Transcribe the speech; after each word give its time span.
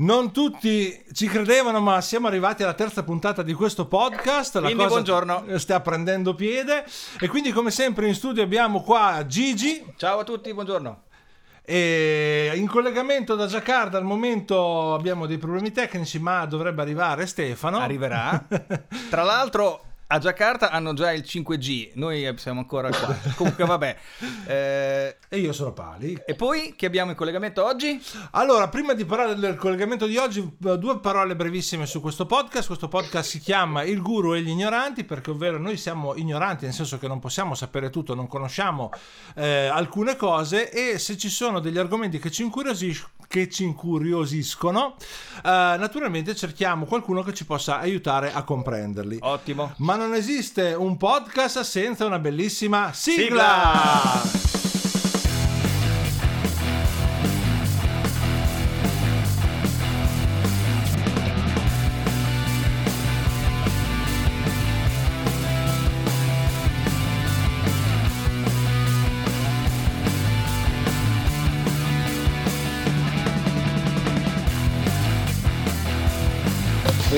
Non 0.00 0.32
tutti 0.32 1.04
ci 1.12 1.26
credevano, 1.26 1.78
ma 1.78 2.00
siamo 2.00 2.26
arrivati 2.26 2.62
alla 2.62 2.72
terza 2.72 3.02
puntata 3.02 3.42
di 3.42 3.52
questo 3.52 3.84
podcast. 3.86 4.54
La 4.54 4.62
quindi 4.62 4.86
buongiorno. 4.86 5.58
Sta 5.58 5.80
prendendo 5.80 6.34
piede. 6.34 6.86
E 7.20 7.28
quindi, 7.28 7.52
come 7.52 7.70
sempre, 7.70 8.06
in 8.06 8.14
studio 8.14 8.42
abbiamo 8.42 8.80
qua 8.80 9.22
Gigi. 9.26 9.84
Ciao 9.96 10.20
a 10.20 10.24
tutti, 10.24 10.54
buongiorno. 10.54 11.02
E 11.62 12.50
in 12.54 12.66
collegamento 12.66 13.34
da 13.34 13.44
Giacarta 13.44 13.98
al 13.98 14.04
momento 14.04 14.94
abbiamo 14.94 15.26
dei 15.26 15.36
problemi 15.36 15.70
tecnici, 15.70 16.18
ma 16.18 16.46
dovrebbe 16.46 16.80
arrivare 16.80 17.26
Stefano. 17.26 17.76
Arriverà. 17.76 18.46
Tra 19.10 19.22
l'altro, 19.22 19.84
a 20.12 20.18
Giacarta 20.18 20.70
hanno 20.70 20.92
già 20.92 21.12
il 21.12 21.22
5G, 21.24 21.90
noi 21.94 22.32
siamo 22.36 22.60
ancora 22.60 22.88
qua. 22.88 23.16
Comunque, 23.36 23.64
vabbè. 23.64 23.96
Eh... 24.46 25.16
E 25.28 25.38
io 25.38 25.52
sono 25.52 25.72
Pali. 25.72 26.20
E 26.26 26.34
poi 26.34 26.74
che 26.76 26.86
abbiamo 26.86 27.12
in 27.12 27.16
collegamento 27.16 27.64
oggi? 27.64 28.02
Allora, 28.32 28.68
prima 28.68 28.94
di 28.94 29.04
parlare 29.04 29.36
del 29.36 29.54
collegamento 29.54 30.06
di 30.06 30.16
oggi, 30.16 30.56
due 30.58 30.98
parole 30.98 31.36
brevissime 31.36 31.86
su 31.86 32.00
questo 32.00 32.26
podcast. 32.26 32.66
Questo 32.66 32.88
podcast 32.88 33.30
si 33.30 33.38
chiama 33.38 33.84
Il 33.84 34.02
Guru 34.02 34.34
e 34.34 34.42
gli 34.42 34.48
ignoranti, 34.48 35.04
perché 35.04 35.30
ovvero 35.30 35.58
noi 35.58 35.76
siamo 35.76 36.16
ignoranti, 36.16 36.64
nel 36.64 36.74
senso 36.74 36.98
che 36.98 37.06
non 37.06 37.20
possiamo 37.20 37.54
sapere 37.54 37.90
tutto, 37.90 38.16
non 38.16 38.26
conosciamo 38.26 38.90
eh, 39.36 39.66
alcune 39.66 40.16
cose 40.16 40.72
e 40.72 40.98
se 40.98 41.16
ci 41.16 41.28
sono 41.28 41.60
degli 41.60 41.78
argomenti 41.78 42.18
che 42.18 42.32
ci, 42.32 42.42
incuriosiscono, 42.42 43.12
che 43.28 43.48
ci 43.48 43.62
incuriosiscono, 43.62 44.96
eh, 45.36 45.40
naturalmente 45.42 46.34
cerchiamo 46.34 46.86
qualcuno 46.86 47.22
che 47.22 47.32
ci 47.34 47.46
possa 47.46 47.78
aiutare 47.78 48.32
a 48.32 48.42
comprenderli. 48.42 49.18
Ottimo. 49.20 49.74
Ma 49.76 49.94
non 50.00 50.14
esiste 50.14 50.72
un 50.72 50.96
podcast 50.96 51.60
senza 51.60 52.06
una 52.06 52.18
bellissima 52.18 52.90
sigla. 52.94 54.22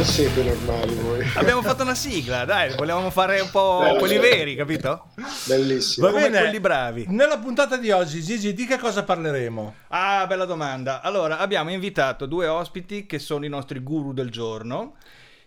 sigla! 0.02 0.42
Normali 0.42 0.94
voi. 0.94 1.01
Abbiamo 1.34 1.62
fatto 1.62 1.82
una 1.82 1.94
sigla, 1.94 2.44
dai, 2.44 2.74
volevamo 2.76 3.10
fare 3.10 3.40
un 3.40 3.50
po' 3.50 3.78
Bello, 3.80 3.98
quelli 3.98 4.18
veri, 4.18 4.54
capito? 4.54 5.06
Bellissimo. 5.46 6.10
Va 6.10 6.18
bene, 6.18 6.40
quelli 6.40 6.60
bravi. 6.60 7.06
Nella 7.08 7.38
puntata 7.38 7.78
di 7.78 7.90
oggi, 7.90 8.22
Gigi, 8.22 8.52
di 8.52 8.66
che 8.66 8.76
cosa 8.76 9.02
parleremo? 9.02 9.74
Ah, 9.88 10.26
bella 10.26 10.44
domanda. 10.44 11.00
Allora, 11.00 11.38
abbiamo 11.38 11.70
invitato 11.70 12.26
due 12.26 12.46
ospiti 12.46 13.06
che 13.06 13.18
sono 13.18 13.46
i 13.46 13.48
nostri 13.48 13.80
guru 13.80 14.12
del 14.12 14.30
giorno. 14.30 14.96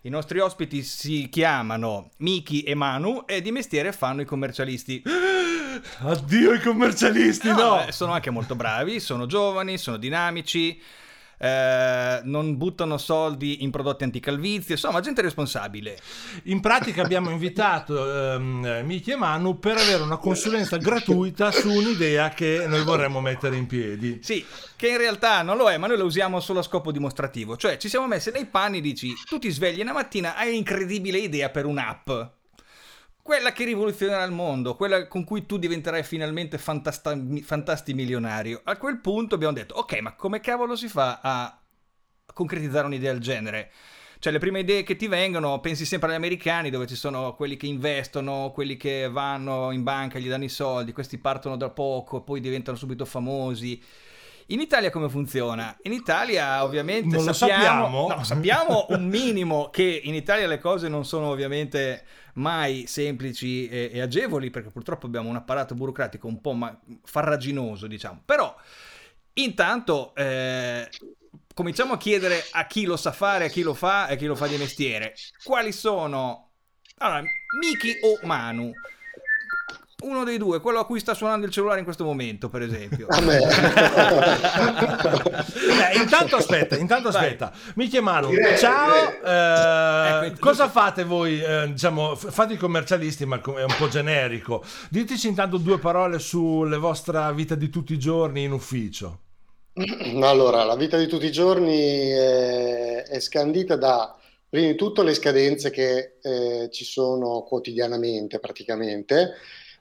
I 0.02 0.10
nostri 0.10 0.40
ospiti 0.40 0.82
si 0.82 1.30
chiamano 1.30 2.10
Miki 2.18 2.64
e 2.64 2.74
Manu 2.74 3.24
e 3.26 3.42
di 3.42 3.52
mestiere 3.52 3.92
fanno 3.92 4.22
i 4.22 4.26
commercialisti. 4.26 5.04
Addio 6.02 6.54
i 6.54 6.62
commercialisti, 6.62 7.50
no! 7.50 7.56
no. 7.56 7.86
Eh, 7.88 7.92
sono 7.92 8.12
anche 8.12 8.32
molto 8.32 8.56
bravi, 8.56 9.00
sono 9.00 9.28
giovani, 9.28 9.78
sono 9.78 9.98
dinamici 9.98 10.82
eh, 11.38 12.22
non 12.24 12.58
buttano 12.58 12.98
soldi 12.98 13.64
in 13.64 13.72
prodotti 13.72 14.04
anticalvizio, 14.04 14.76
insomma, 14.76 15.00
gente 15.00 15.22
responsabile. 15.22 15.98
In 16.44 16.60
pratica 16.60 17.02
abbiamo 17.02 17.30
invitato 17.30 18.34
ehm, 18.34 18.82
Miki 18.84 19.12
e 19.12 19.16
Manu 19.16 19.60
per 19.60 19.78
avere 19.78 20.04
una 20.04 20.18
consulenza 20.18 20.78
gratuita 20.78 21.52
su 21.52 21.70
un'idea 21.70 22.30
che 22.30 22.66
noi 22.68 22.84
vorremmo 22.84 23.22
mettere 23.22 23.56
in 23.56 23.68
piedi. 23.68 24.20
Sì, 24.22 24.46
che 24.76 24.90
in 24.90 24.98
realtà 24.98 25.42
non 25.42 25.58
lo 25.58 25.70
è, 25.70 25.78
ma 25.78 25.88
noi 25.88 25.98
lo 25.98 26.06
usiamo 26.06 26.40
solo 26.40 26.60
a 26.60 26.64
scopo 26.64 26.92
dimostrativo. 26.92 27.58
Cioè, 27.58 27.78
ci 27.78 27.90
siamo 27.90 28.08
messi 28.08 28.32
nei 28.32 28.46
panni, 28.46 28.82
dici, 28.82 29.14
tu 29.28 29.40
ti 29.40 29.50
svegli 29.50 29.82
una 29.82 29.94
mattina, 29.94 30.36
hai 30.36 30.50
un'incredibile 30.50 31.18
idea 31.18 31.50
per 31.50 31.66
un'app 31.66 32.10
quella 33.26 33.54
che 33.54 33.66
rivoluzionerà 33.66 34.24
il 34.24 34.32
mondo, 34.32 34.76
quella 34.76 35.08
con 35.08 35.24
cui 35.24 35.48
tu 35.48 35.58
diventerai 35.58 36.04
finalmente 36.04 36.60
fantasta- 36.60 37.18
fantastimilionario. 37.42 38.62
A 38.64 38.78
quel 38.78 39.00
punto 39.00 39.34
abbiamo 39.34 39.56
detto, 39.56 39.74
ok, 39.74 40.00
ma 40.02 40.14
come 40.14 40.40
cavolo 40.40 40.76
si 40.76 40.88
fa 40.88 41.22
a 41.24 41.60
concretizzare 42.32 42.86
un'idea 42.86 43.12
del 43.12 43.22
genere? 43.22 43.72
Cioè, 44.20 44.32
le 44.32 44.38
prime 44.38 44.60
idee 44.60 44.84
che 44.84 44.96
ti 44.96 45.08
vengono, 45.08 45.60
pensi 45.60 45.86
sempre 45.86 46.10
agli 46.10 46.18
americani, 46.18 46.70
dove 46.70 46.86
ci 46.86 46.94
sono 46.94 47.34
quelli 47.34 47.58
che 47.58 47.66
investono, 47.66 48.52
quelli 48.54 48.78
che 48.78 49.10
vanno 49.10 49.72
in 49.72 49.82
banca, 49.82 50.20
gli 50.20 50.30
danno 50.30 50.44
i 50.44 50.50
soldi, 50.50 50.92
questi 50.92 51.18
partono 51.18 51.58
da 51.58 51.72
poco, 51.72 52.22
poi 52.22 52.40
diventano 52.40 52.78
subito 52.78 53.06
famosi. 53.06 53.82
In 54.50 54.60
Italia 54.60 54.92
come 54.92 55.10
funziona? 55.10 55.76
In 55.82 55.94
Italia 55.94 56.64
ovviamente 56.64 57.16
non 57.16 57.34
sappiamo, 57.34 57.64
sappiamo. 57.64 58.08
No, 58.08 58.24
sappiamo 58.24 58.86
un 58.90 59.08
minimo 59.08 59.72
che 59.72 60.02
in 60.04 60.14
Italia 60.14 60.46
le 60.46 60.60
cose 60.60 60.88
non 60.88 61.04
sono 61.06 61.30
ovviamente 61.30 62.06
mai 62.36 62.86
semplici 62.88 63.68
e, 63.68 63.90
e 63.94 64.02
agevoli 64.02 64.50
perché 64.50 64.70
purtroppo 64.70 65.06
abbiamo 65.06 65.30
un 65.30 65.36
apparato 65.36 65.76
burocratico 65.76 66.28
un 66.28 66.42
po' 66.42 66.54
ma- 66.54 66.78
farraginoso 67.04 67.88
diciamo. 67.88 68.22
Però 68.26 68.56
intanto 69.34 70.14
eh, 70.16 70.90
cominciamo 71.54 71.94
a 71.94 71.98
chiedere 71.98 72.44
a 72.52 72.66
chi 72.68 72.86
lo 72.86 72.98
sa 72.98 73.12
fare, 73.12 73.46
a 73.46 73.50
chi 73.50 73.62
lo 73.62 73.74
fa 73.74 74.08
e 74.08 74.14
a 74.14 74.16
chi 74.18 74.26
lo 74.26 74.36
fa 74.36 74.48
di 74.48 74.58
mestiere. 74.58 75.16
Quali 75.44 75.72
sono... 75.72 76.52
Allora, 76.98 77.22
Miki 77.60 77.98
o 78.02 78.26
Manu? 78.26 78.72
Uno 80.06 80.24
dei 80.24 80.38
due, 80.38 80.62
quello 80.62 80.80
a 80.80 80.86
cui 80.86 81.00
sta 81.00 81.14
suonando 81.14 81.46
il 81.46 81.52
cellulare 81.52 81.80
in 81.80 81.86
questo 81.86 82.04
momento, 82.04 82.50
per 82.50 82.62
esempio. 82.62 83.08
A 83.10 83.22
me. 83.22 83.38
eh, 85.92 85.98
intanto 85.98 86.36
aspetta, 86.36 86.78
intanto 86.78 87.08
aspetta. 87.10 87.52
Mi 87.76 87.88
chiamano. 87.88 88.30
Ciao, 88.58 89.12
eh, 89.24 90.28
ecco, 90.28 90.40
cosa 90.40 90.70
fate 90.70 91.04
voi? 91.04 91.42
Eh, 91.42 91.72
diciamo, 91.72 92.16
fate 92.16 92.54
i 92.54 92.58
commercialisti, 92.58 93.26
ma 93.26 93.42
è 93.42 93.64
un 93.64 93.76
po' 93.78 93.88
generico. 93.88 94.64
Diteci 94.90 95.28
intanto 95.28 95.58
due 95.58 95.80
parole 95.80 96.20
sulla 96.20 96.78
vostra 96.78 97.32
vita 97.32 97.56
di 97.56 97.70
tutti 97.70 97.94
i 97.94 98.00
giorni 98.00 98.44
in 98.44 98.52
ufficio. 98.52 99.20
Allora, 100.22 100.64
la 100.64 100.76
vita 100.76 100.98
di 100.98 101.08
tutti 101.08 101.26
i 101.26 101.32
giorni 101.32 102.10
è, 102.10 103.04
è 103.04 103.20
scandita 103.20 103.76
da 103.76 104.16
prima 104.48 104.68
di 104.68 104.76
tutto 104.76 105.04
le 105.04 105.14
scadenze 105.14 105.70
che 105.70 106.14
eh, 106.22 106.70
ci 106.72 106.86
sono 106.86 107.42
quotidianamente 107.42 108.40
praticamente 108.40 109.34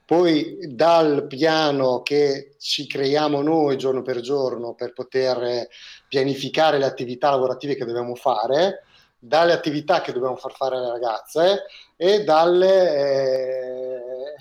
poi 0.07 0.59
dal 0.75 1.27
piano 1.27 2.03
che 2.03 2.57
ci 2.59 2.87
creiamo 2.87 3.41
noi 3.41 3.79
giorno 3.79 4.03
per 4.03 4.21
giorno 4.21 4.75
per 4.75 4.93
poter 4.93 5.69
pianificare 6.09 6.79
le 6.79 6.85
attività 6.85 7.31
lavorative 7.31 7.75
che 7.75 7.85
dobbiamo 7.85 8.15
fare, 8.15 8.85
dalle 9.19 9.53
attività 9.53 10.03
che 10.03 10.13
dobbiamo 10.13 10.37
far 10.37 10.53
fare 10.53 10.77
alle 10.77 10.91
ragazze 10.91 11.63
e 11.97 12.25
dalle, 12.25 12.97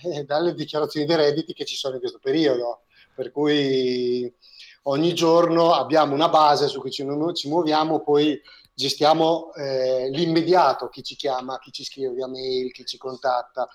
eh, 0.03 0.24
dalle 0.28 0.53
dichiarazioni 0.53 1.06
dei 1.06 1.16
redditi 1.16 1.53
che 1.53 1.66
ci 1.66 1.75
sono 1.75 1.95
in 1.95 2.01
questo 2.01 2.19
periodo. 2.19 2.81
Per 3.16 3.31
cui 3.31 4.31
ogni 4.84 5.13
giorno 5.13 5.74
abbiamo 5.74 6.13
una 6.13 6.30
base 6.30 6.68
su 6.68 6.80
cui 6.80 6.91
ci, 6.91 7.06
ci 7.34 7.47
muoviamo, 7.47 8.01
poi 8.01 8.40
gestiamo 8.74 9.53
eh, 9.53 10.09
l'immediato, 10.09 10.90
chi 10.90 11.03
ci 11.03 11.16
chiama, 11.16 11.59
chi 11.59 11.72
ci 11.72 11.84
scrive 11.84 12.09
via 12.09 12.28
mail, 12.28 12.72
chi 12.72 12.84
ci 12.85 12.97
contatta 12.97 13.69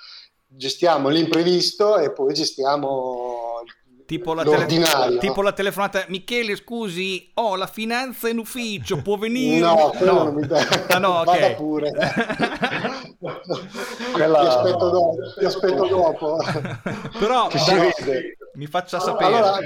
gestiamo 0.49 1.09
l'imprevisto 1.09 1.99
e 1.99 2.13
poi 2.13 2.33
gestiamo 2.33 3.63
tipo 4.09 4.33
la, 4.33 4.43
tele- 4.43 5.19
tipo 5.19 5.43
la 5.43 5.53
telefonata 5.53 6.07
Michele 6.09 6.57
scusi 6.57 7.31
ho 7.35 7.57
la 7.57 7.67
finanza 7.67 8.31
in 8.31 8.39
ufficio 8.39 9.03
può 9.03 9.19
venire? 9.21 9.61
No, 9.61 9.93
no. 10.01 10.25
non 10.25 10.35
mi 10.35 10.47
dà. 10.47 10.67
Ah, 10.89 10.99
no, 10.99 11.13
vada 11.25 11.33
okay. 11.33 11.55
pure. 11.57 11.91
Quella... 14.13 14.41
ti, 14.41 14.47
aspetto 14.47 14.89
dopo, 14.89 15.17
ti 15.39 15.45
aspetto 15.45 15.87
dopo. 15.87 16.39
Però 17.19 17.49
da... 17.49 17.59
mi 18.55 18.67
faccia 18.67 18.99
sapere. 18.99 19.35
allora, 19.37 19.59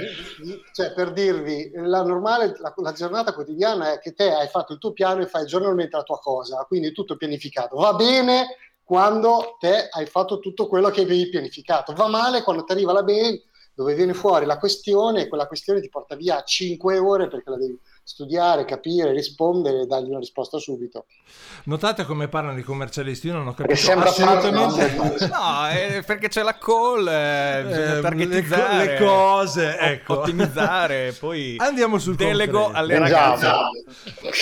cioè, 0.73 0.91
per 0.93 1.13
dirvi 1.13 1.71
la 1.75 2.03
normale 2.03 2.53
la, 2.59 2.73
la, 2.75 2.91
giornata 2.91 3.33
quotidiana 3.33 3.93
è 3.93 3.99
che 3.99 4.13
te 4.13 4.29
hai 4.29 4.49
fatto 4.49 4.73
il 4.73 4.79
tuo 4.79 4.91
piano 4.91 5.21
e 5.21 5.27
fai 5.27 5.45
giornalmente 5.45 5.95
la 5.95 6.03
tua 6.03 6.19
cosa 6.19 6.65
quindi 6.67 6.91
tutto 6.91 7.15
pianificato. 7.15 7.77
Va 7.77 7.93
bene 7.93 8.57
quando 8.83 9.55
te 9.59 9.87
hai 9.89 10.05
fatto 10.05 10.39
tutto 10.39 10.67
quello 10.67 10.89
che 10.89 11.01
avevi 11.01 11.29
pianificato. 11.29 11.93
Va 11.93 12.07
male 12.07 12.43
quando 12.43 12.63
ti 12.63 12.71
arriva 12.73 12.93
la 12.93 13.03
mail 13.03 13.41
dove 13.73 13.95
viene 13.95 14.13
fuori 14.13 14.45
la 14.45 14.59
questione 14.59 15.21
e 15.21 15.27
quella 15.27 15.47
questione 15.47 15.81
ti 15.81 15.89
porta 15.89 16.15
via 16.15 16.43
5 16.43 16.97
ore 16.99 17.27
perché 17.27 17.49
la 17.49 17.57
devi 17.57 17.79
studiare, 18.03 18.65
capire, 18.65 19.13
rispondere 19.13 19.81
e 19.81 19.85
dargli 19.85 20.09
una 20.09 20.19
risposta 20.19 20.59
subito. 20.59 21.05
Notate 21.65 22.03
come 22.03 22.27
parlano 22.27 22.59
i 22.59 22.63
commercialisti, 22.63 23.27
io 23.27 23.33
non 23.33 23.47
ho 23.47 23.53
capito 23.53 23.91
assolutamente 23.91 25.27
no, 25.27 25.67
è 25.67 26.03
perché 26.05 26.27
c'è 26.27 26.43
la 26.43 26.57
call, 26.57 27.07
eh, 27.07 27.63
bisogna 27.65 27.97
eh, 27.97 28.01
targetizzare 28.01 28.85
le, 28.85 28.97
cose, 28.97 29.77
ecco. 29.77 30.19
ottimizzare, 30.19 31.15
poi 31.19 31.55
andiamo 31.59 31.97
sul 31.97 32.15
delego 32.15 32.71
alle 32.71 32.99
ragazze. 32.99 33.47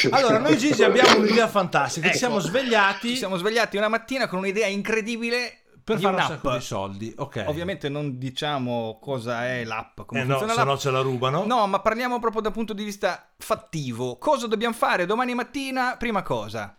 Allora, 0.10 0.40
noi 0.40 0.58
Gigi 0.58 0.84
abbiamo 0.84 1.20
un'idea 1.20 1.48
fantastica, 1.48 2.10
ci 2.10 2.18
siamo 2.18 2.40
ecco, 2.40 2.48
svegliati 2.48 3.10
ci 3.10 3.18
siamo 3.18 3.38
svegliati 3.38 3.78
una 3.78 3.88
mattina 3.88 4.28
con 4.28 4.40
un'idea 4.40 4.68
incredibile 4.68 5.61
per 5.92 6.00
di 6.00 6.04
fare 6.04 6.16
un 6.16 6.22
un'app. 6.22 6.32
sacco 6.32 6.52
di 6.54 6.62
soldi. 6.62 7.14
Ok. 7.18 7.44
Ovviamente 7.48 7.90
non 7.90 8.18
diciamo 8.18 9.00
cosa 9.02 9.48
è 9.48 9.64
l'app, 9.64 10.02
come 10.06 10.22
Eh 10.22 10.24
no, 10.24 10.38
se 10.48 10.64
no 10.64 10.78
ce 10.78 10.92
la 10.92 11.02
rubano. 11.02 11.46
No, 11.46 11.68
ma 11.68 11.80
parliamo 11.80 12.20
proprio 12.20 12.42
dal 12.42 12.52
punto 12.52 12.74
di 12.74 12.84
vista 12.84 13.32
fattivo. 13.38 14.18
Cosa 14.18 14.48
dobbiamo 14.48 14.74
fare 14.74 15.06
domani 15.06 15.34
mattina? 15.36 15.96
Prima 15.98 16.22
cosa. 16.24 16.76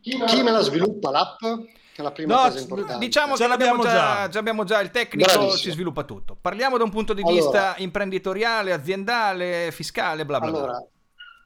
Chi 0.00 0.16
me 0.16 0.50
la 0.50 0.60
sviluppa 0.60 1.10
l'app? 1.10 1.38
Che 1.40 1.96
è 1.96 2.02
la 2.02 2.12
prima 2.12 2.34
No, 2.34 2.40
cosa 2.42 2.60
importante. 2.60 3.04
Diciamo 3.04 3.36
Ce 3.36 3.42
che 3.42 3.48
l'abbiamo 3.48 3.82
già, 3.82 4.28
già. 4.28 4.38
abbiamo 4.38 4.64
già 4.64 4.80
il 4.80 4.90
tecnico, 4.90 5.28
Bravissimo. 5.30 5.58
ci 5.58 5.70
sviluppa 5.72 6.04
tutto. 6.04 6.36
Parliamo 6.40 6.78
da 6.78 6.84
un 6.84 6.90
punto 6.90 7.12
di 7.12 7.20
Allora. 7.22 7.34
vista 7.36 7.74
imprenditoriale, 7.78 8.72
aziendale, 8.72 9.70
fiscale, 9.72 10.24
bla 10.24 10.40
bla 10.40 10.50
bla. 10.50 10.84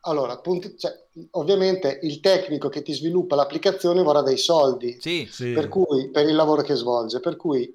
Allora, 0.06 0.32
appunto, 0.34 0.74
cioè, 0.76 0.92
ovviamente 1.32 1.98
il 2.02 2.20
tecnico 2.20 2.68
che 2.68 2.82
ti 2.82 2.92
sviluppa 2.92 3.36
l'applicazione 3.36 4.02
vorrà 4.02 4.22
dei 4.22 4.36
soldi, 4.36 4.98
Sì, 5.00 5.26
Sì. 5.30 5.52
per 5.52 5.68
cui 5.68 6.10
per 6.10 6.28
il 6.28 6.34
lavoro 6.34 6.62
che 6.62 6.74
svolge. 6.74 7.20
Per 7.20 7.36
cui 7.36 7.74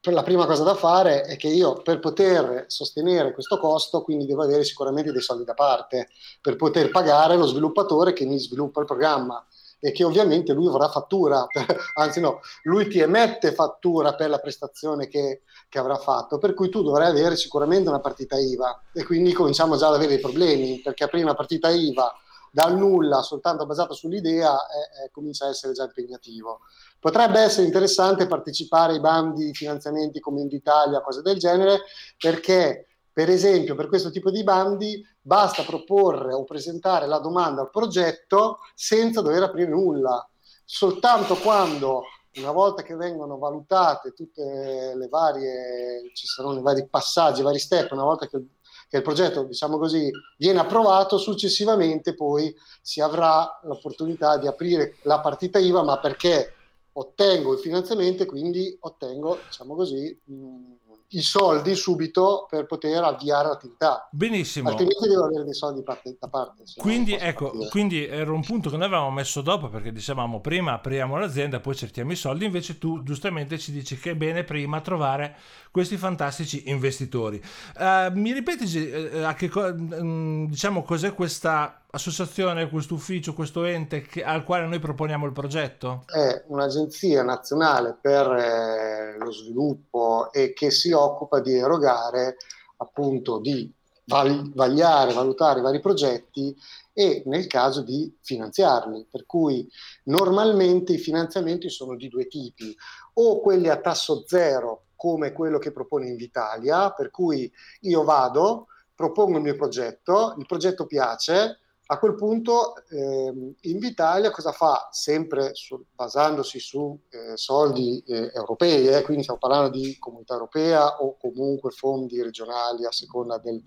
per 0.00 0.12
la 0.14 0.22
prima 0.22 0.46
cosa 0.46 0.62
da 0.62 0.74
fare 0.74 1.22
è 1.22 1.36
che 1.36 1.48
io 1.48 1.82
per 1.82 1.98
poter 1.98 2.64
sostenere 2.68 3.32
questo 3.34 3.58
costo, 3.58 4.02
quindi 4.02 4.26
devo 4.26 4.42
avere 4.42 4.64
sicuramente 4.64 5.12
dei 5.12 5.20
soldi 5.20 5.44
da 5.44 5.54
parte 5.54 6.08
per 6.40 6.56
poter 6.56 6.90
pagare 6.90 7.36
lo 7.36 7.46
sviluppatore 7.46 8.12
che 8.12 8.24
mi 8.24 8.38
sviluppa 8.38 8.80
il 8.80 8.86
programma 8.86 9.44
e 9.80 9.92
che 9.92 10.04
ovviamente 10.04 10.52
lui 10.52 10.68
vorrà 10.68 10.88
fattura, 10.88 11.46
anzi 11.94 12.20
no, 12.20 12.40
lui 12.62 12.88
ti 12.88 12.98
emette 12.98 13.52
fattura 13.52 14.14
per 14.14 14.28
la 14.28 14.38
prestazione 14.38 15.08
che, 15.08 15.42
che 15.68 15.78
avrà 15.78 15.96
fatto, 15.96 16.38
per 16.38 16.54
cui 16.54 16.68
tu 16.68 16.82
dovrai 16.82 17.08
avere 17.08 17.36
sicuramente 17.36 17.88
una 17.88 18.00
partita 18.00 18.38
IVA 18.38 18.82
e 18.92 19.04
quindi 19.04 19.32
cominciamo 19.32 19.76
già 19.76 19.88
ad 19.88 19.94
avere 19.94 20.10
dei 20.10 20.20
problemi 20.20 20.80
perché 20.80 21.04
aprire 21.04 21.24
una 21.24 21.34
partita 21.34 21.68
IVA 21.68 22.12
dal 22.50 22.76
nulla, 22.76 23.22
soltanto 23.22 23.66
basata 23.66 23.92
sull'idea, 23.92 24.52
eh, 24.52 25.04
eh, 25.04 25.10
comincia 25.10 25.46
a 25.46 25.50
essere 25.50 25.74
già 25.74 25.84
impegnativo. 25.84 26.60
Potrebbe 26.98 27.40
essere 27.40 27.66
interessante 27.66 28.26
partecipare 28.26 28.94
ai 28.94 29.00
bandi 29.00 29.44
di 29.44 29.54
finanziamenti 29.54 30.18
come 30.18 30.40
Invitalia, 30.40 31.00
cose 31.00 31.22
del 31.22 31.38
genere, 31.38 31.82
perché 32.18 32.87
per 33.18 33.30
esempio 33.30 33.74
per 33.74 33.88
questo 33.88 34.12
tipo 34.12 34.30
di 34.30 34.44
bandi 34.44 35.04
basta 35.20 35.64
proporre 35.64 36.32
o 36.32 36.44
presentare 36.44 37.08
la 37.08 37.18
domanda 37.18 37.62
al 37.62 37.70
progetto 37.70 38.58
senza 38.76 39.22
dover 39.22 39.42
aprire 39.42 39.70
nulla, 39.70 40.24
soltanto 40.64 41.34
quando 41.34 42.04
una 42.36 42.52
volta 42.52 42.82
che 42.84 42.94
vengono 42.94 43.36
valutate 43.36 44.12
tutte 44.12 44.94
le 44.94 45.08
varie, 45.08 46.12
ci 46.14 46.28
saranno 46.28 46.60
i 46.60 46.62
vari 46.62 46.86
passaggi, 46.86 47.40
i 47.40 47.42
vari 47.42 47.58
step, 47.58 47.90
una 47.90 48.04
volta 48.04 48.28
che 48.28 48.40
che 48.88 48.98
il 48.98 49.02
progetto, 49.02 49.42
diciamo 49.42 49.76
così, 49.76 50.10
viene 50.38 50.60
approvato, 50.60 51.18
successivamente 51.18 52.14
poi 52.14 52.54
si 52.80 53.02
avrà 53.02 53.60
l'opportunità 53.64 54.38
di 54.38 54.46
aprire 54.46 54.96
la 55.02 55.20
partita 55.20 55.58
IVA, 55.58 55.82
ma 55.82 55.98
perché 55.98 56.54
ottengo 56.92 57.52
il 57.52 57.58
finanziamento 57.58 58.22
e 58.22 58.26
quindi 58.26 58.74
ottengo, 58.80 59.40
diciamo 59.44 59.74
così, 59.74 60.18
mh, 60.24 60.77
i 61.10 61.22
soldi 61.22 61.74
subito 61.74 62.46
per 62.50 62.66
poter 62.66 63.02
avviare 63.02 63.48
l'attività. 63.48 64.08
Benissimo. 64.10 64.68
Altrimenti 64.68 65.08
devo 65.08 65.24
avere 65.24 65.44
dei 65.44 65.54
soldi 65.54 65.82
parte- 65.82 66.16
da 66.20 66.28
parte. 66.28 66.64
Quindi 66.76 67.14
ecco, 67.14 67.52
quindi 67.70 68.04
era 68.04 68.30
un 68.30 68.42
punto 68.42 68.68
che 68.68 68.76
noi 68.76 68.86
avevamo 68.86 69.10
messo 69.10 69.40
dopo 69.40 69.68
perché 69.68 69.90
dicevamo 69.90 70.40
prima 70.40 70.74
apriamo 70.74 71.16
l'azienda, 71.16 71.60
poi 71.60 71.74
cerchiamo 71.74 72.12
i 72.12 72.16
soldi, 72.16 72.44
invece 72.44 72.78
tu 72.78 73.02
giustamente 73.02 73.58
ci 73.58 73.72
dici 73.72 73.96
che 73.96 74.10
è 74.10 74.14
bene 74.14 74.44
prima 74.44 74.80
trovare 74.80 75.36
questi 75.70 75.96
fantastici 75.96 76.68
investitori. 76.68 77.42
Eh, 77.78 78.10
mi 78.12 78.32
ripeti 78.32 78.64
eh, 78.90 79.22
a 79.22 79.34
che 79.34 79.48
co- 79.48 79.74
mm, 79.74 80.46
diciamo 80.46 80.82
cos'è 80.82 81.14
questa 81.14 81.84
associazione, 81.90 82.68
questo 82.68 82.94
ufficio, 82.94 83.32
questo 83.34 83.64
ente 83.64 84.02
che- 84.02 84.22
al 84.22 84.44
quale 84.44 84.66
noi 84.66 84.78
proponiamo 84.78 85.26
il 85.26 85.32
progetto? 85.32 86.04
è 86.06 86.44
un'agenzia 86.48 87.22
nazionale 87.22 87.96
per 88.00 88.26
eh, 88.30 89.16
lo 89.18 89.32
sviluppo 89.32 90.30
e 90.32 90.52
che 90.52 90.70
si 90.70 90.92
occupa 90.92 91.40
di 91.40 91.54
erogare 91.54 92.36
appunto 92.78 93.38
di 93.40 93.72
val- 94.04 94.52
vagliare, 94.54 95.12
valutare 95.12 95.60
vari 95.60 95.80
progetti 95.80 96.54
e 96.92 97.22
nel 97.26 97.46
caso 97.46 97.82
di 97.82 98.14
finanziarli. 98.20 99.06
Per 99.10 99.24
cui 99.24 99.68
normalmente 100.04 100.92
i 100.94 100.98
finanziamenti 100.98 101.70
sono 101.70 101.96
di 101.96 102.08
due 102.08 102.26
tipi, 102.26 102.74
o 103.14 103.40
quelli 103.40 103.68
a 103.68 103.80
tasso 103.80 104.24
zero 104.26 104.86
come 104.94 105.32
quello 105.32 105.58
che 105.58 105.72
propone 105.72 106.08
Invitalia, 106.08 106.90
per 106.90 107.10
cui 107.10 107.50
io 107.82 108.02
vado, 108.02 108.66
propongo 108.94 109.36
il 109.36 109.44
mio 109.44 109.56
progetto, 109.56 110.34
il 110.38 110.46
progetto 110.46 110.86
piace, 110.86 111.58
a 111.90 111.98
quel 111.98 112.14
punto 112.14 112.74
ehm, 112.90 113.54
Invitalia 113.62 114.30
cosa 114.30 114.52
fa? 114.52 114.88
Sempre 114.92 115.54
su- 115.54 115.82
basandosi 115.94 116.58
su 116.60 116.98
eh, 117.08 117.34
soldi 117.36 118.02
eh, 118.06 118.30
europei, 118.34 118.88
eh, 118.88 119.02
quindi 119.02 119.22
stiamo 119.22 119.40
parlando 119.40 119.70
di 119.70 119.96
comunità 119.98 120.34
europea 120.34 120.98
o 121.02 121.16
comunque 121.16 121.70
fondi 121.70 122.22
regionali 122.22 122.84
a 122.84 122.92
seconda 122.92 123.38
del- 123.38 123.62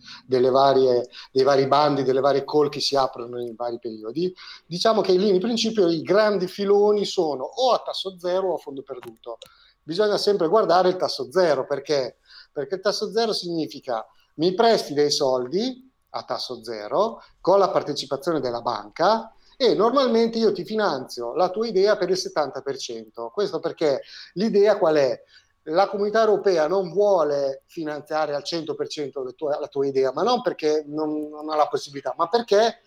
varie, 0.51 1.07
dei 1.31 1.43
vari 1.43 1.65
bandi, 1.67 2.03
delle 2.03 2.19
varie 2.19 2.43
call 2.45 2.69
che 2.69 2.79
si 2.79 2.95
aprono 2.95 3.41
in 3.41 3.55
vari 3.55 3.79
periodi. 3.79 4.31
Diciamo 4.67 5.01
che 5.01 5.13
in 5.13 5.17
linea 5.19 5.33
di 5.33 5.39
principio 5.39 5.87
i 5.89 6.01
grandi 6.01 6.47
filoni 6.47 7.05
sono 7.05 7.43
o 7.43 7.71
a 7.73 7.81
tasso 7.83 8.19
zero 8.19 8.51
o 8.51 8.55
a 8.55 8.57
fondo 8.57 8.83
perduto. 8.83 9.37
Bisogna 9.83 10.17
sempre 10.17 10.47
guardare 10.47 10.89
il 10.89 10.95
tasso 10.95 11.31
zero 11.31 11.65
perché? 11.65 12.17
Perché 12.51 12.75
il 12.75 12.81
tasso 12.81 13.11
zero 13.11 13.33
significa 13.33 14.05
mi 14.35 14.53
presti 14.53 14.93
dei 14.93 15.09
soldi 15.11 15.90
a 16.11 16.23
tasso 16.23 16.63
zero 16.63 17.21
con 17.39 17.59
la 17.59 17.69
partecipazione 17.69 18.39
della 18.39 18.61
banca 18.61 19.33
e 19.57 19.75
normalmente 19.75 20.39
io 20.39 20.51
ti 20.51 20.65
finanzio 20.65 21.35
la 21.35 21.49
tua 21.49 21.67
idea 21.67 21.95
per 21.95 22.09
il 22.09 22.17
70%. 22.17 23.29
Questo 23.31 23.59
perché 23.59 24.01
l'idea 24.33 24.77
qual 24.77 24.95
è? 24.95 25.23
La 25.65 25.87
comunità 25.87 26.21
europea 26.21 26.67
non 26.67 26.91
vuole 26.91 27.61
finanziare 27.67 28.33
al 28.33 28.41
100% 28.43 29.23
la 29.23 29.31
tua, 29.31 29.59
la 29.59 29.67
tua 29.67 29.85
idea, 29.85 30.11
ma 30.11 30.23
non 30.23 30.41
perché 30.41 30.83
non, 30.87 31.29
non 31.29 31.49
ha 31.51 31.55
la 31.55 31.67
possibilità, 31.67 32.15
ma 32.17 32.27
perché 32.27 32.79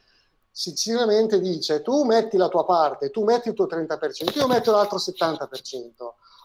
sinceramente 0.51 1.41
dice 1.41 1.83
tu 1.83 2.03
metti 2.03 2.37
la 2.37 2.49
tua 2.49 2.65
parte, 2.65 3.11
tu 3.11 3.23
metti 3.23 3.49
il 3.49 3.55
tuo 3.55 3.67
30%, 3.67 4.37
io 4.37 4.49
metto 4.49 4.73
l'altro 4.73 4.99
70%. 4.99 5.47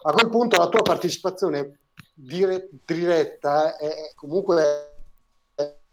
A 0.02 0.12
quel 0.12 0.28
punto 0.28 0.56
la 0.56 0.68
tua 0.68 0.82
partecipazione 0.82 1.78
dire- 2.14 2.68
diretta 2.84 3.76
è 3.76 4.12
comunque 4.14 4.89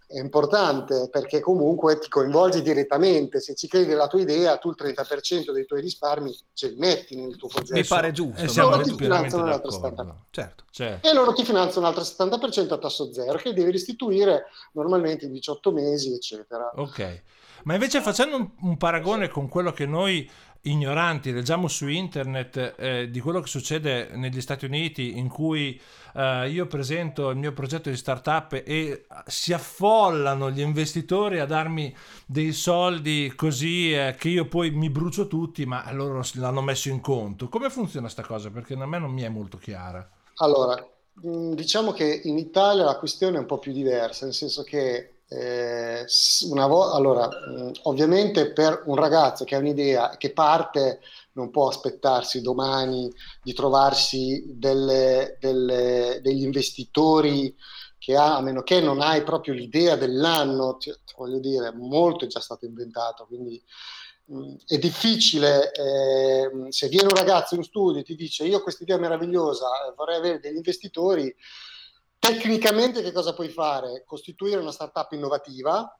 è 0.07 0.19
importante 0.19 1.09
perché 1.11 1.41
comunque 1.41 1.99
ti 1.99 2.07
coinvolgi 2.07 2.61
direttamente. 2.61 3.41
Se 3.41 3.55
ci 3.55 3.67
credi 3.67 3.87
nella 3.87 4.07
tua 4.07 4.21
idea, 4.21 4.57
tu 4.57 4.69
il 4.69 4.75
30% 4.79 5.51
dei 5.51 5.65
tuoi 5.65 5.81
risparmi 5.81 6.33
ce 6.53 6.69
li 6.69 6.77
metti 6.77 7.15
nel 7.17 7.35
tuo 7.35 7.49
progetto. 7.49 7.75
mi 7.75 7.85
pare 7.85 8.13
giusto. 8.13 8.39
E 8.39 8.45
no? 8.45 8.49
siamo 8.49 8.69
Loro 8.69 8.83
ti 8.83 8.95
finanziano 8.95 9.45
l'altro 9.45 9.77
d'accordo. 9.77 10.25
Certo. 10.29 10.63
Cioè, 10.71 10.99
E 11.01 11.13
loro 11.13 11.33
ti 11.33 11.43
finanziano 11.43 11.87
un 11.87 11.93
altro 11.93 12.03
70% 12.03 12.73
a 12.73 12.77
tasso 12.77 13.11
zero 13.11 13.37
che 13.37 13.53
devi 13.53 13.69
restituire 13.69 14.45
normalmente 14.71 15.25
in 15.25 15.33
18 15.33 15.71
mesi, 15.73 16.13
eccetera. 16.13 16.71
Ok, 16.75 17.21
ma 17.63 17.73
invece 17.73 18.01
facendo 18.01 18.37
un, 18.37 18.49
un 18.61 18.77
paragone 18.77 19.27
con 19.27 19.49
quello 19.49 19.73
che 19.73 19.85
noi 19.85 20.29
ignoranti 20.61 21.31
leggiamo 21.31 21.67
su 21.67 21.87
internet 21.87 22.75
eh, 22.77 23.09
di 23.09 23.19
quello 23.19 23.39
che 23.41 23.47
succede 23.47 24.09
negli 24.13 24.41
Stati 24.41 24.65
Uniti 24.65 25.17
in 25.17 25.27
cui 25.27 25.79
eh, 26.13 26.49
io 26.49 26.65
presento 26.67 27.29
il 27.29 27.37
mio 27.37 27.53
progetto 27.53 27.89
di 27.89 27.95
startup 27.95 28.61
e 28.65 29.05
si 29.25 29.53
affollano 29.53 30.49
gli 30.49 30.61
investitori 30.61 31.39
a 31.39 31.45
darmi 31.45 31.95
dei 32.25 32.53
soldi 32.53 33.33
così 33.35 33.93
eh, 33.93 34.15
che 34.17 34.29
io 34.29 34.47
poi 34.47 34.71
mi 34.71 34.89
brucio 34.89 35.27
tutti 35.27 35.65
ma 35.65 35.89
loro 35.91 36.21
l'hanno 36.33 36.61
messo 36.61 36.89
in 36.89 37.01
conto. 37.01 37.49
Come 37.49 37.69
funziona 37.69 38.09
sta 38.09 38.23
cosa? 38.23 38.49
Perché 38.49 38.73
a 38.73 38.85
me 38.85 38.99
non 38.99 39.11
mi 39.11 39.21
è 39.21 39.29
molto 39.29 39.57
chiara. 39.57 40.07
Allora, 40.35 40.85
diciamo 41.13 41.91
che 41.91 42.21
in 42.23 42.37
Italia 42.37 42.83
la 42.83 42.97
questione 42.97 43.37
è 43.37 43.39
un 43.39 43.45
po' 43.45 43.59
più 43.59 43.71
diversa, 43.71 44.25
nel 44.25 44.33
senso 44.33 44.63
che 44.63 45.16
eh, 45.29 46.05
vo- 46.67 46.91
allora, 46.91 47.27
mh, 47.27 47.71
ovviamente 47.83 48.51
per 48.53 48.83
un 48.85 48.95
ragazzo 48.95 49.43
che 49.43 49.55
ha 49.55 49.59
un'idea 49.59 50.15
che 50.17 50.31
parte 50.31 51.01
non 51.33 51.51
può 51.51 51.67
aspettarsi 51.67 52.41
domani 52.41 53.11
di 53.43 53.53
trovarsi 53.53 54.43
delle- 54.47 55.37
delle- 55.39 56.19
degli 56.23 56.43
investitori 56.43 57.55
che 57.97 58.15
ha, 58.15 58.37
a 58.37 58.41
meno 58.41 58.63
che 58.63 58.79
non 58.79 59.01
hai 59.01 59.23
proprio 59.23 59.53
l'idea 59.53 59.95
dell'anno, 59.95 60.77
cioè, 60.79 60.95
voglio 61.17 61.39
dire, 61.39 61.71
molto 61.73 62.25
è 62.25 62.27
già 62.27 62.39
stato 62.39 62.65
inventato, 62.65 63.25
quindi 63.25 63.61
mh, 64.25 64.53
è 64.67 64.77
difficile 64.77 65.71
eh, 65.71 66.49
se 66.69 66.87
viene 66.87 67.07
un 67.07 67.15
ragazzo 67.15 67.55
in 67.55 67.63
studio 67.63 68.01
e 68.01 68.03
ti 68.03 68.15
dice 68.15 68.45
io 68.45 68.57
ho 68.57 68.61
questa 68.63 68.83
idea 68.83 68.97
meravigliosa, 68.97 69.65
eh, 69.87 69.93
vorrei 69.95 70.17
avere 70.17 70.39
degli 70.39 70.55
investitori, 70.55 71.33
tecnicamente 72.19 73.01
che 73.01 73.11
cosa 73.11 73.33
puoi 73.33 73.49
fare? 73.49 74.03
Costituire 74.05 74.59
una 74.59 74.71
startup 74.71 75.11
innovativa 75.11 75.99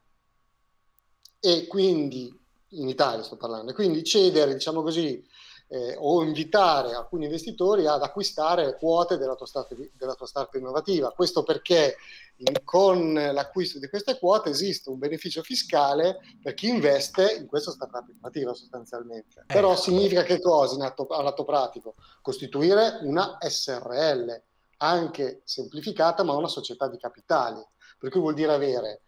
e 1.39 1.67
quindi 1.67 2.33
in 2.71 2.89
Italia 2.89 3.23
sto 3.23 3.37
parlando, 3.37 3.71
e 3.71 3.73
quindi 3.73 4.03
cedere, 4.03 4.53
diciamo 4.53 4.81
così, 4.81 5.23
eh, 5.69 5.95
o 5.97 6.23
invitare 6.23 6.93
alcuni 6.93 7.25
investitori 7.25 7.85
ad 7.87 8.01
acquistare 8.01 8.77
quote 8.77 9.17
della 9.17 9.35
tua 9.35 9.45
startup, 9.45 9.89
della 9.93 10.15
tua 10.15 10.25
startup 10.25 10.53
innovativa. 10.55 11.11
Questo 11.11 11.43
perché 11.43 11.95
in, 12.37 12.53
con 12.63 13.13
l'acquisto 13.13 13.79
di 13.79 13.89
queste 13.89 14.17
quote 14.17 14.49
esiste 14.49 14.89
un 14.89 14.97
beneficio 14.97 15.41
fiscale 15.43 16.19
per 16.41 16.53
chi 16.53 16.69
investe 16.69 17.35
in 17.39 17.47
questa 17.47 17.71
startup 17.71 18.07
innovativa 18.07 18.53
sostanzialmente. 18.53 19.41
Eh. 19.41 19.53
Però 19.53 19.75
significa 19.75 20.23
che 20.23 20.39
cosa 20.39 20.75
in 20.75 20.81
atto, 20.81 21.05
all'atto 21.07 21.43
pratico? 21.43 21.95
Costituire 22.21 22.99
una 23.01 23.37
SRL, 23.39 24.41
anche 24.77 25.41
semplificata, 25.43 26.23
ma 26.23 26.33
una 26.33 26.47
società 26.47 26.87
di 26.87 26.97
capitali. 26.97 27.63
Per 27.97 28.09
cui 28.09 28.19
vuol 28.19 28.33
dire 28.33 28.53
avere 28.53 29.01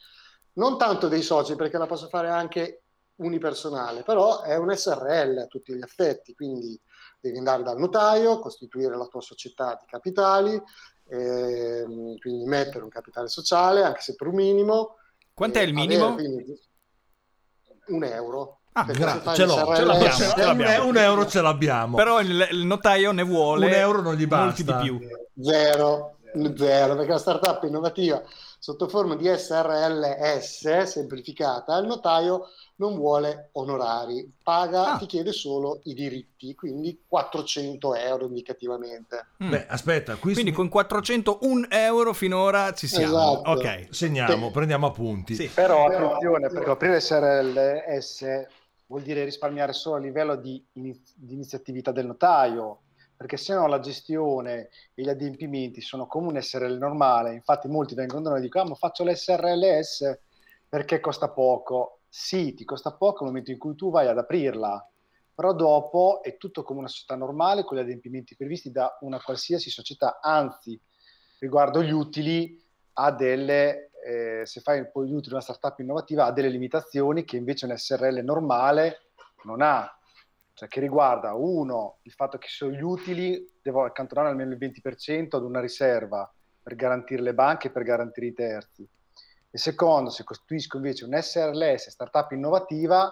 non 0.53 0.77
tanto 0.77 1.07
dei 1.07 1.21
soci, 1.21 1.55
perché 1.55 1.77
la 1.77 1.85
posso 1.85 2.07
fare 2.07 2.29
anche 2.29 2.83
unipersonale, 3.15 4.03
però 4.03 4.41
è 4.41 4.55
un 4.57 4.73
SRL 4.73 5.38
a 5.38 5.47
tutti 5.47 5.73
gli 5.73 5.81
effetti, 5.81 6.33
quindi 6.33 6.79
devi 7.19 7.38
andare 7.38 7.63
dal 7.63 7.77
notaio, 7.77 8.39
costituire 8.39 8.95
la 8.95 9.07
tua 9.07 9.21
società 9.21 9.77
di 9.79 9.85
capitali, 9.85 10.61
ehm, 11.07 12.17
quindi 12.17 12.45
mettere 12.45 12.83
un 12.83 12.89
capitale 12.89 13.27
sociale, 13.27 13.83
anche 13.83 14.01
se 14.01 14.15
per 14.15 14.27
un 14.27 14.35
minimo. 14.35 14.97
Quant'è 15.33 15.61
il 15.61 15.73
minimo? 15.73 16.13
Avere, 16.13 16.45
un 17.88 18.03
euro. 18.03 18.59
Ah, 18.79 18.86
grazie, 18.91 19.33
ce, 19.33 19.45
l'ho, 19.45 19.75
ce 19.75 19.83
l'abbiamo, 19.83 20.15
ce 20.15 20.43
l'abbiamo. 20.45 20.88
Un, 20.88 20.98
euro 20.98 21.27
ce 21.27 21.41
l'abbiamo. 21.41 21.95
Però 21.98 22.21
il, 22.21 22.48
il, 22.51 22.65
notaio 22.65 23.12
ne 23.12 23.24
vuole 23.24 23.65
un 23.65 23.74
euro 23.74 24.01
non 24.01 24.15
gli 24.15 24.25
basta. 24.25 24.45
Molti 24.45 24.63
di 24.63 24.74
più. 24.81 25.00
Zero, 25.41 26.15
zero, 26.55 26.95
perché 26.95 27.12
la 27.12 27.17
startup 27.17 27.63
innovativa 27.63 28.21
sotto 28.59 28.89
forma 28.89 29.15
di 29.15 29.25
SRLS 29.25 30.83
semplificata, 30.83 31.77
il 31.77 31.88
notaio 31.88 32.50
non 32.75 32.95
vuole 32.95 33.50
onorari, 33.53 34.29
paga, 34.43 34.93
ah. 34.93 34.98
ti 34.98 35.05
chiede 35.05 35.31
solo 35.31 35.79
i 35.86 35.93
diritti, 35.93 36.55
quindi 36.55 37.03
400 37.07 37.95
euro 37.95 38.25
indicativamente. 38.25 39.27
Mm. 39.43 39.50
Beh, 39.50 39.65
aspetta, 39.67 40.15
qui 40.15 40.33
quindi 40.33 40.51
con 40.51 40.67
401 40.67 41.67
euro 41.69 42.13
finora 42.13 42.74
ci 42.74 42.88
siamo. 42.88 43.05
Esatto. 43.05 43.50
Ok, 43.50 43.88
segniamo, 43.91 44.48
sì. 44.48 44.51
prendiamo 44.51 44.88
appunti. 44.88 45.36
Sì. 45.36 45.48
Però 45.48 45.88
attenzione, 45.88 46.50
perché 46.50 46.69
aprire 46.69 47.00
SRLS 47.00 48.48
vuol 48.89 49.03
dire 49.03 49.24
risparmiare 49.24 49.72
solo 49.74 49.98
a 49.98 50.00
livello 50.00 50.36
di, 50.36 50.63
iniz- 50.74 51.13
di 51.15 51.34
iniziatività 51.34 51.91
del 51.91 52.08
notaio, 52.08 52.81
perché 53.15 53.38
se 53.38 53.53
no 53.53 53.67
la 53.67 53.79
gestione 53.79 54.69
e 54.93 55.03
gli 55.03 55.10
adempimenti 55.10 55.79
sono 55.81 56.08
come 56.08 56.27
un 56.27 56.41
SRL 56.41 56.77
normale. 56.77 57.34
Infatti 57.34 57.67
molti 57.67 57.93
vengono 57.93 58.22
da 58.22 58.29
noi 58.31 58.39
e 58.39 58.41
dicono, 58.41 58.63
ah, 58.65 58.67
ma 58.69 58.75
faccio 58.75 59.03
l'SRLS 59.03 60.19
perché 60.67 61.00
costa 61.00 61.29
poco. 61.29 62.01
Sì, 62.08 62.53
ti 62.55 62.65
costa 62.65 62.91
poco 62.93 63.24
nel 63.24 63.31
momento 63.31 63.51
in 63.51 63.60
cui 63.60 63.75
tu 63.75 63.91
vai 63.91 64.08
ad 64.08 64.17
aprirla, 64.17 64.84
però 65.36 65.53
dopo 65.53 66.24
è 66.24 66.38
tutto 66.38 66.63
come 66.63 66.79
una 66.79 66.88
società 66.88 67.15
normale 67.15 67.63
con 67.63 67.77
gli 67.77 67.81
adempimenti 67.81 68.36
previsti 68.36 68.72
da 68.72 68.98
una 69.01 69.22
qualsiasi 69.22 69.69
società, 69.69 70.19
anzi, 70.19 70.79
riguardo 71.39 71.84
gli 71.84 71.91
utili, 71.91 72.60
ha 72.93 73.12
delle, 73.12 73.88
eh, 74.06 74.41
se 74.46 74.62
fai 74.62 74.89
poi 74.89 75.08
gli 75.08 75.13
utili 75.13 75.34
una 75.34 75.41
startup 75.41 75.79
innovativa, 75.79 76.25
ha 76.25 76.32
delle 76.32 76.50
limitazioni 76.50 77.24
che 77.24 77.38
invece 77.38 77.65
un 77.65 77.77
SRL 77.77 78.22
normale 78.24 79.10
non 79.44 79.62
ha. 79.62 79.94
Cioè 80.53 80.68
che 80.68 80.79
riguarda, 80.79 81.34
uno, 81.34 82.00
il 82.01 82.12
fatto 82.12 82.38
che 82.38 82.48
sugli 82.50 82.82
utili 82.82 83.50
devo 83.62 83.84
accantonare 83.84 84.29
almeno 84.29 84.51
il 84.51 84.58
20% 84.60 85.36
ad 85.36 85.44
una 85.44 85.62
riserva 85.62 86.32
per 86.62 86.75
garantire 86.75 87.22
le 87.22 87.34
banche 87.34 87.68
e 87.68 87.72
per 87.72 87.84
garantire 87.84 88.27
i 88.27 88.34
terzi 88.34 88.88
e 89.51 89.58
secondo, 89.58 90.12
se 90.12 90.24
costituisco 90.24 90.77
invece 90.77 91.06
un 91.06 91.20
SRLS, 91.20 91.89
startup 91.89 92.32
innovativa, 92.32 93.12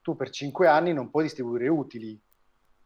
tu 0.00 0.16
per 0.16 0.30
5 0.30 0.66
anni 0.66 0.94
non 0.94 1.10
puoi 1.10 1.24
distribuire 1.24 1.68
utili. 1.68 2.18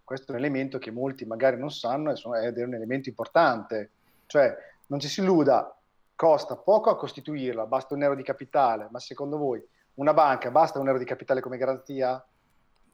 Questo 0.03 0.33
è 0.33 0.35
un 0.35 0.41
elemento 0.41 0.79
che 0.79 0.91
molti 0.91 1.25
magari 1.25 1.57
non 1.57 1.71
sanno 1.71 2.11
ed 2.11 2.59
è 2.59 2.65
un 2.65 2.75
elemento 2.75 3.09
importante. 3.09 3.91
Cioè, 4.27 4.57
non 4.87 4.99
ci 4.99 5.07
si 5.07 5.21
illuda, 5.21 5.73
costa 6.21 6.55
poco 6.55 6.91
a 6.91 6.97
costituirla, 6.99 7.65
basta 7.65 7.95
un 7.95 8.03
euro 8.03 8.15
di 8.15 8.23
capitale, 8.23 8.89
ma 8.91 8.99
secondo 8.99 9.39
voi 9.39 9.59
una 9.95 10.13
banca 10.13 10.51
basta 10.51 10.79
un 10.79 10.87
euro 10.87 10.99
di 10.99 11.07
capitale 11.07 11.41
come 11.41 11.57
garanzia? 11.57 12.23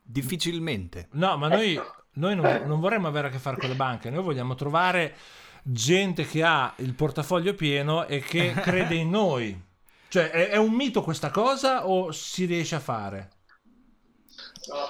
Difficilmente. 0.01 1.09
No, 1.15 1.37
ma 1.37 1.49
noi, 1.49 1.77
noi 2.13 2.37
non, 2.37 2.63
non 2.67 2.79
vorremmo 2.79 3.09
avere 3.09 3.27
a 3.27 3.31
che 3.33 3.39
fare 3.39 3.57
con 3.57 3.69
le 3.69 3.75
banche, 3.75 4.11
noi 4.11 4.23
vogliamo 4.23 4.55
trovare 4.55 5.17
gente 5.65 6.25
che 6.25 6.45
ha 6.45 6.73
il 6.77 6.95
portafoglio 6.95 7.55
pieno 7.55 8.07
e 8.07 8.21
che 8.21 8.53
crede 8.63 8.95
in 8.95 9.11
noi. 9.11 9.61
Cioè, 10.07 10.31
è, 10.31 10.51
è 10.51 10.57
un 10.57 10.71
mito 10.71 11.03
questa 11.03 11.33
cosa 11.33 11.89
o 11.89 12.13
si 12.13 12.45
riesce 12.45 12.77
a 12.77 12.81
fare? 12.81 13.31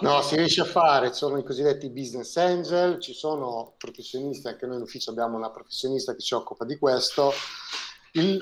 No, 0.01 0.21
si 0.21 0.37
riesce 0.37 0.61
a 0.61 0.67
fare, 0.67 1.09
ci 1.09 1.17
sono 1.17 1.39
i 1.39 1.43
cosiddetti 1.43 1.89
business 1.89 2.37
angel, 2.37 3.01
ci 3.01 3.15
sono 3.15 3.73
professionisti, 3.79 4.47
anche 4.47 4.67
noi 4.67 4.77
in 4.77 4.83
ufficio 4.83 5.11
abbiamo 5.11 5.39
una 5.39 5.51
professionista 5.51 6.15
che 6.15 6.21
si 6.21 6.35
occupa 6.35 6.67
di 6.67 6.77
questo. 6.77 7.33
Il, 8.17 8.41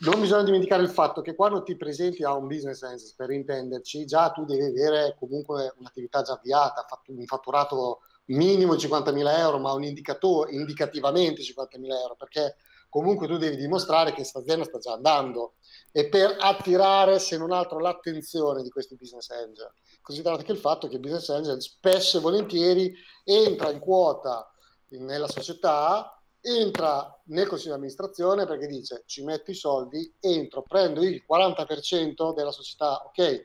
non 0.00 0.20
bisogna 0.20 0.44
dimenticare 0.44 0.82
il 0.82 0.88
fatto 0.88 1.20
che 1.20 1.34
quando 1.34 1.62
ti 1.62 1.76
presenti 1.76 2.24
a 2.24 2.34
un 2.34 2.46
business 2.46 2.82
angel, 2.82 3.12
per 3.16 3.30
intenderci, 3.30 4.06
già 4.06 4.30
tu 4.30 4.44
devi 4.44 4.64
avere 4.64 5.14
comunque 5.18 5.74
un'attività 5.78 6.22
già 6.22 6.32
avviata, 6.32 6.86
un 7.06 7.24
fatturato 7.26 8.00
minimo 8.26 8.74
di 8.74 8.86
50.000 8.86 9.38
euro, 9.38 9.58
ma 9.58 9.72
un 9.72 9.84
indicatore, 9.84 10.52
indicativamente 10.52 11.42
50.000 11.42 11.84
euro, 11.84 12.16
perché 12.16 12.56
comunque 12.88 13.26
tu 13.26 13.36
devi 13.36 13.56
dimostrare 13.56 14.10
che 14.10 14.16
questa 14.16 14.38
azienda 14.40 14.64
sta 14.64 14.78
già 14.78 14.92
andando 14.92 15.54
e 15.92 16.08
per 16.08 16.36
attirare, 16.38 17.18
se 17.18 17.36
non 17.36 17.52
altro, 17.52 17.78
l'attenzione 17.78 18.62
di 18.62 18.70
questi 18.70 18.96
business 18.96 19.28
angel. 19.30 19.72
Considerate 20.00 20.44
che 20.44 20.52
il 20.52 20.58
fatto 20.58 20.88
che 20.88 20.94
il 20.94 21.00
business 21.00 21.28
angel 21.28 21.60
spesso 21.60 22.18
e 22.18 22.20
volentieri 22.20 22.94
entra 23.24 23.70
in 23.70 23.78
quota 23.78 24.50
nella 24.88 25.28
società, 25.28 26.19
entra 26.42 27.20
nel 27.26 27.46
consiglio 27.46 27.72
di 27.72 27.78
amministrazione 27.78 28.46
perché 28.46 28.66
dice 28.66 29.02
ci 29.06 29.22
metto 29.22 29.50
i 29.50 29.54
soldi, 29.54 30.14
entro, 30.20 30.62
prendo 30.62 31.02
il 31.02 31.24
40% 31.28 32.34
della 32.34 32.52
società, 32.52 33.02
ok, 33.06 33.44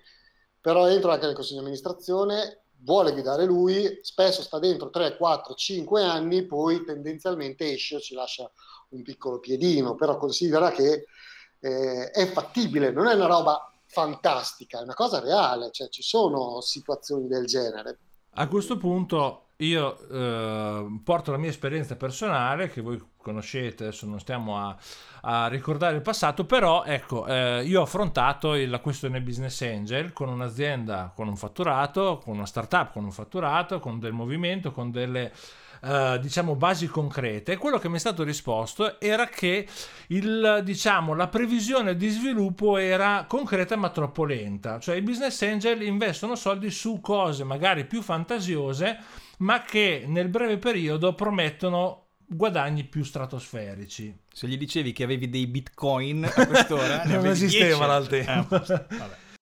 però 0.62 0.90
entro 0.90 1.12
anche 1.12 1.26
nel 1.26 1.36
consiglio 1.36 1.60
di 1.60 1.66
amministrazione, 1.66 2.64
vuole 2.80 3.12
guidare 3.12 3.46
lui, 3.46 4.00
spesso 4.02 4.42
sta 4.42 4.60
dentro 4.60 4.90
3, 4.90 5.18
4, 5.18 5.54
5 5.54 6.04
anni, 6.04 6.46
poi 6.46 6.84
tendenzialmente 6.84 7.72
esce 7.72 8.00
ci 8.00 8.14
lascia 8.14 8.50
un 8.90 9.02
piccolo 9.02 9.40
piedino, 9.40 9.96
però 9.96 10.18
considera 10.18 10.72
che 10.72 11.06
eh, 11.60 12.12
è 12.12 12.26
fattibile, 12.28 12.92
non 12.92 13.08
è 13.08 13.14
una 13.14 13.26
roba 13.26 13.72
fantastica, 13.88 14.80
è 14.80 14.84
una 14.84 14.94
cosa 14.94 15.20
reale, 15.20 15.72
cioè 15.72 15.90
ci 15.90 16.04
sono 16.04 16.62
situazioni 16.62 17.28
del 17.28 17.46
genere. 17.46 18.00
A 18.38 18.48
questo 18.48 18.78
punto 18.78 19.45
io 19.58 19.98
eh, 20.10 21.00
porto 21.04 21.32
la 21.32 21.38
mia 21.38 21.50
esperienza 21.50 21.96
personale 21.96 22.70
che 22.70 22.82
voi 22.82 23.02
conoscete, 23.18 23.86
adesso 23.86 24.06
non 24.06 24.20
stiamo 24.20 24.60
a, 24.60 24.76
a 25.22 25.48
ricordare 25.48 25.96
il 25.96 26.02
passato, 26.02 26.46
però 26.46 26.84
ecco, 26.84 27.26
eh, 27.26 27.64
io 27.64 27.80
ho 27.80 27.84
affrontato 27.84 28.54
la 28.54 28.80
questione 28.80 29.22
business 29.22 29.62
angel 29.62 30.14
con 30.14 30.30
un'azienda 30.30 31.12
con 31.16 31.28
un 31.28 31.38
fatturato, 31.38 32.22
con 32.24 32.36
una 32.36 32.46
startup 32.46 32.92
con 32.92 33.04
un 33.04 33.12
fatturato, 33.12 33.80
con 33.80 34.00
del 34.00 34.14
movimento, 34.14 34.72
con 34.72 34.92
delle 34.92 35.32
eh, 35.82 36.20
diciamo 36.22 36.56
basi 36.56 36.88
concrete. 36.88 37.54
E 37.54 37.58
quello 37.58 37.78
che 37.78 37.90
mi 37.90 37.96
è 37.96 38.00
stato 38.00 38.24
risposto 38.24 39.00
era 39.00 39.28
che 39.28 39.68
il, 40.08 40.62
diciamo, 40.64 41.14
la 41.14 41.28
previsione 41.28 41.96
di 41.96 42.10
sviluppo 42.10 42.78
era 42.78 43.26
concreta 43.28 43.76
ma 43.76 43.90
troppo 43.90 44.26
lenta. 44.26 44.80
Cioè 44.80 44.96
i 44.96 45.02
business 45.02 45.42
angel 45.42 45.82
investono 45.84 46.36
soldi 46.36 46.70
su 46.72 47.00
cose 47.02 47.44
magari 47.44 47.86
più 47.86 48.02
fantasiose 48.02 49.24
ma 49.40 49.64
che 49.64 50.06
nel 50.08 50.30
breve 50.30 50.58
periodo 50.58 51.14
promettono 51.16 52.06
guadagni 52.28 52.84
più 52.86 53.04
stratosferici. 53.04 54.24
Se 54.32 54.48
gli 54.48 54.58
dicevi 54.58 54.92
che 54.92 55.04
avevi 55.04 55.30
dei 55.30 55.48
bitcoin 55.48 56.26
a 56.26 56.46
quest'ora, 56.46 57.04
non 57.06 57.26
esistevano 57.28 57.94
al 57.94 58.08
tempo. 58.08 58.56
Eh, 58.56 58.86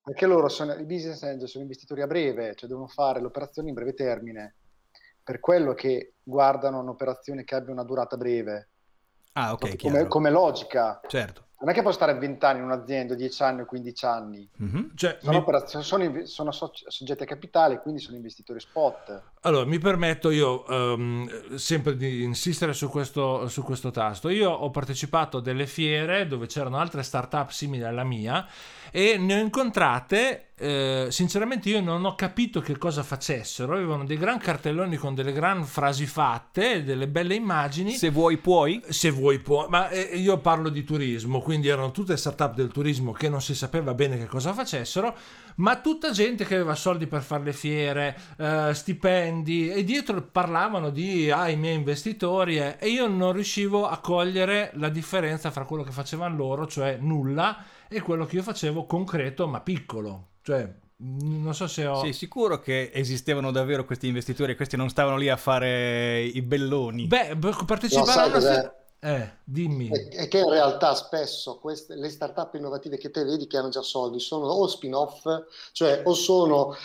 Perché 0.03 0.25
loro 0.25 0.50
sono 0.50 0.73
i 0.73 0.83
business 0.83 1.23
angel, 1.23 1.47
sono 1.47 1.63
investitori 1.63 2.01
a 2.01 2.07
breve, 2.07 2.55
cioè 2.55 2.67
devono 2.67 2.88
fare 2.88 3.21
l'operazione 3.21 3.69
in 3.69 3.73
breve 3.73 3.93
termine 3.93 4.55
per 5.23 5.39
quello 5.39 5.73
che 5.73 6.15
guardano 6.21 6.79
un'operazione 6.79 7.45
che 7.45 7.55
abbia 7.55 7.71
una 7.71 7.83
durata 7.83 8.17
breve. 8.17 8.69
Ah, 9.33 9.53
ok. 9.53 9.77
Come, 9.77 10.07
come, 10.07 10.29
logica. 10.29 11.00
Certo. 11.07 11.45
Non 11.63 11.72
è 11.72 11.75
che 11.75 11.82
può 11.82 11.93
stare 11.93 12.13
20 12.13 12.43
anni 12.43 12.60
in 12.60 12.65
un'azienda, 12.65 13.15
10 13.15 13.43
anni 13.43 13.62
o 13.62 13.65
15 13.65 14.05
anni. 14.05 14.50
Mm-hmm. 14.62 14.84
Cioè, 14.96 15.17
sono, 15.22 15.46
mi... 15.46 16.25
sono, 16.27 16.51
sono 16.51 16.51
soggetti 16.51 17.24
a 17.24 17.25
capitale, 17.25 17.79
quindi 17.79 18.01
sono 18.01 18.17
investitori 18.17 18.60
spot. 18.60 19.22
Allora, 19.43 19.65
mi 19.65 19.79
permetto 19.79 20.29
io 20.29 20.65
um, 20.67 21.55
sempre 21.55 21.96
di 21.96 22.22
insistere 22.22 22.74
su 22.74 22.89
questo, 22.89 23.48
su 23.48 23.63
questo 23.63 23.91
tasto. 23.91 24.27
Io 24.27 24.51
ho 24.51 24.70
partecipato 24.72 25.38
a 25.38 25.41
delle 25.41 25.65
fiere 25.65 26.27
dove 26.27 26.48
c'erano 26.48 26.79
altre 26.79 27.01
start-up 27.01 27.51
simili 27.51 27.84
alla 27.84 28.03
mia 28.03 28.46
e 28.95 29.17
ne 29.17 29.33
ho 29.33 29.39
incontrate 29.39 30.50
eh, 30.55 31.07
sinceramente 31.09 31.67
io 31.67 31.81
non 31.81 32.05
ho 32.05 32.15
capito 32.15 32.62
che 32.62 32.77
cosa 32.77 33.03
facessero. 33.03 33.73
Avevano 33.73 34.05
dei 34.05 34.17
gran 34.17 34.38
cartelloni 34.38 34.95
con 34.95 35.13
delle 35.15 35.33
gran 35.33 35.65
frasi 35.65 36.05
fatte, 36.05 36.83
delle 36.83 37.07
belle 37.07 37.35
immagini. 37.35 37.91
Se 37.91 38.09
vuoi 38.09 38.38
puoi. 38.38 38.81
Se 38.88 39.09
vuoi 39.09 39.39
puoi, 39.39 39.67
ma 39.67 39.89
eh, 39.89 40.15
io 40.15 40.38
parlo 40.38 40.69
di 40.69 40.83
turismo, 40.83 41.41
quindi 41.41 41.67
erano 41.67 41.91
tutte 41.91 42.15
start-up 42.15 42.53
del 42.53 42.71
turismo 42.71 43.12
che 43.12 43.27
non 43.27 43.41
si 43.41 43.55
sapeva 43.55 43.93
bene 43.93 44.17
che 44.17 44.25
cosa 44.25 44.53
facessero, 44.53 45.15
ma 45.55 45.81
tutta 45.81 46.12
gente 46.12 46.45
che 46.45 46.55
aveva 46.55 46.75
soldi 46.75 47.07
per 47.07 47.23
fare 47.23 47.43
le 47.43 47.53
fiere, 47.53 48.17
eh, 48.38 48.71
stipendi 48.73 49.69
e 49.69 49.83
dietro 49.83 50.21
parlavano 50.21 50.91
di 50.91 51.29
ah, 51.29 51.50
i 51.50 51.57
miei 51.57 51.75
investitori 51.75 52.57
e 52.57 52.77
io 52.88 53.07
non 53.07 53.33
riuscivo 53.33 53.88
a 53.88 53.97
cogliere 53.97 54.71
la 54.75 54.89
differenza 54.89 55.51
fra 55.51 55.65
quello 55.65 55.83
che 55.83 55.91
facevano 55.91 56.35
loro, 56.38 56.67
cioè 56.67 56.97
nulla, 57.01 57.65
e 57.93 58.01
quello 58.01 58.25
che 58.25 58.38
io 58.38 58.43
facevo 58.43 58.85
concreto 58.85 59.47
ma 59.47 59.62
piccolo. 59.62 60.29
Cioè, 60.41 60.71
non 60.97 61.53
so 61.53 61.67
se 61.67 61.85
ho... 61.85 62.00
Sei 62.00 62.13
sicuro 62.13 62.59
che 62.59 62.91
esistevano 62.93 63.51
davvero 63.51 63.85
questi 63.85 64.07
investitori 64.07 64.53
e 64.53 64.55
questi 64.55 64.77
non 64.77 64.89
stavano 64.89 65.17
lì 65.17 65.29
a 65.29 65.38
fare 65.38 66.21
i 66.21 66.41
belloni? 66.41 67.07
Beh, 67.07 67.38
partecipare 67.65 68.39
no, 68.39 68.73
Eh, 69.00 69.31
dimmi. 69.43 69.89
È, 69.89 70.07
è, 70.09 70.27
che 70.27 70.39
in 70.39 70.50
realtà 70.50 70.95
spesso 70.95 71.59
queste, 71.59 71.95
le 71.95 72.09
start-up 72.09 72.53
innovative 72.55 72.97
che 72.97 73.12
te 73.12 73.23
vedi 73.23 73.47
che 73.47 73.57
hanno 73.57 73.69
già 73.69 73.81
soldi 73.81 74.19
sono 74.19 74.45
o 74.45 74.67
spin-off, 74.67 75.25
cioè 75.71 76.01
o 76.05 76.13
sono 76.13 76.75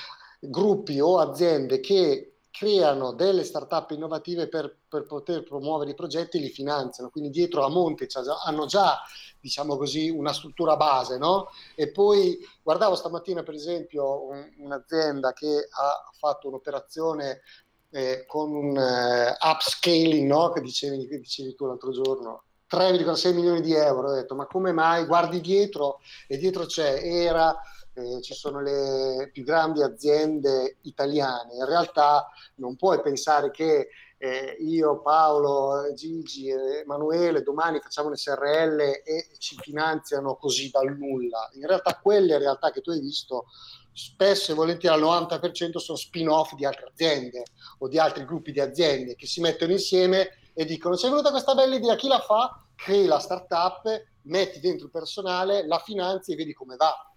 gruppi 0.40 0.98
o 1.00 1.18
aziende 1.18 1.80
che 1.80 2.37
creano 2.58 3.12
delle 3.12 3.44
start-up 3.44 3.92
innovative 3.92 4.48
per, 4.48 4.76
per 4.88 5.06
poter 5.06 5.44
promuovere 5.44 5.92
i 5.92 5.94
progetti 5.94 6.38
e 6.38 6.40
li 6.40 6.48
finanziano. 6.48 7.08
Quindi 7.08 7.30
dietro 7.30 7.64
a 7.64 7.68
monte 7.68 8.08
hanno 8.44 8.66
già 8.66 9.00
diciamo 9.40 9.76
così, 9.76 10.10
una 10.10 10.32
struttura 10.32 10.76
base, 10.76 11.18
no? 11.18 11.50
E 11.76 11.92
poi 11.92 12.36
guardavo 12.60 12.96
stamattina, 12.96 13.44
per 13.44 13.54
esempio, 13.54 14.26
un, 14.26 14.44
un'azienda 14.58 15.32
che 15.32 15.68
ha 15.70 16.10
fatto 16.18 16.48
un'operazione 16.48 17.42
eh, 17.90 18.24
con 18.26 18.52
un 18.52 18.76
eh, 18.76 19.36
upscaling, 19.40 20.26
no? 20.26 20.50
Che 20.50 20.60
dicevi, 20.60 21.06
che 21.06 21.18
dicevi 21.18 21.54
tu 21.54 21.66
l'altro 21.66 21.92
giorno, 21.92 22.42
3,6 22.68 23.34
milioni 23.34 23.60
di 23.60 23.72
euro. 23.72 24.08
Ho 24.08 24.14
detto, 24.14 24.34
ma 24.34 24.46
come 24.46 24.72
mai? 24.72 25.06
Guardi 25.06 25.40
dietro 25.40 26.00
e 26.26 26.36
dietro 26.36 26.66
c'è 26.66 27.00
Era, 27.04 27.56
eh, 27.98 28.22
ci 28.22 28.34
sono 28.34 28.60
le 28.60 29.28
più 29.32 29.42
grandi 29.44 29.82
aziende 29.82 30.76
italiane. 30.82 31.54
In 31.54 31.64
realtà 31.64 32.30
non 32.56 32.76
puoi 32.76 33.00
pensare 33.00 33.50
che 33.50 33.88
eh, 34.18 34.56
io, 34.60 35.00
Paolo, 35.00 35.92
Gigi, 35.94 36.48
Emanuele, 36.48 37.42
domani 37.42 37.80
facciamo 37.80 38.08
un 38.08 38.16
SRL 38.16 38.80
e 39.04 39.28
ci 39.38 39.56
finanziano 39.60 40.36
così 40.36 40.70
dal 40.70 40.96
nulla. 40.96 41.48
In 41.54 41.66
realtà 41.66 41.98
quelle 41.98 42.38
realtà 42.38 42.70
che 42.70 42.80
tu 42.80 42.90
hai 42.90 43.00
visto 43.00 43.46
spesso 43.92 44.52
e 44.52 44.54
volentieri 44.54 44.94
al 44.94 45.02
90% 45.02 45.78
sono 45.78 45.98
spin-off 45.98 46.54
di 46.54 46.64
altre 46.64 46.90
aziende 46.92 47.42
o 47.78 47.88
di 47.88 47.98
altri 47.98 48.24
gruppi 48.24 48.52
di 48.52 48.60
aziende 48.60 49.16
che 49.16 49.26
si 49.26 49.40
mettono 49.40 49.72
insieme 49.72 50.38
e 50.54 50.64
dicono 50.64 50.94
c'è 50.94 51.08
venuta 51.08 51.30
questa 51.30 51.54
bella 51.54 51.74
idea, 51.74 51.96
chi 51.96 52.06
la 52.06 52.20
fa? 52.20 52.62
Crei 52.76 53.06
la 53.06 53.18
startup, 53.18 53.82
metti 54.22 54.60
dentro 54.60 54.86
il 54.86 54.92
personale, 54.92 55.66
la 55.66 55.78
finanzi 55.80 56.32
e 56.32 56.36
vedi 56.36 56.52
come 56.52 56.76
va 56.76 57.08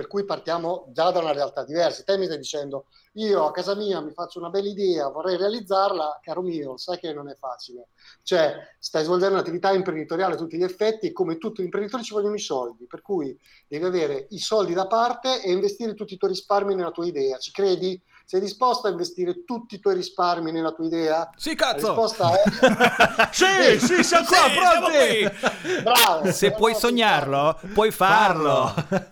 per 0.00 0.08
cui 0.08 0.24
partiamo 0.24 0.86
già 0.94 1.10
da 1.10 1.18
una 1.18 1.32
realtà 1.32 1.62
diversa. 1.62 2.02
Te 2.04 2.16
mi 2.16 2.24
stai 2.24 2.38
dicendo, 2.38 2.86
io 3.12 3.44
a 3.44 3.50
casa 3.50 3.74
mia 3.74 4.00
mi 4.00 4.12
faccio 4.12 4.38
una 4.38 4.48
bella 4.48 4.70
idea, 4.70 5.10
vorrei 5.10 5.36
realizzarla, 5.36 6.20
caro 6.22 6.40
mio, 6.40 6.78
sai 6.78 6.98
che 6.98 7.12
non 7.12 7.28
è 7.28 7.34
facile. 7.34 7.88
Cioè, 8.22 8.54
stai 8.78 9.04
svolgendo 9.04 9.34
un'attività 9.34 9.72
imprenditoriale 9.72 10.36
a 10.36 10.36
tutti 10.38 10.56
gli 10.56 10.62
effetti 10.62 11.08
e 11.08 11.12
come 11.12 11.36
tutto 11.36 11.60
imprenditore 11.60 12.02
ci 12.02 12.14
vogliono 12.14 12.34
i 12.34 12.40
soldi, 12.40 12.86
per 12.86 13.02
cui 13.02 13.38
devi 13.68 13.84
avere 13.84 14.26
i 14.30 14.38
soldi 14.38 14.72
da 14.72 14.86
parte 14.86 15.42
e 15.42 15.52
investire 15.52 15.92
tutti 15.92 16.14
i 16.14 16.16
tuoi 16.16 16.30
risparmi 16.30 16.74
nella 16.74 16.92
tua 16.92 17.04
idea. 17.04 17.36
Ci 17.36 17.52
credi? 17.52 18.02
Sei 18.30 18.38
disposto 18.38 18.86
a 18.86 18.90
investire 18.90 19.44
tutti 19.44 19.74
i 19.74 19.80
tuoi 19.80 19.96
risparmi 19.96 20.52
nella 20.52 20.70
tua 20.70 20.84
idea? 20.84 21.28
Sì, 21.34 21.56
cazzo! 21.56 21.86
La 21.86 21.94
risposta 21.94 22.30
è... 22.40 23.28
sì, 23.34 23.84
sì, 23.84 24.04
siamo 24.04 24.24
qua, 24.24 24.38
pronti! 24.54 25.82
Bravo! 25.82 26.30
Se 26.30 26.52
puoi 26.52 26.76
sognarlo, 26.76 27.58
puoi 27.74 27.90
farlo. 27.90 28.68
farlo. 28.68 29.06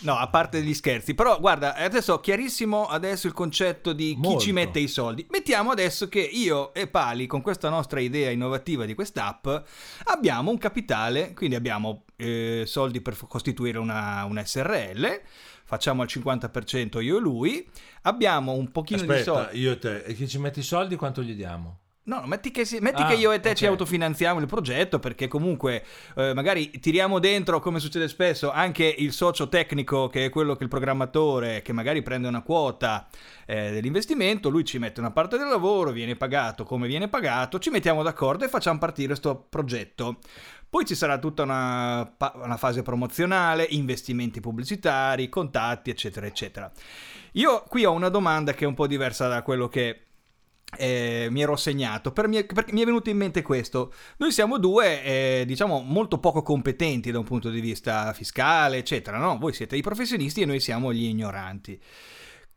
No, 0.00 0.16
a 0.16 0.26
parte 0.26 0.60
gli 0.62 0.74
scherzi, 0.74 1.14
però 1.14 1.38
guarda, 1.38 1.76
adesso 1.76 2.18
chiarissimo 2.18 2.86
adesso 2.86 3.28
il 3.28 3.32
concetto 3.32 3.92
di 3.92 4.14
chi 4.14 4.20
Molto. 4.20 4.40
ci 4.40 4.50
mette 4.50 4.80
i 4.80 4.88
soldi. 4.88 5.24
Mettiamo 5.30 5.70
adesso 5.70 6.08
che 6.08 6.18
io 6.20 6.74
e 6.74 6.88
Pali 6.88 7.28
con 7.28 7.42
questa 7.42 7.68
nostra 7.68 8.00
idea 8.00 8.30
innovativa 8.30 8.86
di 8.86 8.94
quest'app 8.94 9.46
abbiamo 10.06 10.50
un 10.50 10.58
capitale, 10.58 11.32
quindi 11.32 11.54
abbiamo 11.54 12.06
eh, 12.16 12.64
soldi 12.66 13.00
per 13.00 13.16
costituire 13.28 13.78
una, 13.78 14.24
una 14.24 14.44
SRL 14.44 15.20
facciamo 15.68 16.00
al 16.00 16.08
50% 16.10 17.02
io 17.02 17.18
e 17.18 17.20
lui, 17.20 17.68
abbiamo 18.02 18.52
un 18.52 18.72
pochino 18.72 19.02
Aspetta, 19.02 19.18
di 19.18 19.22
soldi. 19.22 19.58
io 19.58 19.72
e 19.72 19.78
te, 19.78 19.96
e 19.98 20.14
chi 20.14 20.26
ci 20.26 20.38
mette 20.38 20.60
i 20.60 20.62
soldi 20.62 20.96
quanto 20.96 21.22
gli 21.22 21.34
diamo? 21.34 21.80
No, 22.08 22.22
metti, 22.24 22.50
che, 22.50 22.64
si, 22.64 22.78
metti 22.80 23.02
ah, 23.02 23.06
che, 23.06 23.16
io 23.16 23.32
e 23.32 23.34
te 23.34 23.48
okay. 23.48 23.54
ci 23.54 23.66
autofinanziamo 23.66 24.40
il 24.40 24.46
progetto 24.46 24.98
perché 24.98 25.28
comunque 25.28 25.84
eh, 26.16 26.32
magari 26.32 26.70
tiriamo 26.70 27.18
dentro, 27.18 27.60
come 27.60 27.80
succede 27.80 28.08
spesso, 28.08 28.50
anche 28.50 28.86
il 28.96 29.12
socio 29.12 29.50
tecnico 29.50 30.08
che 30.08 30.24
è 30.24 30.30
quello 30.30 30.56
che 30.56 30.62
il 30.62 30.70
programmatore, 30.70 31.60
che 31.60 31.74
magari 31.74 32.00
prende 32.00 32.26
una 32.26 32.40
quota 32.40 33.06
eh, 33.44 33.72
dell'investimento, 33.72 34.48
lui 34.48 34.64
ci 34.64 34.78
mette 34.78 35.00
una 35.00 35.10
parte 35.10 35.36
del 35.36 35.48
lavoro, 35.48 35.90
viene 35.90 36.16
pagato 36.16 36.64
come 36.64 36.86
viene 36.86 37.08
pagato, 37.08 37.58
ci 37.58 37.68
mettiamo 37.68 38.02
d'accordo 38.02 38.46
e 38.46 38.48
facciamo 38.48 38.78
partire 38.78 39.08
questo 39.08 39.44
progetto. 39.46 40.20
Poi 40.70 40.84
ci 40.84 40.94
sarà 40.94 41.18
tutta 41.18 41.42
una, 41.44 42.14
una 42.34 42.56
fase 42.56 42.82
promozionale, 42.82 43.66
investimenti 43.70 44.40
pubblicitari, 44.40 45.28
contatti, 45.28 45.90
eccetera, 45.90 46.26
eccetera. 46.26 46.70
Io 47.32 47.64
qui 47.68 47.84
ho 47.84 47.92
una 47.92 48.10
domanda 48.10 48.52
che 48.52 48.64
è 48.64 48.68
un 48.68 48.74
po' 48.74 48.86
diversa 48.86 49.28
da 49.28 49.42
quello 49.42 49.68
che 49.68 50.08
eh, 50.76 51.28
mi 51.30 51.40
ero 51.40 51.56
segnato 51.56 52.12
per 52.12 52.28
mi, 52.28 52.44
perché 52.44 52.72
mi 52.72 52.82
è 52.82 52.84
venuto 52.84 53.08
in 53.08 53.16
mente 53.16 53.40
questo 53.40 53.92
noi 54.18 54.30
siamo 54.30 54.58
due 54.58 55.02
eh, 55.02 55.44
diciamo 55.46 55.80
molto 55.80 56.18
poco 56.18 56.42
competenti 56.42 57.10
da 57.10 57.18
un 57.18 57.24
punto 57.24 57.48
di 57.48 57.60
vista 57.60 58.12
fiscale 58.12 58.76
eccetera 58.76 59.16
no? 59.16 59.38
voi 59.38 59.54
siete 59.54 59.76
i 59.76 59.80
professionisti 59.80 60.42
e 60.42 60.44
noi 60.44 60.60
siamo 60.60 60.92
gli 60.92 61.04
ignoranti 61.04 61.80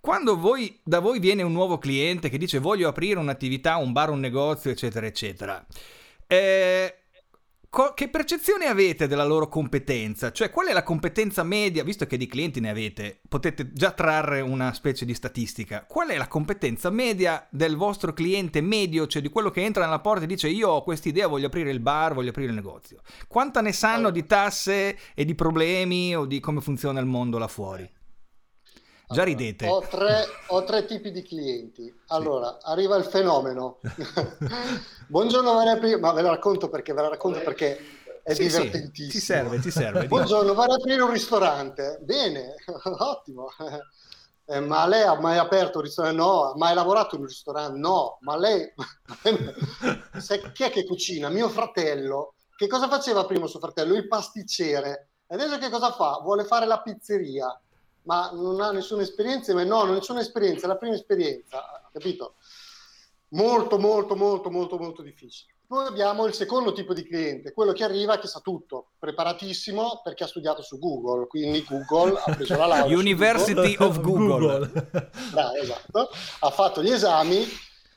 quando 0.02 0.38
voi, 0.38 0.80
da 0.84 1.00
voi 1.00 1.20
viene 1.20 1.44
un 1.44 1.54
nuovo 1.54 1.78
cliente 1.78 2.28
che 2.28 2.38
dice 2.38 2.60
voglio 2.60 2.90
aprire 2.90 3.18
un'attività 3.18 3.78
un 3.78 3.94
bar 3.94 4.10
un 4.10 4.20
negozio 4.20 4.72
eccetera 4.72 5.06
eccetera 5.06 5.66
eh, 6.28 7.01
co- 7.72 7.94
che 7.96 8.10
percezione 8.10 8.66
avete 8.66 9.08
della 9.08 9.24
loro 9.24 9.48
competenza? 9.48 10.32
Cioè, 10.32 10.52
qual 10.52 10.68
è 10.68 10.74
la 10.74 10.84
competenza 10.84 11.42
media, 11.42 11.84
visto 11.84 12.06
che 12.06 12.18
di 12.18 12.28
clienti 12.28 12.60
ne 12.60 12.70
avete, 12.70 13.22
potete 13.28 13.72
già 13.74 13.92
trarre 13.92 14.42
una 14.42 14.74
specie 14.74 15.06
di 15.06 15.16
statistica. 15.16 15.86
Qual 15.88 16.10
è 16.10 16.18
la 16.18 16.28
competenza 16.28 16.92
media 16.92 17.48
del 17.50 17.78
vostro 17.78 18.14
cliente 18.14 18.62
medio, 18.62 19.08
cioè 19.08 19.22
di 19.22 19.30
quello 19.30 19.50
che 19.50 19.64
entra 19.64 19.86
nella 19.86 20.02
porta 20.02 20.26
e 20.26 20.28
dice 20.28 20.50
io 20.50 20.70
ho 20.70 20.84
quest'idea, 20.84 21.28
voglio 21.28 21.48
aprire 21.48 21.72
il 21.72 21.80
bar, 21.80 22.14
voglio 22.14 22.30
aprire 22.30 22.50
il 22.50 22.56
negozio? 22.56 23.02
Quanta 23.28 23.62
ne 23.62 23.72
sanno 23.72 24.12
di 24.12 24.26
tasse 24.26 24.98
e 25.16 25.26
di 25.26 25.34
problemi 25.34 26.16
o 26.16 26.26
di 26.26 26.40
come 26.40 26.62
funziona 26.62 27.00
il 27.00 27.06
mondo 27.06 27.38
là 27.38 27.48
fuori? 27.48 27.90
Già 29.12 29.24
ridete. 29.24 29.68
Ho 29.68 29.82
tre, 29.82 30.24
ho 30.48 30.64
tre, 30.64 30.86
tipi 30.86 31.12
di 31.12 31.22
clienti. 31.22 31.94
Allora, 32.08 32.58
sì. 32.60 32.72
arriva 32.72 32.96
il 32.96 33.04
fenomeno. 33.04 33.80
Buongiorno 35.08 35.54
Maria 35.54 35.78
Prima, 35.78 35.98
ma 35.98 36.14
ve 36.14 36.22
la 36.22 36.30
racconto 36.30 36.70
perché 36.70 36.94
ve 36.94 37.02
la 37.02 37.10
racconto 37.10 37.42
perché 37.42 37.78
è 38.24 38.34
sì, 38.34 38.44
divertentissimo. 38.44 39.10
Sì, 39.12 39.18
ti 39.18 39.20
serve, 39.20 39.60
ti 39.60 39.72
serve. 39.72 40.08
Buongiorno, 40.08 40.54
vorrei 40.54 40.76
aprire 40.76 41.02
un 41.02 41.12
ristorante. 41.12 42.00
Bene, 42.02 42.56
ottimo. 43.00 43.50
Eh, 44.46 44.60
ma 44.62 44.88
lei 44.88 45.04
ha 45.04 45.20
mai 45.20 45.38
aperto 45.38 45.80
un 45.80 45.84
ristorante? 45.84 46.18
No. 46.18 46.52
Ha 46.52 46.54
mai 46.56 46.74
lavorato 46.74 47.16
in 47.16 47.22
un 47.22 47.28
ristorante? 47.28 47.78
No. 47.78 48.18
Ma 48.22 48.38
lei... 48.38 48.74
Se, 50.20 50.52
chi 50.54 50.64
è 50.64 50.70
che 50.70 50.86
cucina? 50.86 51.28
Mio 51.28 51.50
fratello. 51.50 52.36
Che 52.56 52.68
cosa 52.68 52.88
faceva 52.88 53.26
prima 53.26 53.48
suo 53.48 53.60
fratello? 53.60 53.94
Il 53.94 54.08
pasticcere. 54.08 55.10
E 55.28 55.36
adesso 55.36 55.58
che 55.58 55.70
cosa 55.70 55.92
fa? 55.92 56.20
Vuole 56.22 56.46
fare 56.46 56.66
la 56.66 56.82
pizzeria 56.82 57.60
ma 58.04 58.32
non 58.34 58.62
ha 58.62 58.72
nessuna 58.72 59.02
esperienza, 59.02 59.54
ma 59.54 59.64
no, 59.64 59.84
non 59.84 59.92
ha 59.92 59.96
nessuna 59.96 60.22
esperienza, 60.22 60.66
è 60.66 60.68
la 60.68 60.78
prima 60.78 60.96
esperienza, 60.96 61.64
capito? 61.92 62.36
Molto, 63.30 63.80
molto, 63.80 64.16
molto, 64.16 64.50
molto, 64.50 64.78
molto 64.78 65.02
difficile. 65.02 65.54
Poi 65.72 65.88
abbiamo 65.88 66.26
il 66.26 66.34
secondo 66.34 66.74
tipo 66.74 66.94
di 66.94 67.06
cliente, 67.06 67.54
quello 67.54 67.72
che 67.72 67.86
arriva 67.86 68.20
che 68.20 68.28
sa 68.28 68.42
tutto, 68.42 68.90
preparatissimo 69.00 70.02
perché 70.04 70.26
ha 70.26 70.28
studiato 70.28 70.62
su 70.62 70.78
Google, 70.78 71.28
quindi 71.28 71.64
Google 71.64 72.20
ha 72.26 72.36
preso 72.36 72.58
la 72.58 72.66
laurea. 72.66 72.92
University 72.98 73.76
Google. 73.76 73.86
of 73.86 74.02
Google. 74.02 74.72
ah, 75.36 75.52
esatto, 75.62 76.10
ha 76.40 76.50
fatto 76.50 76.84
gli 76.84 76.92
esami 76.92 77.48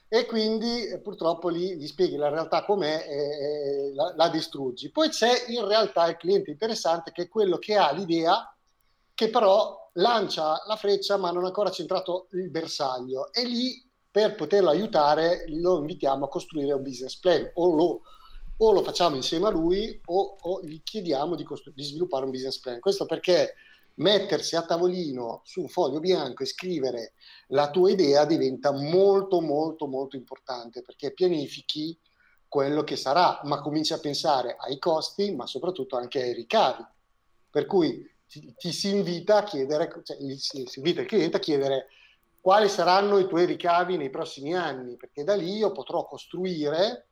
e 0.06 0.26
quindi 0.26 0.86
eh, 0.86 1.00
purtroppo 1.00 1.48
lì 1.48 1.76
gli 1.76 1.88
spieghi 1.88 2.14
la 2.14 2.28
realtà 2.28 2.64
com'è 2.64 3.06
e, 3.08 3.16
e 3.16 3.92
la, 3.92 4.12
la 4.14 4.28
distruggi. 4.28 4.92
Poi 4.92 5.08
c'è 5.08 5.46
in 5.48 5.66
realtà 5.66 6.06
il 6.06 6.16
cliente 6.16 6.52
interessante 6.52 7.10
che 7.10 7.22
è 7.22 7.28
quello 7.28 7.58
che 7.58 7.76
ha 7.76 7.90
l'idea 7.90 8.54
che 9.14 9.30
però 9.30 9.83
lancia 9.94 10.62
la 10.66 10.76
freccia 10.76 11.16
ma 11.16 11.30
non 11.30 11.44
ha 11.44 11.48
ancora 11.48 11.70
centrato 11.70 12.28
il 12.32 12.50
bersaglio 12.50 13.32
e 13.32 13.44
lì 13.44 13.88
per 14.10 14.34
poterlo 14.34 14.70
aiutare 14.70 15.44
lo 15.48 15.78
invitiamo 15.78 16.26
a 16.26 16.28
costruire 16.28 16.72
un 16.72 16.82
business 16.82 17.18
plan 17.18 17.50
o 17.54 17.74
lo, 17.74 18.02
o 18.58 18.72
lo 18.72 18.82
facciamo 18.82 19.16
insieme 19.16 19.46
a 19.46 19.50
lui 19.50 20.00
o, 20.04 20.36
o 20.40 20.62
gli 20.62 20.80
chiediamo 20.82 21.34
di, 21.34 21.42
costru- 21.42 21.74
di, 21.74 21.82
sviluppare 21.82 22.24
un 22.24 22.30
business 22.30 22.60
plan. 22.60 22.78
Questo 22.78 23.06
perché 23.06 23.54
mettersi 23.94 24.54
a 24.54 24.62
tavolino 24.62 25.42
su 25.44 25.62
un 25.62 25.68
foglio 25.68 25.98
bianco 25.98 26.44
e 26.44 26.46
scrivere 26.46 27.14
la 27.48 27.70
tua 27.70 27.90
idea 27.90 28.24
diventa 28.24 28.72
molto 28.72 29.40
molto 29.40 29.86
molto 29.86 30.14
importante 30.16 30.82
perché 30.82 31.12
pianifichi 31.12 31.98
quello 32.46 32.84
che 32.84 32.94
sarà, 32.94 33.40
ma 33.44 33.60
cominci 33.60 33.94
a 33.94 33.98
pensare 33.98 34.54
ai 34.56 34.78
costi, 34.78 35.34
ma 35.34 35.44
soprattutto 35.44 35.96
anche 35.96 36.22
ai 36.22 36.32
ricavi. 36.32 36.84
Per 37.50 37.66
cui 37.66 38.08
ti, 38.26 38.54
ti 38.56 38.72
si 38.72 38.90
invita 38.90 39.38
a 39.38 39.42
chiedere, 39.44 39.90
cioè, 40.02 40.16
si, 40.36 40.66
invita 40.76 41.00
il 41.00 41.06
cliente 41.06 41.36
a 41.36 41.40
chiedere 41.40 41.86
quali 42.44 42.68
saranno 42.68 43.18
i 43.18 43.26
tuoi 43.26 43.46
ricavi 43.46 43.96
nei 43.96 44.10
prossimi 44.10 44.54
anni, 44.54 44.96
perché 44.96 45.24
da 45.24 45.34
lì 45.34 45.56
io 45.56 45.72
potrò 45.72 46.04
costruire, 46.04 47.08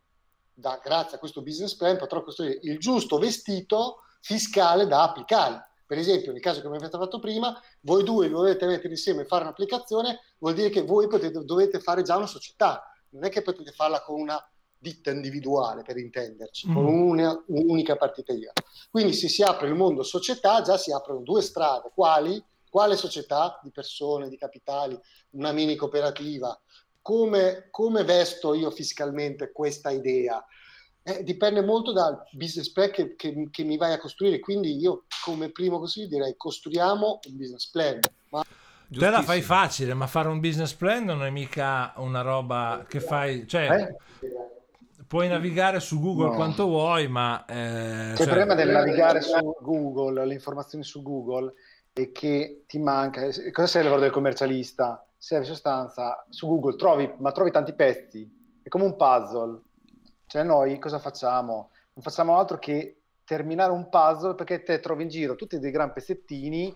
da, 0.52 0.78
grazie 0.82 1.16
a 1.16 1.18
questo 1.18 1.40
business 1.40 1.74
plan, 1.74 1.96
potrò 1.96 2.22
costruire 2.22 2.58
il 2.64 2.78
giusto 2.78 3.16
vestito 3.16 4.02
fiscale 4.20 4.86
da 4.86 5.04
applicare. 5.04 5.70
Per 5.86 5.96
esempio, 5.96 6.32
nel 6.32 6.42
caso 6.42 6.60
che 6.60 6.68
mi 6.68 6.76
avete 6.76 6.98
fatto 6.98 7.18
prima, 7.18 7.58
voi 7.80 8.04
due 8.04 8.28
dovete 8.28 8.66
mettere 8.66 8.90
insieme 8.90 9.22
e 9.22 9.24
fare 9.24 9.44
un'applicazione, 9.44 10.20
vuol 10.38 10.52
dire 10.52 10.68
che 10.68 10.82
voi 10.82 11.06
potete, 11.06 11.42
dovete 11.44 11.80
fare 11.80 12.02
già 12.02 12.16
una 12.16 12.26
società, 12.26 12.86
non 13.10 13.24
è 13.24 13.30
che 13.30 13.40
potete 13.40 13.72
farla 13.72 14.02
con 14.02 14.20
una 14.20 14.51
ditta 14.82 15.12
individuale 15.12 15.82
per 15.82 15.96
intenderci, 15.96 16.68
mm. 16.68 16.74
con 16.74 16.84
una, 16.86 17.44
un'unica 17.46 17.94
partita 17.96 18.32
IVA. 18.32 18.52
Quindi 18.90 19.12
se 19.12 19.28
si 19.28 19.42
apre 19.42 19.68
il 19.68 19.74
mondo 19.74 20.02
società, 20.02 20.60
già 20.60 20.76
si 20.76 20.90
aprono 20.90 21.20
due 21.20 21.40
strade, 21.40 21.92
quali? 21.94 22.42
Quale 22.68 22.96
società 22.96 23.60
di 23.62 23.70
persone, 23.70 24.28
di 24.28 24.36
capitali, 24.36 24.98
una 25.30 25.52
mini 25.52 25.76
cooperativa? 25.76 26.58
Come, 27.00 27.68
come 27.70 28.02
vesto 28.02 28.54
io 28.54 28.70
fiscalmente 28.70 29.52
questa 29.52 29.90
idea? 29.90 30.44
Eh, 31.04 31.22
dipende 31.22 31.62
molto 31.62 31.92
dal 31.92 32.20
business 32.32 32.70
plan 32.70 32.90
che, 32.90 33.14
che, 33.14 33.48
che, 33.50 33.64
mi 33.64 33.76
vai 33.76 33.92
a 33.92 33.98
costruire, 33.98 34.38
quindi 34.40 34.76
io 34.76 35.04
come 35.24 35.50
primo 35.50 35.78
consiglio 35.78 36.06
direi 36.06 36.34
costruiamo 36.36 37.20
un 37.28 37.36
business 37.36 37.68
plan. 37.70 37.98
Ma... 38.30 38.44
Te 38.88 39.10
la 39.10 39.22
fai 39.22 39.42
facile, 39.42 39.94
ma 39.94 40.06
fare 40.06 40.28
un 40.28 40.40
business 40.40 40.72
plan 40.74 41.04
non 41.04 41.24
è 41.24 41.30
mica 41.30 41.92
una 41.96 42.20
roba 42.20 42.84
che 42.88 43.00
fai... 43.00 43.46
Cioè, 43.46 43.68
eh? 43.70 43.96
Puoi 45.12 45.28
navigare 45.28 45.78
su 45.78 46.00
Google 46.00 46.30
no. 46.30 46.36
quanto 46.36 46.64
vuoi, 46.64 47.06
ma... 47.06 47.44
Eh, 47.44 48.14
cioè... 48.14 48.22
Il 48.22 48.24
problema 48.24 48.54
del 48.54 48.70
navigare 48.70 49.20
su 49.20 49.58
Google, 49.60 50.24
le 50.24 50.32
informazioni 50.32 50.82
su 50.84 51.02
Google, 51.02 51.52
è 51.92 52.10
che 52.12 52.64
ti 52.66 52.78
manca... 52.78 53.20
Cosa 53.52 53.66
sei 53.66 53.82
il 53.82 53.88
lavoro 53.88 54.00
del 54.00 54.10
commercialista? 54.10 55.06
Serve 55.18 55.44
in 55.44 55.50
sostanza, 55.50 56.24
su 56.30 56.46
Google 56.46 56.76
trovi, 56.76 57.12
ma 57.18 57.30
trovi 57.30 57.50
tanti 57.50 57.74
pezzi, 57.74 58.26
è 58.62 58.70
come 58.70 58.84
un 58.84 58.96
puzzle. 58.96 59.60
Cioè 60.24 60.44
noi 60.44 60.78
cosa 60.78 60.98
facciamo? 60.98 61.72
Non 61.92 62.02
facciamo 62.02 62.38
altro 62.38 62.58
che 62.58 63.02
terminare 63.22 63.70
un 63.70 63.90
puzzle 63.90 64.34
perché 64.34 64.62
te 64.62 64.80
trovi 64.80 65.02
in 65.02 65.10
giro 65.10 65.34
tutti 65.34 65.58
dei 65.58 65.70
gran 65.70 65.92
pezzettini 65.92 66.74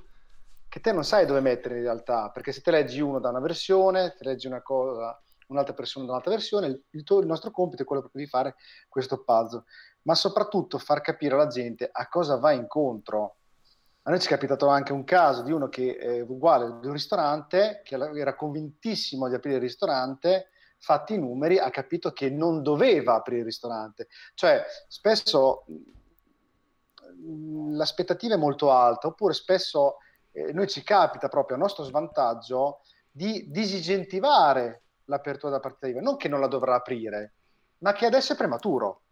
che 0.69 0.81
te 0.81 0.93
non 0.93 1.05
sai 1.05 1.25
dove 1.25 1.41
mettere 1.41 1.79
in 1.79 1.85
realtà, 1.85 2.29
perché 2.29 2.53
se 2.53 2.61
te 2.61 2.71
leggi 2.71 3.01
uno 3.01 3.19
da 3.19 3.31
una 3.31 3.41
versione, 3.41 4.15
te 4.15 4.25
leggi 4.25 4.47
una 4.47 4.61
cosa 4.61 5.19
un'altra 5.49 5.75
persona 5.75 6.07
da 6.07 6.13
un'altra 6.13 6.33
versione, 6.33 6.67
il, 6.67 6.83
il, 6.91 7.05
il, 7.09 7.27
nostro 7.27 7.51
compito 7.51 7.83
è 7.83 7.87
quello 7.87 8.09
di 8.13 8.27
fare 8.27 8.57
questo 8.89 9.23
puzzle, 9.23 9.65
ma 10.03 10.15
soprattutto 10.15 10.79
far 10.79 11.01
capire 11.01 11.35
alla 11.35 11.47
gente 11.47 11.89
a 11.91 12.09
cosa 12.09 12.37
va 12.37 12.53
incontro. 12.53 13.37
A 14.03 14.11
noi 14.11 14.21
ci 14.21 14.27
è 14.27 14.31
capitato 14.31 14.69
anche 14.69 14.93
un 14.93 15.05
caso 15.05 15.43
di 15.43 15.51
uno 15.51 15.69
che 15.69 15.97
è 15.97 16.21
uguale 16.21 16.79
di 16.81 16.87
un 16.87 16.93
ristorante, 16.93 17.83
che 17.85 17.97
era 17.97 18.37
convintissimo 18.37 19.29
di 19.29 19.35
aprire 19.35 19.57
il 19.57 19.63
ristorante, 19.63 20.51
fatti 20.79 21.15
i 21.15 21.19
numeri, 21.19 21.59
ha 21.59 21.71
capito 21.71 22.13
che 22.13 22.31
non 22.31 22.63
doveva 22.63 23.15
aprire 23.15 23.41
il 23.41 23.47
ristorante. 23.47 24.07
Cioè, 24.35 24.65
spesso 24.87 25.65
mm, 27.19 27.75
l'aspettativa 27.75 28.35
è 28.35 28.39
molto 28.39 28.71
alta, 28.71 29.09
oppure 29.09 29.35
spesso 29.35 29.97
eh, 30.31 30.53
noi 30.53 30.69
ci 30.69 30.85
capita 30.85 31.29
proprio 31.29 31.57
a 31.57 31.61
nostro 31.61 31.83
svantaggio 31.83 32.83
di 33.11 33.51
disigentivare 33.51 34.83
l'apertura 35.07 35.51
della 35.51 35.63
partita 35.63 35.89
IVA, 35.89 36.01
non 36.01 36.17
che 36.17 36.29
non 36.29 36.41
la 36.41 36.47
dovrà 36.47 36.77
aprire, 36.77 37.35
ma 37.79 37.93
che 37.93 38.07
adesso 38.07 38.33
è 38.33 38.37
prematuro. 38.37 39.03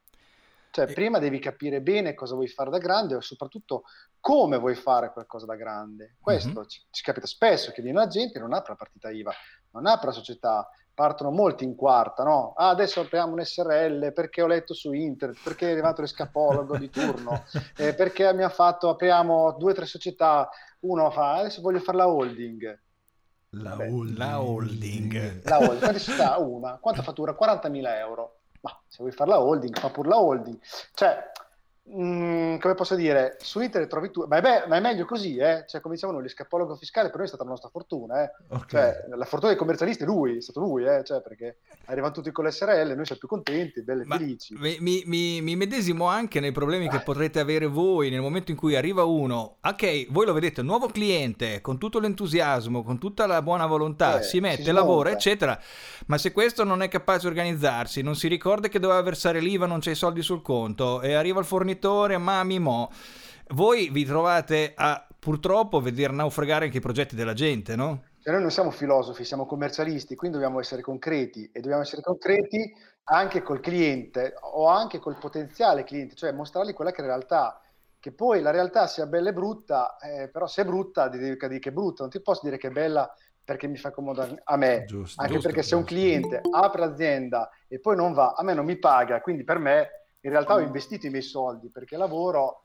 Cioè, 0.70 0.92
prima 0.92 1.20
devi 1.20 1.38
capire 1.38 1.80
bene 1.80 2.14
cosa 2.14 2.34
vuoi 2.34 2.48
fare 2.48 2.68
da 2.68 2.78
grande 2.78 3.14
e 3.16 3.20
soprattutto 3.20 3.84
come 4.18 4.58
vuoi 4.58 4.74
fare 4.74 5.12
qualcosa 5.12 5.46
da 5.46 5.54
grande. 5.54 6.16
Questo 6.20 6.50
mm-hmm. 6.50 6.66
ci, 6.66 6.82
ci, 6.90 7.02
capita 7.04 7.28
spesso 7.28 7.70
che 7.70 7.80
viene 7.80 8.00
la 8.00 8.08
gente 8.08 8.38
e 8.38 8.40
non 8.40 8.52
apre 8.52 8.72
la 8.72 8.78
partita 8.78 9.08
IVA, 9.08 9.32
non 9.70 9.86
apre 9.86 10.06
la 10.06 10.12
società, 10.12 10.68
partono 10.92 11.30
molti 11.30 11.62
in 11.62 11.76
quarta, 11.76 12.24
no? 12.24 12.54
Ah, 12.56 12.70
adesso 12.70 13.02
apriamo 13.02 13.34
un 13.34 13.44
SRL 13.44 14.12
perché 14.12 14.42
ho 14.42 14.48
letto 14.48 14.74
su 14.74 14.92
internet, 14.92 15.40
perché 15.44 15.68
è 15.68 15.72
arrivato 15.72 16.00
l'escapologo 16.00 16.76
di 16.76 16.90
turno, 16.90 17.44
eh, 17.78 17.94
perché 17.94 18.34
mi 18.34 18.42
ha 18.42 18.48
fatto, 18.48 18.88
apriamo 18.88 19.54
due 19.56 19.70
o 19.70 19.74
tre 19.76 19.86
società, 19.86 20.48
uno 20.80 21.08
fa, 21.12 21.34
adesso 21.34 21.60
voglio 21.60 21.78
fare 21.78 21.98
la 21.98 22.08
holding 22.08 22.82
la 23.62 23.76
holding. 23.76 24.16
La 24.16 24.40
holding. 24.40 25.42
La 25.44 25.58
holding. 25.58 25.78
Quante 25.78 25.98
società? 25.98 26.36
Una. 26.38 26.78
Quanto 26.80 27.02
fattura? 27.02 27.36
40.000 27.38 27.96
euro. 27.98 28.36
Ma 28.60 28.80
se 28.88 28.96
vuoi 29.00 29.12
fare 29.12 29.30
la 29.30 29.40
holding, 29.40 29.78
fa 29.78 29.90
pure 29.90 30.08
la 30.08 30.18
holding. 30.18 30.58
Cioè, 30.94 31.32
Mm, 31.86 32.56
come 32.60 32.74
posso 32.74 32.94
dire, 32.94 33.36
su 33.40 33.60
internet 33.60 33.90
trovi 33.90 34.10
tu, 34.10 34.24
ma 34.26 34.38
è, 34.38 34.40
be- 34.40 34.64
ma 34.68 34.76
è 34.76 34.80
meglio 34.80 35.04
così, 35.04 35.36
eh? 35.36 35.64
cioè, 35.68 35.82
come 35.82 35.98
noi, 36.00 36.22
l'escapologo 36.22 36.76
fiscale 36.76 37.08
per 37.08 37.16
noi 37.16 37.26
è 37.26 37.28
stata 37.28 37.44
la 37.44 37.50
nostra 37.50 37.68
fortuna, 37.68 38.24
eh? 38.24 38.32
okay. 38.48 38.66
cioè, 38.68 39.04
la 39.14 39.24
fortuna 39.26 39.50
dei 39.50 39.58
commercialisti 39.58 40.02
è 40.02 40.06
lui, 40.06 40.38
è 40.38 40.40
stato 40.40 40.60
lui, 40.60 40.86
eh? 40.86 41.04
cioè, 41.04 41.20
perché 41.20 41.58
arrivano 41.84 42.14
tutti 42.14 42.32
con 42.32 42.46
l'SRL, 42.46 42.94
noi 42.94 43.04
siamo 43.04 43.20
più 43.20 43.28
contenti, 43.28 43.82
belli 43.82 44.04
ma 44.06 44.16
felici. 44.16 44.54
Mi, 44.54 44.78
mi, 44.80 45.42
mi, 45.42 45.56
medesimo 45.56 46.06
anche 46.06 46.40
nei 46.40 46.52
problemi 46.52 46.88
che 46.88 47.00
potrete 47.00 47.38
avere 47.38 47.66
voi 47.66 48.08
nel 48.08 48.22
momento 48.22 48.50
in 48.50 48.56
cui 48.56 48.76
arriva 48.76 49.04
uno, 49.04 49.58
ok, 49.60 50.06
voi 50.10 50.24
lo 50.24 50.32
vedete, 50.32 50.62
nuovo 50.62 50.86
cliente, 50.86 51.60
con 51.60 51.76
tutto 51.76 52.00
l'entusiasmo, 52.00 52.82
con 52.82 52.98
tutta 52.98 53.26
la 53.26 53.42
buona 53.42 53.66
volontà, 53.66 54.20
eh, 54.20 54.22
si 54.22 54.40
mette, 54.40 54.62
si 54.62 54.72
lavora, 54.72 55.10
eccetera, 55.10 55.60
ma 56.06 56.16
se 56.16 56.32
questo 56.32 56.64
non 56.64 56.80
è 56.80 56.88
capace 56.88 57.20
di 57.20 57.26
organizzarsi, 57.26 58.00
non 58.00 58.16
si 58.16 58.26
ricorda 58.26 58.68
che 58.68 58.78
doveva 58.78 59.02
versare 59.02 59.38
l'IVA, 59.38 59.66
non 59.66 59.80
c'è 59.80 59.90
i 59.90 59.94
soldi 59.94 60.22
sul 60.22 60.40
conto, 60.40 61.02
e 61.02 61.12
arriva 61.12 61.40
il 61.40 61.44
fornitore 61.44 61.72
fornitore, 61.74 62.18
mammi 62.18 62.58
mo. 62.58 62.90
Voi 63.48 63.90
vi 63.90 64.04
trovate 64.04 64.72
a 64.74 65.06
purtroppo 65.18 65.80
vedere 65.80 66.12
naufragare 66.12 66.66
anche 66.66 66.78
i 66.78 66.80
progetti 66.80 67.14
della 67.14 67.32
gente, 67.32 67.76
no? 67.76 68.02
Cioè 68.22 68.32
noi 68.32 68.42
non 68.42 68.50
siamo 68.50 68.70
filosofi, 68.70 69.24
siamo 69.24 69.44
commercialisti, 69.44 70.14
quindi 70.14 70.38
dobbiamo 70.38 70.60
essere 70.60 70.80
concreti 70.80 71.50
e 71.52 71.60
dobbiamo 71.60 71.82
essere 71.82 72.00
concreti 72.00 72.74
anche 73.04 73.42
col 73.42 73.60
cliente 73.60 74.34
o 74.40 74.66
anche 74.68 74.98
col 74.98 75.18
potenziale 75.18 75.84
cliente, 75.84 76.14
cioè 76.14 76.32
mostrargli 76.32 76.72
quella 76.72 76.90
che 76.90 77.02
è 77.02 77.06
la 77.06 77.08
realtà. 77.08 77.60
Che 78.00 78.12
poi 78.12 78.42
la 78.42 78.50
realtà 78.50 78.86
sia 78.86 79.06
bella 79.06 79.30
e 79.30 79.32
brutta, 79.32 79.96
eh, 79.98 80.28
però 80.28 80.46
se 80.46 80.62
è 80.62 80.64
brutta 80.64 81.08
devi 81.08 81.24
dire 81.24 81.58
che 81.58 81.68
è 81.70 81.72
brutta, 81.72 82.02
non 82.02 82.10
ti 82.10 82.20
posso 82.20 82.42
dire 82.44 82.58
che 82.58 82.68
è 82.68 82.70
bella 82.70 83.10
perché 83.42 83.66
mi 83.66 83.76
fa 83.76 83.90
comodo 83.90 84.26
a 84.42 84.56
me, 84.56 84.84
giusto, 84.86 85.20
anche 85.20 85.34
giusto, 85.34 85.48
perché 85.48 85.62
giusto. 85.62 85.76
se 85.76 85.80
un 85.80 85.84
cliente 85.84 86.40
apre 86.50 86.80
l'azienda 86.80 87.50
e 87.66 87.78
poi 87.78 87.96
non 87.96 88.12
va, 88.12 88.34
a 88.36 88.42
me 88.42 88.54
non 88.54 88.64
mi 88.64 88.76
paga, 88.76 89.20
quindi 89.20 89.44
per 89.44 89.58
me 89.58 90.03
in 90.24 90.30
realtà 90.30 90.54
ho 90.54 90.60
investito 90.60 91.06
i 91.06 91.10
miei 91.10 91.22
soldi 91.22 91.68
perché 91.68 91.96
lavoro, 91.96 92.64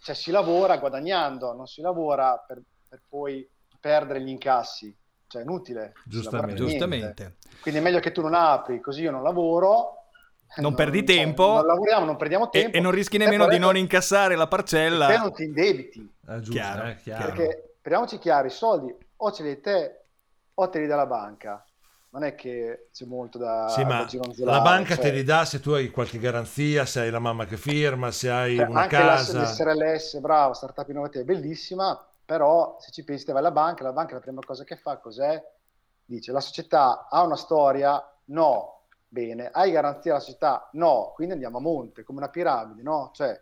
cioè 0.00 0.14
si 0.14 0.30
lavora 0.30 0.78
guadagnando, 0.78 1.52
non 1.52 1.66
si 1.66 1.82
lavora 1.82 2.42
per, 2.46 2.62
per 2.88 3.02
poi 3.06 3.46
perdere 3.78 4.22
gli 4.22 4.28
incassi, 4.28 4.94
cioè 5.26 5.42
è 5.42 5.44
inutile. 5.44 5.92
Giustamente. 6.06 6.54
Giustamente. 6.54 7.36
Quindi 7.60 7.80
è 7.80 7.82
meglio 7.82 8.00
che 8.00 8.12
tu 8.12 8.22
non 8.22 8.34
apri, 8.34 8.80
così 8.80 9.02
io 9.02 9.10
non 9.10 9.22
lavoro. 9.22 9.96
Non, 10.56 10.70
non 10.70 10.74
perdi 10.74 11.04
tempo. 11.04 11.52
Non 11.52 11.66
lavoriamo, 11.66 12.06
non 12.06 12.16
perdiamo 12.16 12.48
tempo. 12.48 12.74
E, 12.74 12.78
e 12.78 12.82
non 12.82 12.92
rischi 12.92 13.18
nemmeno 13.18 13.46
di 13.46 13.58
non 13.58 13.76
incassare 13.76 14.34
la 14.34 14.48
parcella. 14.48 15.12
E 15.12 15.18
non 15.18 15.32
ti 15.34 15.44
indebiti. 15.44 16.12
È 16.26 16.36
giusto, 16.36 16.52
chiaro, 16.52 16.88
eh, 16.88 16.96
chiaro. 16.96 17.26
Perché, 17.26 17.74
parliamoci 17.82 18.18
chiaro, 18.18 18.46
i 18.46 18.50
soldi 18.50 18.96
o 19.16 19.32
ce 19.32 19.42
li 19.42 19.50
hai 19.50 19.60
te 19.60 20.04
o 20.54 20.68
te 20.70 20.80
li 20.80 20.86
dà 20.86 20.96
la 20.96 21.06
banca 21.06 21.62
non 22.12 22.24
è 22.24 22.34
che 22.34 22.88
c'è 22.92 23.04
molto 23.04 23.38
da, 23.38 23.68
sì, 23.68 23.84
ma 23.84 24.04
da 24.04 24.44
la 24.44 24.60
banca 24.60 24.96
cioè... 24.96 25.04
te 25.04 25.10
li 25.12 25.22
dà 25.22 25.44
se 25.44 25.60
tu 25.60 25.70
hai 25.70 25.90
qualche 25.90 26.18
garanzia, 26.18 26.84
se 26.84 27.00
hai 27.00 27.10
la 27.10 27.20
mamma 27.20 27.46
che 27.46 27.56
firma, 27.56 28.10
se 28.10 28.30
hai 28.30 28.56
cioè, 28.56 28.66
una 28.66 28.82
anche 28.82 28.96
casa. 28.96 29.38
Anche 29.40 29.52
l'SRLS, 29.52 30.18
bravo, 30.18 30.52
startup 30.54 30.88
innovativa, 30.88 31.22
è 31.22 31.26
bellissima, 31.26 32.08
però 32.24 32.76
se 32.80 32.90
ci 32.90 33.04
pensi 33.04 33.24
te 33.24 33.32
vai 33.32 33.40
alla 33.40 33.52
banca, 33.52 33.84
la 33.84 33.92
banca 33.92 34.14
la 34.14 34.20
prima 34.20 34.40
cosa 34.44 34.64
che 34.64 34.76
fa 34.76 34.98
cos'è? 34.98 35.40
Dice 36.04 36.32
la 36.32 36.40
società 36.40 37.06
ha 37.08 37.22
una 37.22 37.36
storia? 37.36 38.02
No. 38.26 38.78
Bene, 39.06 39.48
hai 39.52 39.70
garanzia 39.70 40.12
alla 40.12 40.20
società? 40.20 40.68
No. 40.72 41.12
Quindi 41.14 41.34
andiamo 41.34 41.58
a 41.58 41.60
monte, 41.60 42.02
come 42.02 42.18
una 42.18 42.28
piramide, 42.28 42.82
no? 42.82 43.10
Cioè 43.12 43.40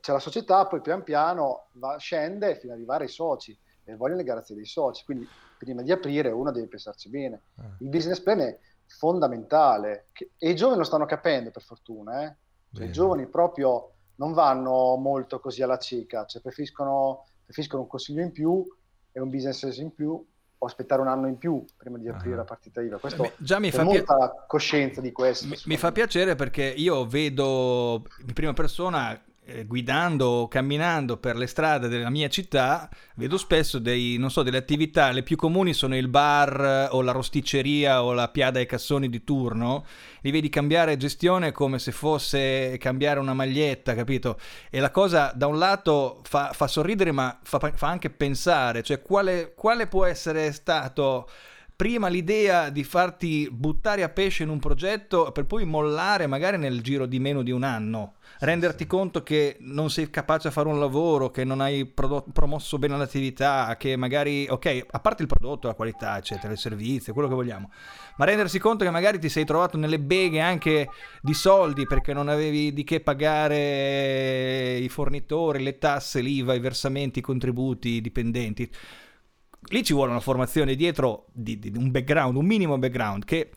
c'è 0.00 0.12
la 0.12 0.18
società, 0.18 0.66
poi 0.66 0.82
pian 0.82 1.02
piano 1.02 1.68
va, 1.72 1.96
scende 1.96 2.56
fino 2.56 2.72
ad 2.72 2.78
arrivare 2.78 3.04
ai 3.04 3.10
soci 3.10 3.58
e 3.84 3.96
vogliono 3.96 4.18
le 4.18 4.24
garanzie 4.24 4.54
dei 4.54 4.66
soci. 4.66 5.04
Quindi 5.04 5.26
prima 5.60 5.82
di 5.82 5.92
aprire 5.92 6.30
uno 6.30 6.50
deve 6.50 6.68
pensarci 6.68 7.10
bene. 7.10 7.42
Ah. 7.56 7.76
Il 7.80 7.90
business 7.90 8.18
plan 8.20 8.40
è 8.40 8.58
fondamentale 8.86 10.08
e 10.38 10.48
i 10.48 10.56
giovani 10.56 10.78
lo 10.78 10.84
stanno 10.84 11.04
capendo 11.04 11.50
per 11.50 11.62
fortuna. 11.62 12.24
Eh? 12.24 12.36
Cioè, 12.72 12.86
I 12.86 12.92
giovani 12.92 13.26
proprio 13.26 13.92
non 14.16 14.32
vanno 14.32 14.96
molto 14.96 15.38
così 15.38 15.62
alla 15.62 15.78
cieca, 15.78 16.24
cioè 16.24 16.40
preferiscono, 16.40 17.26
preferiscono 17.44 17.82
un 17.82 17.88
consiglio 17.88 18.22
in 18.22 18.32
più 18.32 18.64
e 19.12 19.20
un 19.20 19.28
business 19.28 19.76
in 19.76 19.94
più 19.94 20.26
o 20.62 20.66
aspettare 20.66 21.02
un 21.02 21.08
anno 21.08 21.26
in 21.26 21.36
più 21.36 21.62
prima 21.76 21.98
di 21.98 22.08
aprire 22.08 22.30
uh-huh. 22.30 22.36
la 22.36 22.44
partita 22.44 22.80
IVA. 22.80 22.98
Questo 22.98 23.24
eh, 23.24 23.32
già 23.38 23.58
mi 23.58 23.70
fa 23.70 23.82
molta 23.82 24.14
pi- 24.14 24.36
coscienza 24.46 25.00
di 25.00 25.12
questo. 25.12 25.46
Mi, 25.46 25.56
mi, 25.64 25.76
fa 25.76 25.92
piacere 25.92 26.36
perché 26.36 26.64
io 26.64 27.06
vedo 27.06 28.04
in 28.26 28.32
prima 28.32 28.52
persona 28.52 29.18
eh, 29.50 29.64
guidando 29.64 30.26
o 30.26 30.48
camminando 30.48 31.16
per 31.16 31.36
le 31.36 31.46
strade 31.46 31.88
della 31.88 32.10
mia 32.10 32.28
città 32.28 32.88
vedo 33.16 33.36
spesso 33.36 33.78
dei, 33.78 34.16
non 34.16 34.30
so, 34.30 34.42
delle 34.42 34.56
attività, 34.56 35.10
le 35.10 35.22
più 35.22 35.36
comuni 35.36 35.74
sono 35.74 35.96
il 35.96 36.08
bar 36.08 36.60
eh, 36.60 36.88
o 36.90 37.02
la 37.02 37.12
rosticceria 37.12 38.02
o 38.02 38.12
la 38.12 38.28
piada 38.28 38.58
ai 38.58 38.66
cassoni 38.66 39.08
di 39.08 39.24
turno, 39.24 39.84
li 40.22 40.30
vedi 40.30 40.48
cambiare 40.48 40.96
gestione 40.96 41.52
come 41.52 41.78
se 41.78 41.92
fosse 41.92 42.76
cambiare 42.78 43.20
una 43.20 43.34
maglietta, 43.34 43.94
capito? 43.94 44.38
E 44.70 44.80
la 44.80 44.90
cosa 44.90 45.32
da 45.34 45.46
un 45.46 45.58
lato 45.58 46.20
fa, 46.22 46.52
fa 46.52 46.66
sorridere 46.66 47.12
ma 47.12 47.38
fa, 47.42 47.58
fa, 47.58 47.88
anche 47.88 48.10
pensare, 48.10 48.82
cioè 48.82 49.02
quale, 49.02 49.52
quale 49.54 49.86
può 49.86 50.04
essere 50.04 50.52
stato 50.52 51.28
prima 51.80 52.08
l'idea 52.08 52.68
di 52.68 52.84
farti 52.84 53.48
buttare 53.50 54.02
a 54.02 54.10
pesce 54.10 54.42
in 54.42 54.50
un 54.50 54.58
progetto 54.58 55.32
per 55.32 55.46
poi 55.46 55.64
mollare 55.64 56.26
magari 56.26 56.58
nel 56.58 56.82
giro 56.82 57.06
di 57.06 57.18
meno 57.18 57.42
di 57.42 57.52
un 57.52 57.62
anno 57.62 58.16
renderti 58.40 58.86
conto 58.86 59.22
che 59.22 59.56
non 59.60 59.88
sei 59.88 60.10
capace 60.10 60.48
a 60.48 60.50
fare 60.50 60.68
un 60.68 60.78
lavoro, 60.78 61.30
che 61.30 61.44
non 61.44 61.60
hai 61.60 61.86
prodotto, 61.86 62.30
promosso 62.32 62.78
bene 62.78 62.96
l'attività, 62.96 63.76
che 63.78 63.96
magari, 63.96 64.46
ok, 64.48 64.86
a 64.90 65.00
parte 65.00 65.22
il 65.22 65.28
prodotto, 65.28 65.68
la 65.68 65.74
qualità, 65.74 66.16
eccetera, 66.18 66.52
il 66.52 66.58
servizio, 66.58 67.12
quello 67.12 67.28
che 67.28 67.34
vogliamo, 67.34 67.70
ma 68.16 68.24
rendersi 68.24 68.58
conto 68.58 68.84
che 68.84 68.90
magari 68.90 69.18
ti 69.18 69.28
sei 69.28 69.44
trovato 69.44 69.76
nelle 69.76 69.98
beghe 69.98 70.40
anche 70.40 70.88
di 71.20 71.34
soldi 71.34 71.86
perché 71.86 72.12
non 72.12 72.28
avevi 72.28 72.72
di 72.72 72.84
che 72.84 73.00
pagare 73.00 74.76
i 74.76 74.88
fornitori, 74.88 75.62
le 75.62 75.78
tasse, 75.78 76.20
l'IVA, 76.20 76.54
i 76.54 76.60
versamenti, 76.60 77.18
i 77.18 77.22
contributi, 77.22 77.88
i 77.88 78.00
dipendenti. 78.00 78.70
Lì 79.68 79.84
ci 79.84 79.92
vuole 79.92 80.10
una 80.10 80.20
formazione 80.20 80.74
dietro 80.74 81.26
di, 81.32 81.58
di 81.58 81.72
un 81.76 81.90
background, 81.90 82.36
un 82.36 82.46
minimo 82.46 82.78
background 82.78 83.24
che 83.24 83.50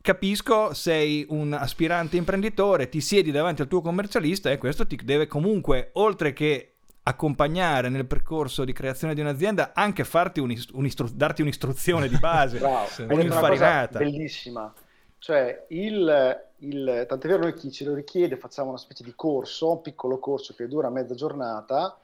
capisco, 0.00 0.74
sei 0.74 1.24
un 1.30 1.52
aspirante 1.52 2.16
imprenditore, 2.16 2.88
ti 2.88 3.00
siedi 3.00 3.30
davanti 3.30 3.62
al 3.62 3.68
tuo 3.68 3.80
commercialista 3.80 4.50
e 4.50 4.58
questo 4.58 4.86
ti 4.86 4.96
deve 4.96 5.26
comunque, 5.26 5.90
oltre 5.94 6.32
che 6.32 6.72
accompagnare 7.04 7.88
nel 7.88 8.06
percorso 8.06 8.64
di 8.64 8.72
creazione 8.72 9.14
di 9.14 9.20
un'azienda, 9.20 9.72
anche 9.74 10.04
farti 10.04 10.40
un'istru- 10.40 11.10
darti 11.10 11.42
un'istruzione 11.42 12.08
di 12.08 12.18
base, 12.18 12.58
Bravo, 12.60 12.86
un'infarinata. 13.08 13.98
Bellissima. 13.98 14.72
Cioè, 15.18 15.66
il, 15.68 16.40
il, 16.58 17.06
tant'è 17.08 17.28
vero 17.28 17.42
noi 17.42 17.54
chi 17.54 17.70
ce 17.70 17.84
lo 17.84 17.94
richiede 17.94 18.36
facciamo 18.36 18.70
una 18.70 18.78
specie 18.78 19.04
di 19.04 19.12
corso, 19.14 19.70
un 19.70 19.80
piccolo 19.80 20.18
corso 20.18 20.52
che 20.54 20.66
dura 20.66 20.90
mezza 20.90 21.14
giornata, 21.14 21.96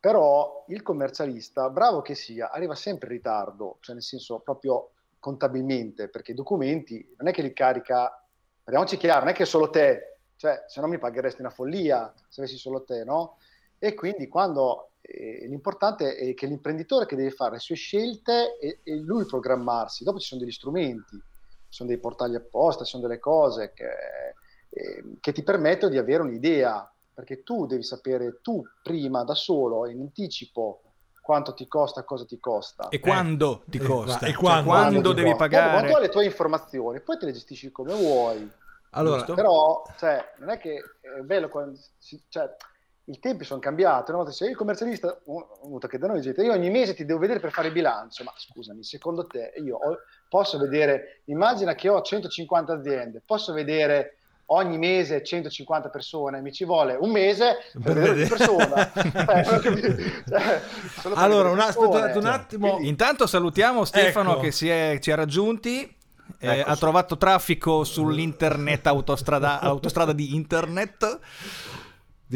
però 0.00 0.64
il 0.68 0.82
commercialista, 0.82 1.68
bravo 1.68 2.00
che 2.00 2.14
sia, 2.14 2.50
arriva 2.50 2.74
sempre 2.74 3.08
in 3.08 3.16
ritardo, 3.16 3.76
cioè 3.80 3.94
nel 3.94 4.02
senso 4.02 4.38
proprio 4.40 4.92
contabilmente, 5.18 6.08
perché 6.08 6.32
i 6.32 6.34
documenti 6.34 7.14
non 7.18 7.28
è 7.28 7.32
che 7.32 7.42
li 7.42 7.52
carica, 7.52 8.10
parliamoci 8.64 8.96
chiaro, 8.96 9.20
non 9.20 9.28
è 9.28 9.34
che 9.34 9.44
solo 9.44 9.68
te, 9.68 10.20
cioè 10.36 10.64
se 10.66 10.80
no 10.80 10.86
mi 10.86 10.98
pagheresti 10.98 11.42
una 11.42 11.50
follia 11.50 12.12
se 12.28 12.40
avessi 12.40 12.56
solo 12.56 12.82
te, 12.82 13.04
no? 13.04 13.36
E 13.78 13.92
quindi 13.92 14.26
quando 14.26 14.92
eh, 15.02 15.46
l'importante 15.46 16.16
è 16.16 16.32
che 16.32 16.46
l'imprenditore 16.46 17.04
che 17.04 17.16
deve 17.16 17.30
fare 17.30 17.52
le 17.52 17.58
sue 17.58 17.74
scelte 17.74 18.58
e, 18.58 18.80
e, 18.82 18.96
lui 18.96 19.26
programmarsi, 19.26 20.02
dopo 20.02 20.18
ci 20.18 20.28
sono 20.28 20.40
degli 20.40 20.50
strumenti, 20.50 21.16
ci 21.16 21.22
sono 21.68 21.90
dei 21.90 21.98
portali 21.98 22.36
apposta, 22.36 22.84
ci 22.84 22.90
sono 22.90 23.06
delle 23.06 23.18
cose 23.18 23.72
che, 23.74 23.84
eh, 24.70 25.04
che 25.20 25.32
ti 25.32 25.42
permettono 25.42 25.92
di 25.92 25.98
avere 25.98 26.22
un'idea, 26.22 26.89
perché 27.20 27.42
tu 27.42 27.66
devi 27.66 27.82
sapere 27.82 28.40
tu 28.40 28.62
prima 28.82 29.24
da 29.24 29.34
solo 29.34 29.86
in 29.86 30.00
anticipo 30.00 30.80
quanto 31.20 31.52
ti 31.52 31.68
costa, 31.68 32.02
cosa 32.02 32.24
ti 32.24 32.40
costa. 32.40 32.88
E 32.88 32.98
quando 32.98 33.62
ti 33.66 33.76
eh, 33.76 33.84
costa. 33.84 34.26
E 34.26 34.34
quando, 34.34 34.70
cioè, 34.70 34.80
quando 34.80 35.12
devi 35.12 35.28
costa. 35.28 35.44
pagare. 35.44 35.70
Quando, 35.72 35.96
hai 35.96 36.02
le 36.02 36.08
tue 36.08 36.24
informazioni, 36.24 37.00
poi 37.02 37.18
te 37.18 37.26
le 37.26 37.32
gestisci 37.32 37.70
come 37.70 37.92
vuoi. 37.92 38.50
Allora, 38.92 39.22
però, 39.22 39.84
cioè, 39.98 40.32
non 40.38 40.48
è 40.48 40.58
che 40.58 40.82
è 41.00 41.20
bello 41.20 41.50
quando 41.50 41.78
si, 41.98 42.20
cioè, 42.26 42.48
i 43.04 43.18
tempi 43.18 43.44
sono 43.44 43.60
cambiati. 43.60 44.10
Una 44.12 44.22
volta 44.22 44.34
c'è 44.34 44.48
il 44.48 44.56
commercialista, 44.56 45.20
venuto 45.62 45.86
che 45.86 45.98
da 45.98 46.06
noi 46.06 46.20
dice, 46.20 46.40
io 46.40 46.52
ogni 46.52 46.70
mese 46.70 46.94
ti 46.94 47.04
devo 47.04 47.18
vedere 47.18 47.38
per 47.38 47.52
fare 47.52 47.68
il 47.68 47.74
bilancio. 47.74 48.24
Ma 48.24 48.32
scusami, 48.34 48.82
secondo 48.82 49.26
te 49.26 49.52
io 49.62 49.76
ho, 49.76 49.98
posso 50.26 50.58
vedere, 50.58 51.20
immagina 51.26 51.74
che 51.74 51.90
ho 51.90 52.00
150 52.00 52.72
aziende, 52.72 53.22
posso 53.24 53.52
vedere 53.52 54.19
ogni 54.52 54.78
mese 54.78 55.22
150 55.22 55.88
persone, 55.88 56.40
mi 56.40 56.52
ci 56.52 56.64
vuole 56.64 56.96
un 56.98 57.10
mese 57.10 57.56
per, 57.82 57.94
vedere 57.94 58.12
una 58.12 58.28
persona. 58.28 58.92
Eh, 59.30 59.44
cioè, 61.02 61.12
allora, 61.14 61.50
un, 61.50 61.58
aspettate 61.58 62.18
un 62.18 62.26
attimo. 62.26 62.70
Quindi, 62.70 62.88
Intanto 62.88 63.26
salutiamo 63.26 63.84
Stefano 63.84 64.32
ecco. 64.32 64.40
che 64.40 64.92
è, 64.92 64.98
ci 65.00 65.10
ha 65.10 65.14
raggiunti. 65.14 65.96
Eh, 66.38 66.62
ha 66.64 66.76
trovato 66.76 67.16
traffico 67.16 67.84
sull'internet 67.84 68.86
autostrada, 68.86 69.60
autostrada 69.60 70.12
di 70.12 70.34
internet 70.34 71.18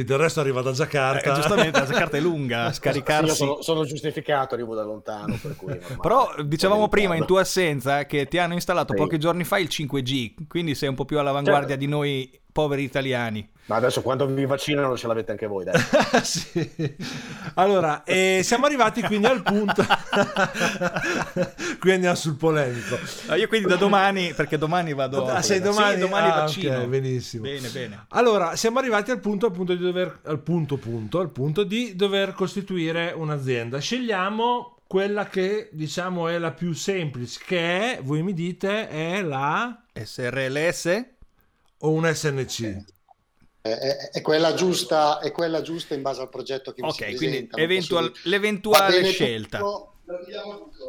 del 0.03 0.19
resto 0.19 0.41
arriva 0.41 0.61
da 0.61 0.73
Jakarta. 0.73 1.31
Eh, 1.31 1.35
giustamente, 1.35 1.79
la 1.79 1.87
Jakarta 1.87 2.17
è 2.17 2.21
lunga, 2.21 2.73
scaricarsi. 2.75 3.31
Sì, 3.31 3.37
sono, 3.37 3.63
sono, 3.63 3.85
giustificato, 3.85 4.55
arrivo 4.55 4.75
da 4.75 4.83
lontano. 4.83 5.39
Però 6.03 6.35
dicevamo 6.43 6.89
prima, 6.89 7.15
in 7.15 7.25
tua 7.27 7.43
assenza, 7.43 8.05
che 8.07 8.27
ti 8.27 8.39
hanno 8.39 8.55
installato 8.55 8.93
sì. 8.93 8.99
pochi 8.99 9.19
giorni 9.19 9.45
fa 9.45 9.59
il 9.59 9.69
5G, 9.71 10.47
quindi 10.49 10.75
sei 10.75 10.89
un 10.89 10.97
po' 10.97 11.05
più 11.05 11.21
all'avanguardia 11.21 11.69
certo. 11.69 11.85
di 11.85 11.87
noi 11.87 12.41
poveri 12.51 12.83
italiani. 12.83 13.49
Ma 13.67 13.77
adesso 13.77 14.03
quando 14.03 14.27
vi 14.27 14.45
vaccinano 14.45 14.95
ce 14.95 15.07
l'avete 15.07 15.31
anche 15.31 15.47
voi, 15.47 15.65
dai. 15.65 15.81
sì. 16.23 16.97
Allora, 17.55 18.05
eh, 18.05 18.41
siamo 18.43 18.67
arrivati 18.67 19.01
quindi 19.01 19.27
al 19.27 19.43
punto. 19.43 19.83
qui 21.81 21.93
andiamo 21.93 22.15
sul 22.15 22.37
polemico. 22.37 22.99
Ah, 23.27 23.37
io 23.37 23.49
quindi 23.49 23.67
da 23.67 23.77
domani, 23.77 24.35
perché 24.35 24.59
domani 24.59 24.93
vado. 24.93 25.25
Ah, 25.27 25.41
sei 25.41 25.61
domani? 25.61 25.95
Sì, 25.95 26.01
domani 26.01 26.29
ah, 26.29 26.35
vaccino. 26.35 26.75
Okay, 26.75 26.87
benissimo. 26.87 27.45
Bene, 27.45 27.69
bene. 27.69 28.05
Allora, 28.09 28.55
siamo 28.55 28.79
arrivati 28.79 29.11
al 29.11 29.21
punto, 29.21 29.47
al 29.47 29.53
punto 29.53 29.75
di 29.75 29.83
dover. 29.83 30.21
Al 30.25 30.41
punto, 30.41 30.77
punto, 30.77 31.21
al 31.21 31.31
punto 31.31 31.65
di 31.65 31.97
dover 31.97 32.35
costituire 32.35 33.15
un'azienda. 33.17 33.79
Scegliamo 33.79 34.77
quella 34.87 35.27
che 35.27 35.71
diciamo 35.73 36.29
è 36.29 36.37
la 36.37 36.53
più 36.53 36.75
semplice, 36.75 37.41
che 37.47 37.97
è, 37.97 38.01
voi 38.03 38.23
mi 38.23 38.35
dite, 38.35 38.89
è 38.89 39.23
la 39.23 39.83
SRLS 39.91 41.05
o 41.79 41.93
un 41.93 42.13
SNC? 42.13 42.93
È, 43.67 44.11
è, 44.13 44.21
quella 44.21 44.53
giusta, 44.53 45.21
è 45.21 45.33
quella 45.33 45.63
giusta 45.63 45.95
in 45.95 46.03
base 46.03 46.21
al 46.21 46.29
progetto 46.29 46.73
che 46.73 46.83
okay, 46.83 47.13
mi 47.13 47.17
si 47.17 47.27
quindi 47.27 47.49
eventual, 47.55 48.13
l'eventuale 48.25 49.03
scelta. 49.05 49.57
Tutto, 49.57 49.95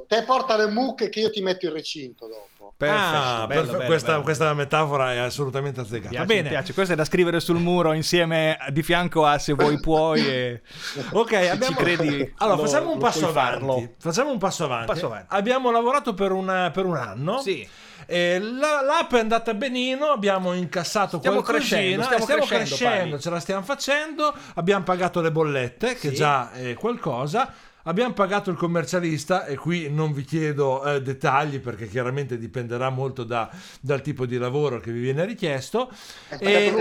te 0.09 0.23
porta 0.23 0.57
le 0.57 0.67
mucche 0.67 1.07
che 1.07 1.21
io 1.21 1.29
ti 1.29 1.41
metto 1.41 1.67
il 1.67 1.71
recinto 1.71 2.27
dopo. 2.27 2.73
Perfetto, 2.75 2.99
ah, 2.99 3.47
bello, 3.47 3.71
bello, 3.71 3.85
questa, 3.85 4.11
bello. 4.11 4.23
questa, 4.23 4.53
metafora 4.53 5.13
è 5.13 5.17
assolutamente 5.19 5.79
azzeccata. 5.79 6.09
Piace, 6.09 6.25
Bene. 6.25 6.49
piace. 6.49 6.73
Questo 6.73 6.91
è 6.91 6.95
da 6.97 7.05
scrivere 7.05 7.39
sul 7.39 7.59
muro 7.59 7.93
insieme 7.93 8.57
di 8.71 8.83
fianco 8.83 9.23
a 9.25 9.37
se 9.37 9.53
vuoi 9.53 9.79
puoi. 9.79 10.27
E... 10.27 10.61
ok, 11.13 11.31
abbiamo... 11.31 11.77
ci 11.77 11.81
credi. 11.81 12.33
Allora, 12.39 12.57
lo, 12.57 12.67
facciamo, 12.67 12.91
un 12.91 12.99
passo 12.99 13.29
avanti. 13.29 13.95
facciamo 13.97 14.31
un 14.31 14.37
passo 14.37 14.65
avanti. 14.65 14.87
passo 14.87 15.05
avanti. 15.05 15.27
Abbiamo 15.29 15.71
lavorato 15.71 16.13
per, 16.13 16.33
una, 16.33 16.71
per 16.71 16.83
un 16.83 16.97
anno. 16.97 17.39
Sì 17.39 17.65
eh, 18.05 18.39
la, 18.39 18.81
l'app 18.81 19.13
è 19.13 19.19
andata 19.19 19.53
benino, 19.53 20.07
abbiamo 20.07 20.53
incassato 20.53 21.19
stiamo 21.19 21.41
crescendo, 21.41 22.03
stiamo, 22.03 22.23
stiamo 22.23 22.45
crescendo, 22.45 22.85
crescendo 22.85 23.19
ce 23.19 23.29
la 23.29 23.39
stiamo 23.39 23.63
facendo, 23.63 24.33
abbiamo 24.55 24.83
pagato 24.83 25.21
le 25.21 25.31
bollette, 25.31 25.95
che 25.95 26.09
sì. 26.09 26.15
già 26.15 26.51
è 26.51 26.73
qualcosa. 26.73 27.53
Abbiamo 27.87 28.13
pagato 28.13 28.49
il 28.49 28.57
commercialista 28.57 29.45
e 29.45 29.57
qui 29.57 29.91
non 29.91 30.11
vi 30.11 30.23
chiedo 30.23 30.83
eh, 30.83 31.03
dettagli 31.03 31.59
perché 31.59 31.87
chiaramente 31.87 32.39
dipenderà 32.39 32.89
molto 32.89 33.23
da, 33.23 33.47
dal 33.79 34.01
tipo 34.01 34.25
di 34.25 34.39
lavoro 34.39 34.79
che 34.79 34.91
vi 34.91 35.01
viene 35.01 35.23
richiesto. 35.23 35.91
E 36.39 36.73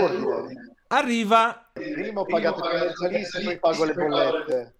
arriva... 0.87 1.69
Prima 1.73 2.21
ho 2.21 2.25
pagato 2.25 2.63
il 2.63 2.93
commercialista 2.95 3.37
e 3.37 3.43
poi 3.43 3.59
pago 3.59 3.83
le 3.85 3.93
bollette. 3.93 4.73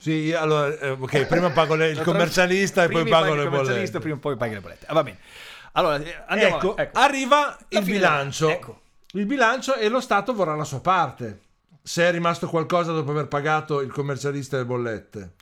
Sì, 0.00 0.32
allora, 0.32 0.78
eh, 0.78 0.90
ok, 0.90 1.26
prima 1.26 1.50
pago 1.50 1.74
le, 1.74 1.88
il 1.88 2.02
commercialista 2.02 2.84
e 2.84 2.88
poi 2.88 3.04
pago 3.08 3.34
le 3.34 3.48
bollette. 3.48 3.98
Prima 3.98 4.16
poi 4.16 4.36
paghi 4.36 4.54
le 4.54 4.60
bollette. 4.60 4.86
Ah, 4.86 4.94
va 4.94 5.02
bene. 5.02 5.18
Allora, 5.72 5.96
eh, 5.96 6.24
andiamo, 6.26 6.56
ecco, 6.56 6.76
ecco. 6.76 6.98
arriva 6.98 7.58
il 7.68 7.82
bilancio. 7.82 8.48
Ecco. 8.48 8.80
Il 9.12 9.26
bilancio 9.26 9.74
e 9.74 9.88
lo 9.88 10.00
Stato 10.00 10.34
vorrà 10.34 10.54
la 10.54 10.64
sua 10.64 10.80
parte. 10.80 11.40
Se 11.82 12.04
è 12.04 12.10
rimasto 12.10 12.48
qualcosa 12.48 12.92
dopo 12.92 13.10
aver 13.10 13.28
pagato 13.28 13.80
il 13.80 13.90
commercialista 13.90 14.58
le 14.58 14.64
bollette. 14.64 15.32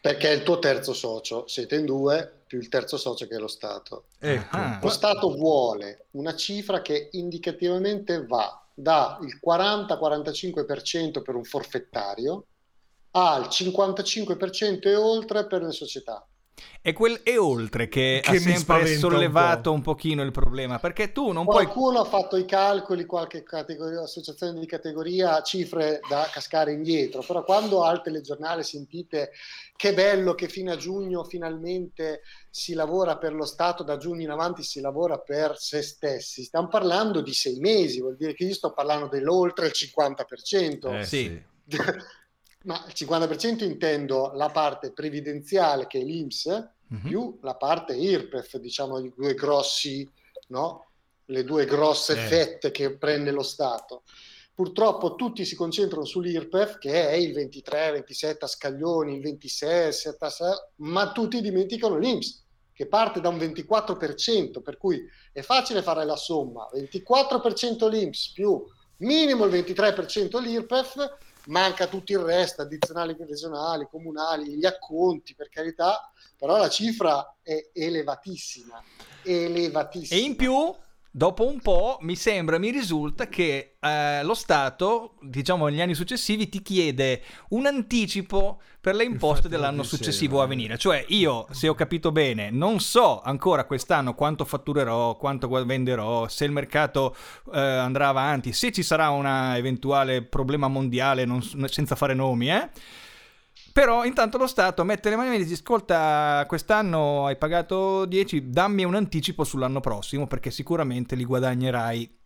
Perché 0.00 0.28
è 0.28 0.34
il 0.34 0.42
tuo 0.42 0.58
terzo 0.58 0.92
socio, 0.92 1.48
siete 1.48 1.76
in 1.76 1.84
due, 1.84 2.30
più 2.46 2.58
il 2.58 2.68
terzo 2.68 2.96
socio 2.96 3.26
che 3.26 3.36
è 3.36 3.38
lo 3.38 3.48
Stato. 3.48 4.04
Ecco. 4.18 4.56
Ah. 4.56 4.78
Lo 4.82 4.88
Stato 4.88 5.34
vuole 5.34 6.06
una 6.12 6.36
cifra 6.36 6.82
che 6.82 7.08
indicativamente 7.12 8.24
va 8.26 8.62
dal 8.72 9.18
40-45% 9.44 11.22
per 11.22 11.34
un 11.34 11.44
forfettario 11.44 12.44
al 13.12 13.46
55% 13.46 14.82
e 14.82 14.94
oltre 14.94 15.46
per 15.46 15.62
le 15.62 15.72
società. 15.72 16.26
È 16.80 16.92
quel 16.92 17.20
e 17.22 17.36
oltre 17.36 17.88
che, 17.88 18.20
Che 18.22 18.30
ha 18.30 18.38
sempre 18.38 18.56
spaventa 18.56 19.06
un 19.06 19.12
sollevato 19.12 19.70
po'. 19.70 19.76
un, 19.76 19.82
pochino 19.82 20.22
il 20.22 20.30
problema, 20.30 20.78
perché 20.78 21.12
tu 21.12 21.32
non 21.32 21.44
puoi... 21.44 21.64
Qualcuno 21.64 22.00
ha 22.00 22.04
fatto 22.04 22.36
i 22.36 22.44
calcoli, 22.44 23.04
qualche 23.04 23.42
categoria, 23.42 24.02
associazione 24.02 24.58
di 24.58 24.66
categoria, 24.66 25.42
cifre 25.42 26.00
da 26.08 26.28
cascare 26.32 26.72
indietro, 26.72 27.22
però 27.26 27.42
quando 27.42 27.82
al 27.82 28.02
telegiornale 28.02 28.62
sentite 28.62 29.32
che 29.74 29.92
bello 29.92 30.34
che 30.34 30.48
fino 30.48 30.72
a 30.72 30.76
giugno 30.76 31.24
finalmente 31.24 32.22
si 32.48 32.72
lavora 32.72 33.18
per 33.18 33.34
lo 33.34 33.44
Stato, 33.44 33.82
da 33.82 33.96
giugno 33.96 34.22
in 34.22 34.30
avanti 34.30 34.62
si 34.62 34.80
lavora 34.80 35.18
per 35.18 35.58
se 35.58 35.82
stessi, 35.82 36.44
stiamo 36.44 36.68
parlando 36.68 37.20
di 37.20 37.34
sei 37.34 37.58
mesi, 37.58 38.00
vuol 38.00 38.16
dire 38.16 38.32
che 38.32 38.44
io 38.44 38.54
sto 38.54 38.72
parlando 38.72 39.08
dell'oltre 39.08 39.66
il 39.66 39.72
50%. 39.74 40.98
Eh, 40.98 41.04
sì. 41.04 41.42
Ma 42.66 42.82
il 42.86 42.92
50% 42.94 43.62
intendo 43.64 44.32
la 44.34 44.50
parte 44.50 44.92
previdenziale 44.92 45.86
che 45.86 46.00
è 46.00 46.02
l'INPS 46.02 46.68
Mhm. 46.88 47.00
più 47.08 47.38
la 47.42 47.54
parte 47.56 47.94
IRPEF, 47.96 48.58
diciamo 48.58 48.98
i 48.98 49.12
due 49.16 49.34
grossi, 49.34 50.08
no? 50.48 50.84
le 51.26 51.42
due 51.42 51.64
grosse 51.64 52.12
Eh. 52.12 52.16
fette 52.16 52.70
che 52.70 52.96
prende 52.96 53.32
lo 53.32 53.42
Stato. 53.42 54.02
Purtroppo 54.54 55.16
tutti 55.16 55.44
si 55.44 55.54
concentrano 55.56 56.04
sull'IRPEF 56.04 56.78
che 56.78 57.08
è 57.08 57.12
il 57.14 57.32
23, 57.34 57.90
27 57.92 58.44
a 58.44 58.48
scaglioni, 58.48 59.14
il 59.16 59.20
26, 59.20 59.92
7, 59.92 60.70
ma 60.76 61.10
tutti 61.12 61.40
dimenticano 61.40 61.98
l'INPS 61.98 62.44
che 62.72 62.86
parte 62.86 63.20
da 63.20 63.28
un 63.30 63.38
24%, 63.38 64.60
per 64.60 64.76
cui 64.76 65.02
è 65.32 65.40
facile 65.42 65.82
fare 65.82 66.04
la 66.04 66.16
somma, 66.16 66.68
24% 66.72 67.88
l'INPS 67.88 68.32
più 68.32 68.64
minimo 68.98 69.44
il 69.44 69.50
23% 69.50 70.38
l'IRPEF, 70.38 71.16
manca 71.46 71.86
tutto 71.86 72.12
il 72.12 72.18
resto, 72.18 72.62
addizionali 72.62 73.16
regionali, 73.18 73.86
comunali, 73.90 74.56
gli 74.56 74.66
acconti, 74.66 75.34
per 75.34 75.48
carità, 75.48 76.10
però 76.36 76.56
la 76.56 76.68
cifra 76.68 77.36
è 77.42 77.70
elevatissima, 77.72 78.82
elevatissima. 79.22 80.20
E 80.20 80.24
in 80.24 80.36
più, 80.36 80.74
dopo 81.16 81.48
un 81.48 81.60
po', 81.60 81.96
mi 82.02 82.14
sembra, 82.14 82.58
mi 82.58 82.70
risulta 82.70 83.26
che 83.26 83.76
eh, 83.80 84.22
lo 84.22 84.34
Stato, 84.34 85.14
diciamo 85.22 85.66
negli 85.66 85.80
anni 85.80 85.94
successivi, 85.94 86.50
ti 86.50 86.60
chiede 86.60 87.22
un 87.50 87.64
anticipo 87.64 88.60
per 88.78 88.94
le 88.94 89.04
imposte 89.04 89.46
Infatti 89.46 89.48
dell'anno 89.48 89.82
successivo 89.82 90.42
a 90.42 90.46
venire. 90.46 90.76
Cioè, 90.76 91.06
io, 91.08 91.46
se 91.52 91.68
ho 91.68 91.74
capito 91.74 92.12
bene, 92.12 92.50
non 92.50 92.80
so 92.80 93.22
ancora 93.22 93.64
quest'anno 93.64 94.14
quanto 94.14 94.44
fatturerò, 94.44 95.16
quanto 95.16 95.48
venderò, 95.64 96.28
se 96.28 96.44
il 96.44 96.52
mercato 96.52 97.16
eh, 97.50 97.60
andrà 97.60 98.08
avanti, 98.08 98.52
se 98.52 98.70
ci 98.70 98.82
sarà 98.82 99.08
un 99.08 99.26
eventuale 99.26 100.20
problema 100.20 100.68
mondiale, 100.68 101.24
non 101.24 101.40
senza 101.42 101.94
fare 101.94 102.12
nomi, 102.12 102.50
eh. 102.50 102.68
Però 103.76 104.06
intanto 104.06 104.38
lo 104.38 104.46
Stato 104.46 104.84
mette 104.84 105.10
le 105.10 105.16
mani 105.16 105.34
e 105.34 105.38
dice 105.40 105.52
ascolta 105.52 106.42
quest'anno 106.48 107.26
hai 107.26 107.36
pagato 107.36 108.06
10, 108.06 108.48
dammi 108.48 108.84
un 108.84 108.94
anticipo 108.94 109.44
sull'anno 109.44 109.80
prossimo 109.80 110.26
perché 110.26 110.50
sicuramente 110.50 111.14
li 111.14 111.26
guadagnerai. 111.26 112.18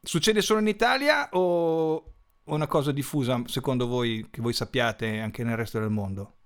Succede 0.00 0.40
solo 0.40 0.60
in 0.60 0.68
Italia 0.68 1.30
o 1.32 2.12
una 2.44 2.68
cosa 2.68 2.92
diffusa 2.92 3.42
secondo 3.46 3.88
voi 3.88 4.28
che 4.30 4.40
voi 4.40 4.52
sappiate 4.52 5.18
anche 5.18 5.42
nel 5.42 5.56
resto 5.56 5.80
del 5.80 5.90
mondo? 5.90 6.36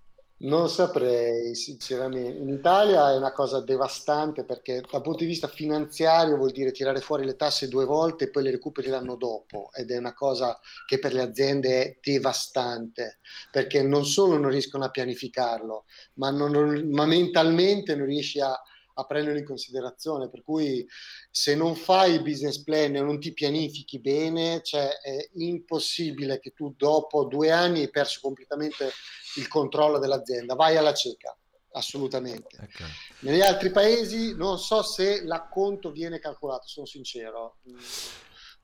Non 0.42 0.68
saprei, 0.68 1.54
sinceramente. 1.54 2.38
In 2.40 2.48
Italia 2.48 3.12
è 3.12 3.16
una 3.16 3.30
cosa 3.32 3.60
devastante 3.60 4.44
perché 4.44 4.80
dal 4.90 5.00
punto 5.00 5.18
di 5.18 5.26
vista 5.26 5.46
finanziario 5.46 6.36
vuol 6.36 6.50
dire 6.50 6.72
tirare 6.72 7.00
fuori 7.00 7.24
le 7.24 7.36
tasse 7.36 7.68
due 7.68 7.84
volte 7.84 8.24
e 8.24 8.30
poi 8.30 8.42
le 8.42 8.50
recuperi 8.50 8.88
l'anno 8.88 9.14
dopo 9.14 9.70
ed 9.72 9.92
è 9.92 9.96
una 9.98 10.14
cosa 10.14 10.58
che 10.84 10.98
per 10.98 11.12
le 11.12 11.22
aziende 11.22 11.82
è 11.84 11.98
devastante 12.02 13.20
perché 13.52 13.82
non 13.82 14.04
solo 14.04 14.36
non 14.36 14.50
riescono 14.50 14.84
a 14.84 14.90
pianificarlo, 14.90 15.84
ma, 16.14 16.30
non- 16.30 16.88
ma 16.90 17.06
mentalmente 17.06 17.94
non 17.94 18.06
riesci 18.06 18.40
a, 18.40 18.60
a 18.94 19.04
prenderlo 19.04 19.38
in 19.38 19.44
considerazione. 19.44 20.28
Per 20.28 20.42
cui 20.42 20.86
se 21.30 21.54
non 21.54 21.74
fai 21.74 22.14
il 22.14 22.22
business 22.22 22.62
plan 22.62 22.94
e 22.96 23.00
non 23.00 23.20
ti 23.20 23.32
pianifichi 23.32 24.00
bene, 24.00 24.62
cioè 24.62 24.88
è 25.00 25.28
impossibile 25.34 26.38
che 26.38 26.52
tu 26.52 26.74
dopo 26.76 27.24
due 27.24 27.50
anni 27.50 27.80
hai 27.80 27.90
perso 27.90 28.20
completamente 28.20 28.90
il 29.36 29.48
controllo 29.48 29.98
dell'azienda, 29.98 30.54
vai 30.54 30.76
alla 30.76 30.94
cieca, 30.94 31.36
assolutamente. 31.72 32.56
Ecco. 32.60 32.84
Negli 33.20 33.40
altri 33.40 33.70
paesi 33.70 34.34
non 34.34 34.58
so 34.58 34.82
se 34.82 35.24
l'acconto 35.24 35.90
viene 35.90 36.18
calcolato, 36.18 36.66
sono 36.66 36.86
sincero, 36.86 37.56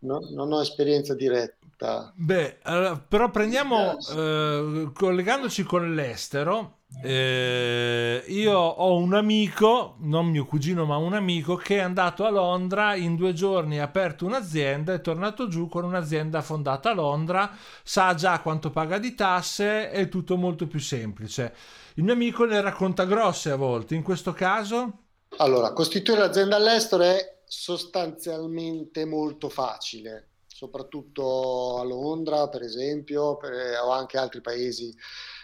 no- 0.01 0.29
non 0.31 0.53
ho 0.53 0.61
esperienza 0.61 1.15
diretta. 1.15 2.13
Beh, 2.17 2.59
allora, 2.63 2.99
però 2.99 3.31
prendiamo, 3.31 3.97
eh, 3.99 4.91
collegandoci 4.93 5.63
con 5.63 5.95
l'estero, 5.95 6.78
eh, 7.03 8.25
io 8.27 8.59
ho 8.59 8.97
un 8.97 9.15
amico, 9.15 9.97
non 10.01 10.27
mio 10.27 10.45
cugino 10.47 10.85
ma 10.85 10.97
un 10.97 11.15
amico, 11.15 11.55
che 11.55 11.77
è 11.77 11.81
andato 11.81 12.25
a 12.25 12.31
Londra, 12.31 12.95
in 12.95 13.15
due 13.15 13.33
giorni 13.35 13.79
ha 13.79 13.85
aperto 13.85 14.25
un'azienda, 14.25 14.95
è 14.95 15.01
tornato 15.01 15.49
giù 15.49 15.69
con 15.69 15.85
un'azienda 15.85 16.43
fondata 16.43 16.91
a 16.91 16.95
Londra, 16.95 17.51
sa 17.83 18.15
già 18.15 18.41
quanto 18.41 18.71
paga 18.71 18.99
di 18.99 19.15
tasse, 19.15 19.91
è 19.91 20.09
tutto 20.09 20.37
molto 20.37 20.67
più 20.67 20.81
semplice. 20.81 21.55
Il 21.95 22.05
mio 22.05 22.15
amico 22.15 22.45
ne 22.45 22.61
racconta 22.61 23.05
grosse 23.05 23.51
a 23.51 23.57
volte, 23.57 23.95
in 23.95 24.03
questo 24.03 24.33
caso... 24.33 25.03
Allora, 25.37 25.73
costituire 25.73 26.21
l'azienda 26.21 26.57
all'estero 26.57 27.03
è 27.03 27.41
sostanzialmente 27.45 29.05
molto 29.05 29.49
facile, 29.49 30.31
soprattutto 30.47 31.79
a 31.79 31.85
Londra, 31.85 32.49
per 32.49 32.63
esempio, 32.63 33.37
per- 33.37 33.79
o 33.85 33.91
anche 33.91 34.19
altri 34.19 34.41
paesi, 34.41 34.95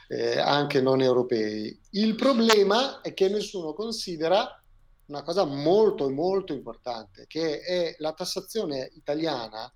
eh, 0.08 0.38
anche 0.38 0.80
non 0.80 1.00
europei. 1.00 1.78
Il 1.90 2.14
problema 2.14 3.00
è 3.00 3.14
che 3.14 3.28
nessuno 3.28 3.72
considera 3.72 4.62
una 5.06 5.22
cosa 5.22 5.44
molto, 5.44 6.10
molto 6.10 6.52
importante, 6.52 7.26
che 7.26 7.60
è 7.60 7.94
la 7.98 8.12
tassazione 8.12 8.90
italiana 8.94 9.70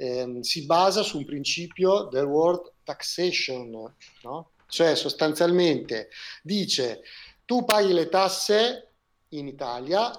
ehm, 0.00 0.40
si 0.40 0.64
basa 0.64 1.02
su 1.02 1.18
un 1.18 1.24
principio 1.24 2.04
del 2.04 2.24
world 2.24 2.72
taxation, 2.82 3.94
no? 4.22 4.50
Cioè 4.66 4.94
sostanzialmente 4.94 6.08
dice 6.42 7.02
tu 7.44 7.64
paghi 7.64 7.92
le 7.92 8.08
tasse 8.08 8.92
in 9.30 9.48
Italia 9.48 10.10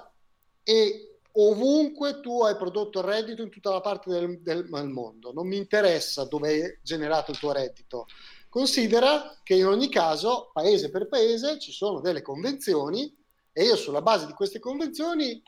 e 0.63 1.19
ovunque 1.33 2.19
tu 2.19 2.43
hai 2.43 2.57
prodotto 2.57 2.99
il 2.99 3.05
reddito 3.05 3.41
in 3.41 3.49
tutta 3.49 3.71
la 3.71 3.81
parte 3.81 4.09
del, 4.09 4.41
del- 4.41 4.69
del 4.69 4.87
mondo. 4.89 5.31
Non 5.31 5.47
mi 5.47 5.55
interessa 5.55 6.25
dove 6.25 6.61
è 6.61 6.79
generato 6.83 7.31
il 7.31 7.39
tuo 7.39 7.53
reddito. 7.53 8.07
Considera 8.51 9.39
che 9.43 9.55
in 9.55 9.65
ogni 9.65 9.87
caso, 9.87 10.49
paese 10.51 10.89
per 10.89 11.07
paese, 11.07 11.57
ci 11.57 11.71
sono 11.71 12.01
delle 12.01 12.21
convenzioni 12.21 13.09
e 13.53 13.63
io 13.63 13.77
sulla 13.77 14.01
base 14.01 14.25
di 14.25 14.33
queste 14.33 14.59
convenzioni 14.59 15.41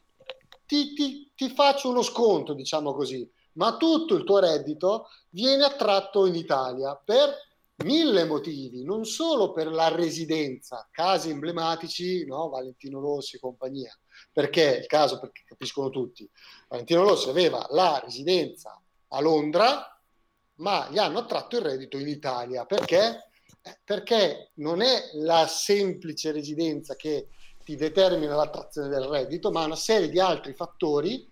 ti, 0.65 0.93
ti- 0.93 1.29
ti 1.35 1.49
faccio 1.49 1.89
uno 1.89 2.01
sconto, 2.01 2.53
diciamo 2.53 2.93
così, 2.93 3.29
ma 3.55 3.75
tutto 3.75 4.15
il 4.15 4.23
tuo 4.23 4.39
reddito 4.39 5.07
viene 5.31 5.65
attratto 5.65 6.25
in 6.25 6.35
Italia 6.35 6.95
per 6.95 7.35
mille 7.83 8.23
motivi, 8.23 8.85
non 8.85 9.03
solo 9.03 9.51
per 9.51 9.67
la 9.67 9.89
residenza, 9.89 10.87
casi 10.89 11.29
emblematici, 11.29 12.25
no? 12.25 12.47
Valentino 12.47 13.01
Rossi 13.01 13.35
e 13.35 13.39
compagnia, 13.39 13.93
perché 14.31 14.77
il 14.79 14.85
caso, 14.85 15.19
perché 15.19 15.43
capiscono 15.45 15.89
tutti, 15.89 16.25
Valentino 16.69 17.03
Rossi 17.03 17.27
aveva 17.27 17.67
la 17.71 17.99
residenza 18.01 18.81
a 19.09 19.19
Londra, 19.19 19.92
ma 20.63 20.87
gli 20.89 20.97
hanno 20.97 21.19
attratto 21.19 21.57
il 21.57 21.63
reddito 21.63 21.97
in 21.97 22.07
Italia, 22.07 22.65
perché? 22.65 23.27
Eh, 23.61 23.79
Perché 23.83 24.51
non 24.55 24.81
è 24.81 25.09
la 25.13 25.45
semplice 25.47 26.31
residenza 26.31 26.95
che 26.95 27.27
ti 27.63 27.75
determina 27.75 28.35
l'attrazione 28.35 28.87
del 28.87 29.03
reddito, 29.03 29.51
ma 29.51 29.65
una 29.65 29.75
serie 29.75 30.09
di 30.09 30.19
altri 30.19 30.53
fattori 30.53 31.29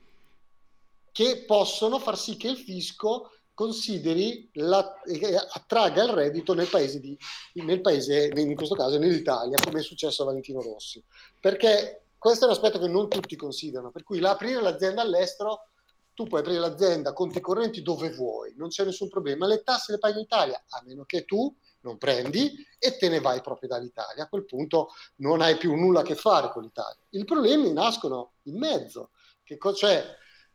che 1.11 1.43
possono 1.45 1.99
far 1.99 2.17
sì 2.17 2.37
che 2.37 2.49
il 2.49 2.57
fisco 2.57 3.31
consideri 3.53 4.49
la, 4.53 5.01
eh, 5.03 5.35
attragga 5.35 6.03
il 6.03 6.11
reddito 6.11 6.53
nel 6.53 6.67
paese, 6.67 6.99
di, 6.99 7.17
nel 7.55 7.81
paese, 7.81 8.31
in 8.33 8.55
questo 8.55 8.75
caso 8.75 8.97
nell'Italia, 8.97 9.57
come 9.61 9.79
è 9.79 9.83
successo 9.83 10.23
a 10.23 10.25
Valentino 10.25 10.61
Rossi. 10.61 11.03
Perché 11.39 12.03
questo 12.17 12.45
è 12.45 12.47
un 12.47 12.53
aspetto 12.53 12.79
che 12.79 12.87
non 12.87 13.09
tutti 13.09 13.35
considerano, 13.35 13.91
per 13.91 14.03
cui 14.03 14.19
l'aprire 14.19 14.61
l'azienda 14.61 15.01
all'estero, 15.01 15.70
tu 16.13 16.25
puoi 16.25 16.41
aprire 16.41 16.59
l'azienda, 16.59 17.13
conti 17.13 17.39
correnti 17.39 17.81
dove 17.81 18.11
vuoi, 18.11 18.53
non 18.55 18.69
c'è 18.69 18.85
nessun 18.85 19.09
problema, 19.09 19.47
le 19.47 19.63
tasse 19.63 19.93
le 19.93 19.97
paghi 19.97 20.17
in 20.17 20.23
Italia, 20.23 20.63
a 20.69 20.81
meno 20.85 21.03
che 21.05 21.25
tu 21.25 21.53
non 21.81 21.97
prendi 21.97 22.53
e 22.77 22.97
te 22.97 23.09
ne 23.09 23.19
vai 23.19 23.41
proprio 23.41 23.69
dall'Italia. 23.69 24.23
A 24.23 24.29
quel 24.29 24.45
punto 24.45 24.89
non 25.17 25.41
hai 25.41 25.57
più 25.57 25.75
nulla 25.75 26.01
a 26.01 26.03
che 26.03 26.15
fare 26.15 26.51
con 26.51 26.63
l'Italia. 26.63 27.03
I 27.11 27.25
problemi 27.25 27.71
nascono 27.71 28.33
in 28.43 28.57
mezzo, 28.57 29.11
che 29.43 29.57
co- 29.57 29.73
cioè 29.73 30.03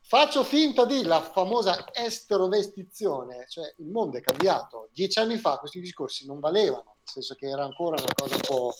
faccio 0.00 0.44
finta 0.44 0.84
di 0.84 1.02
la 1.02 1.20
famosa 1.20 1.92
esterovestizione, 1.92 3.46
cioè 3.48 3.74
il 3.78 3.88
mondo 3.88 4.18
è 4.18 4.20
cambiato. 4.20 4.88
Dieci 4.92 5.18
anni 5.18 5.36
fa 5.36 5.58
questi 5.58 5.80
discorsi 5.80 6.26
non 6.26 6.38
valevano, 6.38 6.96
nel 6.98 7.08
senso 7.08 7.34
che 7.34 7.48
era 7.48 7.64
ancora 7.64 8.00
una 8.00 8.12
cosa 8.14 8.34
un 8.34 8.40
po', 8.40 8.74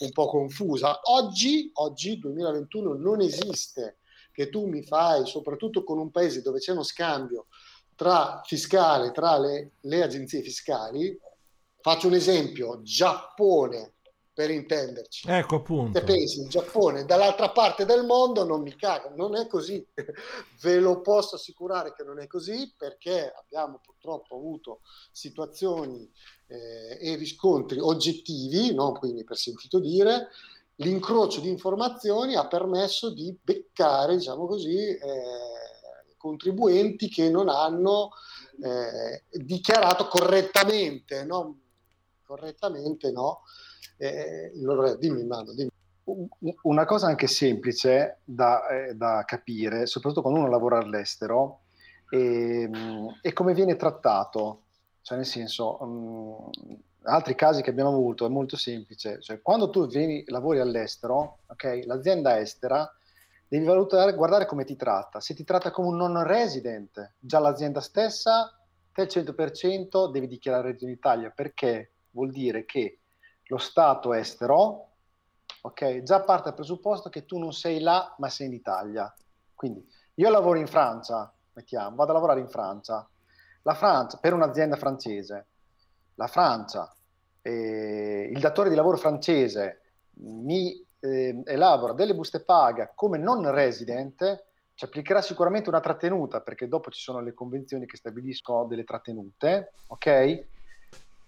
un 0.00 0.10
po' 0.10 0.26
confusa. 0.26 1.00
Oggi, 1.04 1.70
oggi, 1.74 2.18
2021, 2.18 2.94
non 2.94 3.20
esiste 3.20 3.98
che 4.32 4.48
tu 4.48 4.66
mi 4.66 4.82
fai, 4.82 5.26
soprattutto 5.26 5.84
con 5.84 5.98
un 5.98 6.10
paese 6.10 6.42
dove 6.42 6.58
c'è 6.58 6.72
uno 6.72 6.82
scambio 6.82 7.46
tra 7.94 8.40
fiscale, 8.44 9.12
tra 9.12 9.38
le, 9.38 9.72
le 9.80 10.02
agenzie 10.02 10.42
fiscali. 10.42 11.18
Faccio 11.82 12.06
un 12.06 12.14
esempio, 12.14 12.80
Giappone, 12.82 13.94
per 14.40 14.50
intenderci. 14.50 15.28
Ecco 15.28 15.56
appunto. 15.56 15.98
Se 15.98 16.04
pensi 16.04 16.40
il 16.40 16.48
Giappone 16.48 17.04
dall'altra 17.04 17.50
parte 17.50 17.84
del 17.84 18.06
mondo 18.06 18.42
non 18.44 18.62
mi 18.62 18.74
cago, 18.74 19.12
non 19.14 19.36
è 19.36 19.46
così. 19.46 19.84
Ve 20.62 20.80
lo 20.80 21.02
posso 21.02 21.34
assicurare 21.34 21.92
che 21.92 22.04
non 22.04 22.18
è 22.20 22.26
così 22.26 22.72
perché 22.74 23.30
abbiamo 23.38 23.80
purtroppo 23.84 24.36
avuto 24.36 24.80
situazioni 25.12 26.10
eh, 26.46 26.98
e 27.00 27.16
riscontri 27.16 27.80
oggettivi, 27.80 28.72
non 28.72 28.94
quindi 28.94 29.24
per 29.24 29.36
sentito 29.36 29.78
dire, 29.78 30.28
l'incrocio 30.80 31.40
di 31.40 31.48
informazioni 31.48 32.34
ha 32.34 32.46
permesso 32.46 33.12
di 33.12 33.36
beccare, 33.40 34.16
diciamo 34.16 34.46
così, 34.46 34.76
eh, 34.76 34.98
contribuenti 36.16 37.08
che 37.08 37.30
non 37.30 37.48
hanno 37.48 38.10
eh, 38.62 39.24
dichiarato 39.30 40.06
correttamente, 40.08 41.24
no? 41.24 41.58
correttamente 42.24 43.10
no? 43.10 43.42
Eh, 43.96 44.52
loro, 44.56 44.94
dimmi, 44.96 45.24
Mano, 45.24 45.52
dimmi. 45.52 45.70
Una 46.62 46.84
cosa 46.86 47.06
anche 47.06 47.26
semplice 47.26 48.20
da, 48.24 48.66
eh, 48.66 48.94
da, 48.94 49.24
capire, 49.26 49.86
soprattutto 49.86 50.22
quando 50.22 50.40
uno 50.40 50.48
lavora 50.48 50.78
all'estero, 50.78 51.60
è, 52.08 52.68
è 53.20 53.32
come 53.32 53.54
viene 53.54 53.76
trattato. 53.76 54.62
Cioè, 55.02 55.18
nel 55.18 55.26
senso, 55.26 55.82
um, 55.82 56.50
altri 57.04 57.34
casi 57.34 57.62
che 57.62 57.70
abbiamo 57.70 57.90
avuto 57.90 58.26
è 58.26 58.28
molto 58.28 58.56
semplice. 58.56 59.20
Cioè, 59.20 59.40
quando 59.40 59.70
tu 59.70 59.86
vieni, 59.86 60.22
lavori 60.26 60.60
all'estero, 60.60 61.38
okay, 61.46 61.84
l'azienda 61.84 62.38
estera 62.38 62.90
devi 63.48 63.64
valutare, 63.64 64.14
guardare 64.14 64.46
come 64.46 64.64
ti 64.64 64.76
tratta. 64.76 65.20
Se 65.20 65.34
ti 65.34 65.44
tratta 65.44 65.70
come 65.70 65.88
un 65.88 65.96
non 65.96 66.22
resident, 66.22 67.14
già 67.18 67.38
l'azienda 67.40 67.80
stessa, 67.80 68.56
te 68.92 69.02
al 69.02 69.08
100% 69.08 70.10
devi 70.10 70.28
dichiarare 70.28 70.68
reddito 70.68 70.84
in 70.84 70.90
Italia, 70.90 71.30
perché 71.30 71.92
vuol 72.10 72.30
dire 72.30 72.64
che 72.64 73.00
lo 73.46 73.58
Stato 73.58 74.12
estero, 74.14 74.90
ok, 75.62 76.02
già 76.02 76.20
parte 76.20 76.44
dal 76.44 76.54
presupposto 76.54 77.08
che 77.08 77.24
tu 77.24 77.38
non 77.38 77.52
sei 77.52 77.80
là, 77.80 78.14
ma 78.18 78.28
sei 78.28 78.46
in 78.46 78.52
Italia. 78.52 79.12
Quindi 79.54 79.84
io 80.14 80.30
lavoro 80.30 80.58
in 80.58 80.68
Francia, 80.68 81.32
mettiamo, 81.54 81.96
vado 81.96 82.10
a 82.12 82.14
lavorare 82.14 82.40
in 82.40 82.48
Francia. 82.48 83.08
La 83.62 83.74
Francia, 83.74 84.18
per 84.18 84.32
un'azienda 84.32 84.76
francese, 84.76 85.48
la 86.20 86.26
Francia, 86.26 86.94
eh, 87.40 88.28
il 88.30 88.38
datore 88.40 88.68
di 88.68 88.74
lavoro 88.74 88.98
francese 88.98 89.80
mi 90.16 90.86
eh, 91.00 91.42
elabora 91.46 91.94
delle 91.94 92.14
buste 92.14 92.40
paga 92.40 92.92
come 92.94 93.16
non 93.16 93.50
resident, 93.50 94.44
ci 94.74 94.84
applicherà 94.84 95.22
sicuramente 95.22 95.70
una 95.70 95.80
trattenuta, 95.80 96.42
perché 96.42 96.68
dopo 96.68 96.90
ci 96.90 97.00
sono 97.00 97.20
le 97.20 97.32
convenzioni 97.32 97.86
che 97.86 97.96
stabiliscono 97.96 98.66
delle 98.66 98.84
trattenute, 98.84 99.72
ok? 99.86 100.44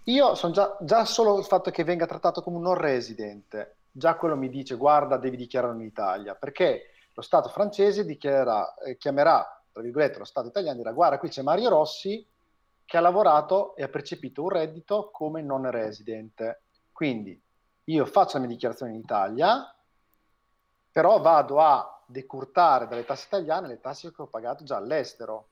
Io 0.04 0.34
sono 0.34 0.52
già, 0.52 0.76
già 0.80 1.06
solo 1.06 1.38
il 1.38 1.44
fatto 1.44 1.70
che 1.70 1.84
venga 1.84 2.06
trattato 2.06 2.42
come 2.42 2.56
un 2.56 2.64
non 2.64 2.74
residente, 2.74 3.76
già 3.90 4.16
quello 4.16 4.36
mi 4.36 4.50
dice 4.50 4.74
guarda 4.74 5.16
devi 5.16 5.38
dichiararlo 5.38 5.80
in 5.80 5.86
Italia, 5.86 6.34
perché 6.34 6.88
lo 7.14 7.22
Stato 7.22 7.48
francese 7.48 8.04
dichiarerà, 8.04 8.74
eh, 8.74 8.98
chiamerà, 8.98 9.42
tra 9.72 9.82
virgolette, 9.82 10.18
lo 10.18 10.24
Stato 10.26 10.48
italiano 10.48 10.76
dirà 10.76 10.92
guarda 10.92 11.18
qui 11.18 11.30
c'è 11.30 11.40
Mario 11.40 11.70
Rossi 11.70 12.26
che 12.92 12.98
ha 12.98 13.00
lavorato 13.00 13.74
e 13.74 13.82
ha 13.82 13.88
percepito 13.88 14.42
un 14.42 14.50
reddito 14.50 15.08
come 15.10 15.40
non 15.40 15.70
residente. 15.70 16.64
Quindi 16.92 17.40
io 17.84 18.04
faccio 18.04 18.34
la 18.34 18.40
mia 18.40 18.52
dichiarazione 18.52 18.92
in 18.92 18.98
Italia, 18.98 19.74
però 20.90 21.18
vado 21.18 21.58
a 21.58 22.02
decurtare 22.04 22.86
dalle 22.86 23.06
tasse 23.06 23.28
italiane 23.28 23.66
le 23.66 23.80
tasse 23.80 24.12
che 24.12 24.20
ho 24.20 24.26
pagato 24.26 24.62
già 24.64 24.76
all'estero. 24.76 25.46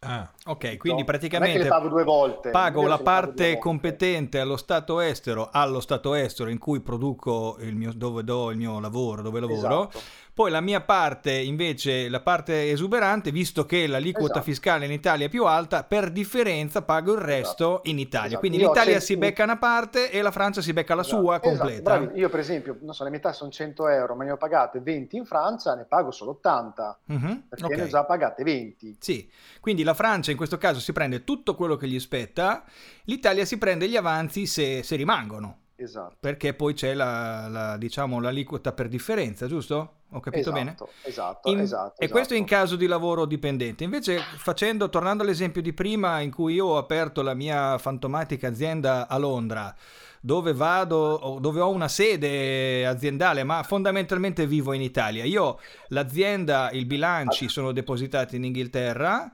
Ah, 0.00 0.28
ok, 0.46 0.76
quindi 0.76 1.02
no, 1.02 1.06
praticamente 1.06 1.68
pago, 1.68 1.88
due 1.88 2.02
volte. 2.02 2.50
pago 2.50 2.86
la 2.88 2.98
parte 2.98 3.56
competente 3.56 4.40
allo 4.40 4.56
Stato 4.56 4.98
estero, 4.98 5.50
allo 5.52 5.78
Stato 5.78 6.14
estero 6.14 6.50
in 6.50 6.58
cui 6.58 6.80
produco 6.80 7.56
il 7.60 7.76
mio, 7.76 7.92
dove 7.94 8.24
do 8.24 8.50
il 8.50 8.56
mio 8.56 8.80
lavoro, 8.80 9.22
dove 9.22 9.38
lavoro. 9.38 9.88
Esatto. 9.90 10.00
Poi 10.34 10.50
la 10.50 10.60
mia 10.60 10.80
parte, 10.80 11.30
invece, 11.30 12.08
la 12.08 12.18
parte 12.18 12.68
esuberante, 12.68 13.30
visto 13.30 13.64
che 13.66 13.86
l'aliquota 13.86 14.32
esatto. 14.32 14.42
fiscale 14.42 14.84
in 14.84 14.90
Italia 14.90 15.26
è 15.26 15.28
più 15.28 15.44
alta, 15.44 15.84
per 15.84 16.10
differenza 16.10 16.82
pago 16.82 17.12
il 17.12 17.20
resto 17.20 17.74
esatto. 17.74 17.88
in 17.88 18.00
Italia. 18.00 18.26
Esatto. 18.26 18.40
Quindi 18.40 18.58
l'Italia 18.58 18.98
si 18.98 19.16
becca 19.16 19.44
una 19.44 19.58
parte 19.58 20.10
e 20.10 20.22
la 20.22 20.32
Francia 20.32 20.60
si 20.60 20.72
becca 20.72 20.96
la 20.96 21.02
esatto. 21.02 21.22
sua 21.22 21.36
esatto. 21.36 21.48
completa. 21.48 21.98
Bravi. 21.98 22.18
Io, 22.18 22.28
per 22.28 22.40
esempio, 22.40 22.76
non 22.80 22.94
so, 22.94 23.04
le 23.04 23.10
metà 23.10 23.32
sono 23.32 23.52
100 23.52 23.86
euro, 23.86 24.16
ma 24.16 24.24
ne 24.24 24.32
ho 24.32 24.36
pagate 24.36 24.80
20 24.80 25.16
in 25.16 25.24
Francia, 25.24 25.76
ne 25.76 25.84
pago 25.84 26.10
solo 26.10 26.32
80 26.32 26.98
mm-hmm. 27.12 27.34
perché 27.48 27.64
okay. 27.64 27.76
ne 27.76 27.82
ho 27.84 27.86
già 27.86 28.04
pagate 28.04 28.42
20. 28.42 28.96
Sì, 28.98 29.30
quindi 29.60 29.84
la 29.84 29.94
Francia 29.94 30.32
in 30.32 30.36
questo 30.36 30.58
caso 30.58 30.80
si 30.80 30.92
prende 30.92 31.22
tutto 31.22 31.54
quello 31.54 31.76
che 31.76 31.86
gli 31.86 32.00
spetta, 32.00 32.64
l'Italia 33.04 33.44
si 33.44 33.56
prende 33.56 33.88
gli 33.88 33.96
avanzi 33.96 34.46
se, 34.46 34.82
se 34.82 34.96
rimangono. 34.96 35.58
Esatto. 35.84 36.16
Perché 36.18 36.54
poi 36.54 36.74
c'è 36.74 36.94
la, 36.94 37.46
la, 37.48 37.76
diciamo, 37.76 38.20
l'aliquota 38.20 38.72
per 38.72 38.88
differenza, 38.88 39.46
giusto? 39.46 40.02
Ho 40.10 40.20
capito 40.20 40.50
esatto, 40.50 40.56
bene? 40.56 40.76
Esatto, 41.02 41.50
in, 41.50 41.58
esatto. 41.60 42.00
E 42.00 42.08
questo 42.08 42.34
in 42.34 42.44
caso 42.44 42.76
di 42.76 42.86
lavoro 42.86 43.24
dipendente. 43.26 43.84
Invece, 43.84 44.18
facendo, 44.36 44.88
tornando 44.88 45.22
all'esempio 45.22 45.60
di 45.60 45.72
prima, 45.72 46.20
in 46.20 46.30
cui 46.30 46.54
io 46.54 46.66
ho 46.66 46.78
aperto 46.78 47.22
la 47.22 47.34
mia 47.34 47.78
fantomatica 47.78 48.48
azienda 48.48 49.08
a 49.08 49.18
Londra, 49.18 49.74
dove 50.20 50.52
vado, 50.54 51.38
dove 51.40 51.60
ho 51.60 51.70
una 51.70 51.88
sede 51.88 52.86
aziendale, 52.86 53.44
ma 53.44 53.62
fondamentalmente 53.62 54.46
vivo 54.46 54.72
in 54.72 54.82
Italia. 54.82 55.24
Io, 55.24 55.58
l'azienda, 55.88 56.70
i 56.70 56.84
bilanci 56.84 57.48
sono 57.48 57.72
depositati 57.72 58.36
in 58.36 58.44
Inghilterra 58.44 59.32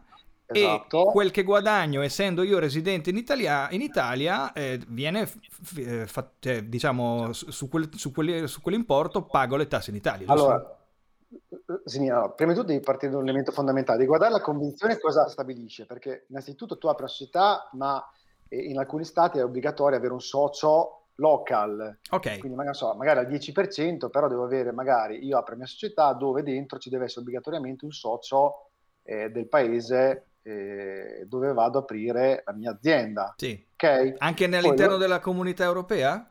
Esatto. 0.53 1.09
E 1.09 1.12
quel 1.12 1.30
che 1.30 1.42
guadagno, 1.42 2.03
essendo 2.03 2.42
io 2.42 2.59
residente 2.59 3.11
in 3.11 3.16
Italia, 3.16 3.68
in 3.70 3.80
Italia 3.80 4.53
eh, 4.53 4.80
viene, 4.88 5.26
f- 5.26 5.76
eh, 5.76 6.07
fa- 6.07 6.30
cioè, 6.38 6.62
diciamo, 6.62 7.32
su, 7.32 7.68
quel, 7.68 7.88
su, 7.94 8.12
quel, 8.12 8.48
su, 8.48 8.61
quell'importo 8.61 9.22
pago 9.24 9.57
le 9.57 9.68
tasse 9.68 9.90
in 9.90 9.96
Italia. 9.96 10.26
Allora, 10.28 10.57
no, 10.57 12.32
prima 12.34 12.53
di 12.53 12.59
tutto 12.59 12.72
devi 12.72 12.80
partire 12.80 13.12
da 13.12 13.18
un 13.18 13.24
elemento 13.24 13.53
fondamentale, 13.53 13.98
devi 13.98 14.09
guardare 14.09 14.32
la 14.32 14.40
convenzione 14.40 14.98
cosa 14.98 15.28
stabilisce, 15.28 15.86
perché 15.86 16.26
innanzitutto 16.28 16.78
tu 16.78 16.88
apri 16.88 17.03
una 17.03 17.12
società, 17.12 17.68
ma 17.72 18.05
in 18.48 18.78
alcuni 18.78 19.05
stati 19.05 19.38
è 19.38 19.44
obbligatorio 19.44 19.96
avere 19.96 20.12
un 20.12 20.20
socio 20.20 20.96
local, 21.20 21.98
ok 22.11 22.38
quindi 22.38 22.57
magari, 22.57 22.74
so, 22.74 22.94
magari 22.94 23.20
al 23.20 23.28
10%, 23.28 24.09
però 24.09 24.26
devo 24.26 24.44
avere 24.44 24.72
magari, 24.72 25.24
io 25.24 25.36
apro 25.36 25.53
la 25.53 25.59
mia 25.59 25.66
società 25.66 26.12
dove 26.14 26.42
dentro 26.42 26.78
ci 26.78 26.88
deve 26.88 27.05
essere 27.05 27.20
obbligatoriamente 27.20 27.84
un 27.84 27.92
socio 27.92 28.70
eh, 29.03 29.30
del 29.30 29.48
paese 29.48 30.30
eh, 30.43 31.24
dove 31.26 31.53
vado 31.53 31.78
ad 31.78 31.84
aprire 31.84 32.43
la 32.45 32.53
mia 32.53 32.70
azienda. 32.72 33.34
Sì. 33.36 33.66
Okay? 33.74 34.14
Anche 34.18 34.45
all'interno 34.45 34.93
Poi, 34.93 34.99
della 34.99 35.20
comunità 35.20 35.64
europea? 35.64 36.28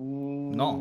Mm, 0.00 0.52
no. 0.52 0.76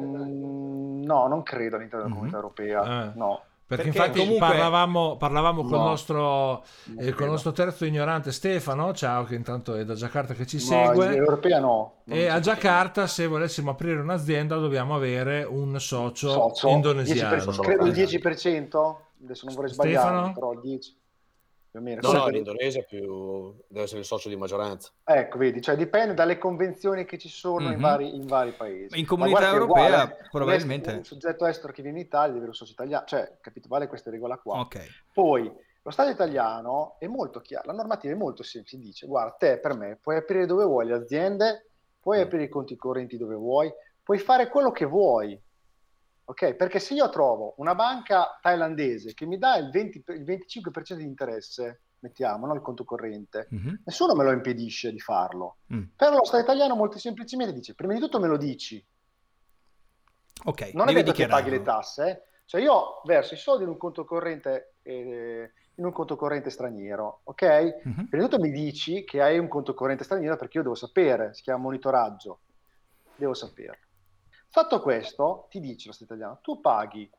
No, 1.04 1.28
non 1.28 1.44
credo 1.44 1.76
all'interno 1.76 2.06
della 2.06 2.16
comunità 2.16 2.38
mm-hmm. 2.38 2.46
europea. 2.46 3.12
Eh. 3.12 3.18
No. 3.18 3.42
Perché, 3.72 3.86
Perché, 3.86 3.98
infatti 4.00 4.20
comunque... 4.20 4.48
parlavamo, 4.48 5.16
parlavamo 5.16 5.62
no, 5.62 5.70
con, 5.70 5.78
il 5.78 5.86
nostro, 5.86 6.64
eh, 6.98 7.14
con 7.14 7.24
il 7.28 7.32
nostro 7.32 7.54
terzo 7.54 7.86
ignorante 7.86 8.34
Stefano, 8.34 8.94
ciao, 8.94 9.24
che 9.24 9.36
intanto 9.36 9.76
è 9.76 9.86
da 9.86 9.94
Giacarta 9.94 10.34
che 10.34 10.46
ci 10.46 10.58
no, 10.58 10.62
segue. 10.64 11.16
Europea 11.16 11.60
no. 11.60 12.02
E 12.06 12.28
a 12.28 12.42
Giacarta, 12.42 13.08
se 13.08 13.28
volessimo 13.28 13.72
aprire 13.72 14.02
un'azienda, 14.02 14.58
dobbiamo 14.58 14.94
avere 14.94 15.44
un 15.44 15.80
socio, 15.80 16.32
socio 16.32 16.68
indonesiano. 16.68 17.34
10%, 17.38 17.62
credo 17.62 17.86
il 17.86 17.94
10%, 17.94 18.96
adesso 19.24 19.46
non 19.46 19.56
vorrei 19.56 19.72
sbagliare, 19.72 20.06
Stefano? 20.06 20.34
però 20.34 20.52
il 20.52 20.60
10% 20.60 20.66
più 20.66 20.76
o 20.76 20.80
meno. 20.80 21.01
No, 21.74 22.12
no, 22.12 22.28
in 22.28 22.36
Indonesia 22.36 22.84
più 22.84 23.56
deve 23.68 23.86
essere 23.86 24.02
il 24.02 24.06
socio 24.06 24.28
di 24.28 24.36
maggioranza. 24.36 24.92
Ecco, 25.06 25.38
vedi, 25.38 25.62
cioè 25.62 25.78
dipende 25.78 26.14
dalle 26.14 26.38
convenzioni 26.38 27.06
che 27.06 27.18
ci 27.18 27.30
sono 27.30 27.62
mm-hmm. 27.62 27.72
in, 27.72 27.76
mhm. 27.76 27.82
vari, 27.82 28.16
in, 28.16 28.26
vari, 28.26 28.52
paesi. 28.52 29.00
In 29.00 29.06
comunità 29.06 29.54
europea 29.54 30.04
uguale, 30.04 30.18
probabilmente... 30.30 30.92
Un 30.92 31.06
soggetto 31.06 31.46
estero 31.46 31.72
che 31.72 31.82
viene 31.82 32.00
in 32.00 32.06
Italia 32.06 32.28
deve 32.28 32.38
avere 32.40 32.52
un 32.52 32.58
socio 32.58 32.74
italiano, 32.74 33.06
cioè, 33.06 33.38
capito, 33.40 33.70
vale 33.70 33.88
questa 33.88 34.10
regola 34.10 34.38
qua. 34.38 34.60
Okay. 34.60 34.86
Poi, 35.14 35.50
lo 35.84 35.92
Stato 35.92 36.10
italiano 36.10 36.98
è 37.00 37.08
molto 37.08 37.40
chiaro, 37.40 37.68
la 37.68 37.78
normativa 37.78 38.14
è 38.14 38.18
molto 38.18 38.44
semplice, 38.44 38.78
dice, 38.78 39.08
guarda, 39.08 39.32
te 39.32 39.58
per 39.60 39.74
me 39.74 39.98
puoi 40.00 40.18
aprire 40.18 40.46
dove 40.46 40.66
vuoi 40.66 40.86
le 40.86 40.94
aziende, 40.94 41.70
puoi 42.02 42.20
mm. 42.20 42.22
aprire 42.24 42.44
i 42.44 42.50
conti 42.50 42.76
correnti 42.76 43.16
dove 43.16 43.36
vuoi, 43.36 43.72
puoi 44.04 44.20
fare 44.20 44.50
quello 44.50 44.72
che 44.72 44.86
vuoi, 44.86 45.42
ok? 46.32 46.56
Perché 46.56 46.80
se 46.80 46.94
io 46.94 47.10
trovo 47.10 47.56
una 47.58 47.76
banca 47.76 48.40
thailandese 48.42 49.14
che 49.14 49.26
mi 49.26 49.38
dà 49.38 49.58
il, 49.58 49.70
20, 49.70 50.04
il 50.08 50.24
25% 50.24 50.94
di 50.94 51.04
interesse, 51.04 51.82
mettiamo, 52.00 52.48
no? 52.48 52.54
il 52.54 52.62
conto 52.62 52.84
corrente, 52.86 53.48
mm-hmm. 53.54 53.76
nessuno 53.86 54.16
me 54.16 54.24
lo 54.24 54.32
impedisce 54.32 54.92
di 54.92 55.00
farlo. 55.00 55.58
Mm. 55.74 55.84
Però 55.96 56.16
lo 56.16 56.24
Stato 56.24 56.42
italiano 56.42 56.76
molto 56.76 56.98
semplicemente 56.98 57.54
dice, 57.54 57.76
prima 57.76 57.94
di 57.94 58.00
tutto 58.00 58.20
me 58.20 58.28
lo 58.28 58.38
dici. 58.38 58.84
Ok, 60.44 60.72
non 60.74 60.90
è 60.90 60.94
detto 60.94 61.12
che 61.12 61.28
paghi 61.28 61.50
le 61.50 61.62
tasse, 61.62 62.10
eh? 62.10 62.22
cioè 62.46 62.62
io 62.62 63.02
verso 63.06 63.36
i 63.36 63.38
soldi 63.38 63.64
in 63.64 63.70
un 63.70 63.78
conto 63.78 64.06
corrente, 64.06 64.76
eh, 64.82 65.52
in 65.76 65.86
un 65.86 65.92
conto 65.92 66.16
corrente 66.16 66.50
straniero, 66.50 67.22
ok? 67.26 67.44
Mm-hmm. 67.44 68.06
Prima 68.06 68.24
di 68.24 68.30
tutto 68.30 68.42
mi 68.42 68.52
dici 68.52 69.04
che 69.04 69.22
hai 69.22 69.38
un 69.38 69.48
conto 69.48 69.74
corrente 69.74 70.06
straniero 70.06 70.38
perché 70.38 70.58
io 70.58 70.64
devo 70.64 70.76
sapere, 70.76 71.34
si 71.34 71.44
chiama 71.44 71.62
monitoraggio, 71.64 72.40
devo 73.16 73.34
saperlo. 73.34 73.90
Fatto 74.52 74.82
questo, 74.82 75.48
ti 75.50 75.62
dice 75.62 75.88
lo 75.88 75.94
Stato 75.94 76.14
italiano, 76.14 76.40
tu 76.42 76.60
paghi 76.60 77.10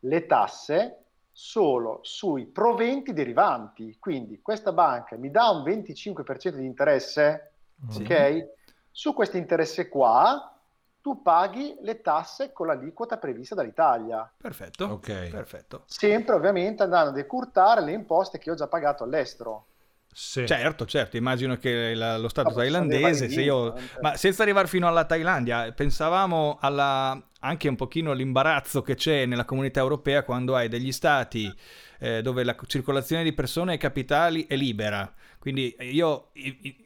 le 0.00 0.26
tasse 0.26 1.04
solo 1.30 1.98
sui 2.02 2.46
proventi 2.46 3.12
derivanti. 3.12 3.98
Quindi 4.00 4.40
questa 4.40 4.72
banca 4.72 5.16
mi 5.16 5.30
dà 5.30 5.50
un 5.50 5.62
25% 5.62 6.56
di 6.56 6.64
interesse, 6.64 7.52
sì. 7.90 8.02
ok? 8.02 8.48
Su 8.90 9.12
questo 9.12 9.36
interesse 9.36 9.88
qua, 9.90 10.58
tu 11.02 11.20
paghi 11.20 11.76
le 11.82 12.00
tasse 12.00 12.52
con 12.52 12.68
l'aliquota 12.68 13.18
prevista 13.18 13.54
dall'Italia. 13.54 14.30
Perfetto. 14.34 14.86
Ok. 14.86 15.28
Perfetto. 15.28 15.82
Sempre 15.84 16.36
ovviamente 16.36 16.84
andando 16.84 17.10
a 17.10 17.12
decurtare 17.12 17.82
le 17.82 17.92
imposte 17.92 18.38
che 18.38 18.50
ho 18.50 18.54
già 18.54 18.66
pagato 18.66 19.04
all'estero. 19.04 19.66
Sì. 20.12 20.46
Certo, 20.46 20.84
certo, 20.84 21.16
immagino 21.16 21.56
che 21.58 21.94
la- 21.94 22.16
lo 22.18 22.28
Stato 22.28 22.48
No, 22.48 22.54
sono 22.54 22.64
dei 22.64 22.72
thailandese, 23.00 23.28
se 23.28 23.40
io... 23.42 23.74
ma 24.00 24.16
senza 24.16 24.42
arrivare 24.42 24.66
fino 24.66 24.88
alla 24.88 25.04
Thailandia, 25.04 25.70
pensavamo 25.72 26.58
alla... 26.60 27.20
anche 27.40 27.68
un 27.68 27.76
pochino 27.76 28.10
all'imbarazzo 28.10 28.82
che 28.82 28.96
c'è 28.96 29.26
nella 29.26 29.44
comunità 29.44 29.78
europea 29.80 30.24
quando 30.24 30.56
hai 30.56 30.68
degli 30.68 30.90
stati 30.90 31.52
eh, 32.00 32.20
dove 32.22 32.42
la 32.42 32.56
circolazione 32.66 33.22
di 33.22 33.32
persone 33.32 33.74
e 33.74 33.76
capitali 33.76 34.46
è 34.46 34.56
libera. 34.56 35.12
Quindi 35.38 35.76
io 35.80 36.30
i- 36.32 36.58
i- 36.62 36.76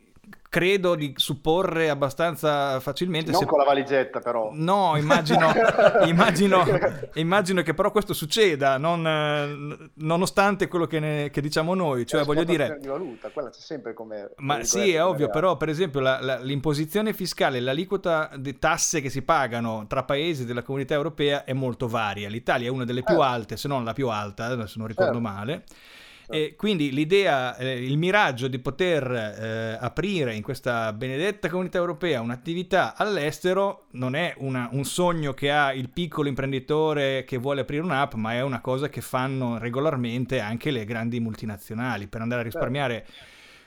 credo 0.53 0.95
di 0.97 1.15
supporre 1.17 1.89
abbastanza 1.89 2.79
facilmente... 2.79 3.31
Non 3.31 3.41
se- 3.41 3.47
con 3.47 3.57
la 3.59 3.65
valigetta 3.65 4.21
però. 4.21 4.51
No, 4.53 4.99
immagino, 4.99 5.51
immagino, 6.05 6.63
immagino 7.15 7.63
che 7.63 7.73
però 7.73 7.91
questo 7.91 8.13
succeda, 8.13 8.77
non, 8.77 9.07
eh, 9.07 9.91
nonostante 9.95 10.69
quello 10.69 10.87
che, 10.87 11.01
ne- 11.01 11.31
che 11.31 11.41
diciamo 11.41 11.73
noi, 11.73 12.07
cioè 12.07 12.25
voglio 12.25 12.45
dire... 12.45 12.77
Di 12.79 12.87
valuta, 12.87 13.31
quella 13.31 13.49
c'è 13.49 13.61
sempre 13.61 13.95
come... 13.95 14.33
Ma 14.41 14.63
sì, 14.63 14.93
è 14.93 15.03
ovvio, 15.03 15.31
però 15.31 15.57
per 15.57 15.71
esempio 15.71 16.01
la- 16.01 16.21
la- 16.21 16.39
l'imposizione 16.41 17.15
fiscale, 17.15 17.59
l'aliquota 17.59 18.29
di 18.37 18.59
tasse 18.59 19.01
che 19.01 19.09
si 19.09 19.23
pagano 19.23 19.87
tra 19.89 20.03
paesi 20.03 20.45
della 20.45 20.63
comunità 20.63 20.93
europea 20.93 21.45
è 21.45 21.55
molto 21.55 21.89
varia. 21.89 22.29
L'Italia 22.29 22.67
è 22.67 22.71
una 22.71 22.85
delle 22.85 23.03
più 23.03 23.15
Certo. 23.15 23.31
alte, 23.31 23.57
se 23.57 23.69
non 23.69 23.85
la 23.85 23.95
più 23.95 24.11
alta, 24.11 24.45
adesso 24.45 24.75
non 24.77 24.87
ricordo 24.87 25.15
Certo. 25.15 25.29
male. 25.29 25.65
E 26.33 26.55
quindi 26.57 26.91
l'idea, 26.93 27.57
eh, 27.57 27.85
il 27.85 27.99
miraggio 27.99 28.49
di 28.49 28.59
poter 28.59 29.11
eh, 29.13 29.77
aprire 29.79 30.35
in 30.35 30.43
questa 30.43 30.93
benedetta 30.95 31.51
comunità 31.51 31.77
europea 31.79 32.23
un'attività 32.23 32.97
all'estero 32.97 33.87
non 33.93 34.15
è 34.15 34.35
una- 34.39 34.69
un 34.73 34.85
sogno 34.85 35.35
che 35.35 35.51
ha 35.51 35.73
il 35.75 35.91
piccolo 35.91 36.29
imprenditore 36.29 37.25
che 37.27 37.37
vuole 37.37 37.61
aprire 37.61 37.83
un'app, 37.83 38.15
ma 38.15 38.33
è 38.33 38.41
una 38.43 38.61
cosa 38.61 38.89
che 38.89 39.03
fanno 39.03 39.59
regolarmente 39.59 40.41
anche 40.41 40.71
le 40.71 40.85
grandi 40.87 41.21
multinazionali 41.21 42.07
per 42.09 42.23
andare 42.23 42.41
a 42.41 42.45
risparmiare 42.45 43.07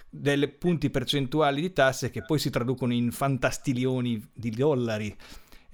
delle 0.09 0.47
punti 0.47 0.89
percentuali 0.89 1.61
di 1.61 1.73
tasse 1.73 2.09
che 2.09 2.23
poi 2.23 2.39
si 2.39 2.49
traducono 2.49 2.93
in 2.93 3.11
fantastilioni 3.11 4.29
di 4.33 4.49
dollari, 4.49 5.13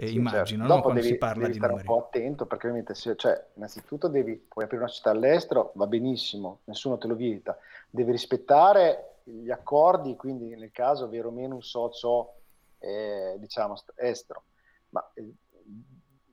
eh, 0.02 0.08
Sì, 0.08 0.16
immagino, 0.16 0.64
certo. 0.64 0.76
no? 0.76 0.82
Quando 0.82 1.02
devi, 1.02 1.14
si 1.14 1.18
parla 1.20 1.42
devi 1.42 1.52
di 1.52 1.58
stare 1.58 1.74
numeri. 1.74 1.88
un 1.90 1.96
po' 1.96 2.06
attento 2.06 2.46
perché 2.48 2.66
ovviamente, 2.66 2.96
se- 2.96 3.16
cioè, 3.16 3.46
innanzitutto 3.54 4.08
devi, 4.08 4.36
puoi 4.36 4.66
aprire 4.66 4.82
una 4.84 4.92
società 4.92 5.12
all'estero, 5.12 5.72
va 5.76 5.86
benissimo, 5.86 6.62
nessuno 6.64 6.98
te 6.98 7.08
lo 7.08 7.14
vieta, 7.16 7.58
devi 7.90 8.12
rispettare 8.12 9.20
gli 9.24 9.52
accordi, 9.52 10.16
quindi 10.16 10.56
nel 10.56 10.72
caso 10.72 11.06
avere 11.06 11.28
o 11.28 11.32
meno 11.32 11.54
un 11.56 11.62
socio, 11.62 12.38
eh, 12.80 13.36
diciamo, 13.38 13.76
st- 13.76 13.94
estero, 13.96 14.46
ma 14.90 15.08
eh, 15.14 15.32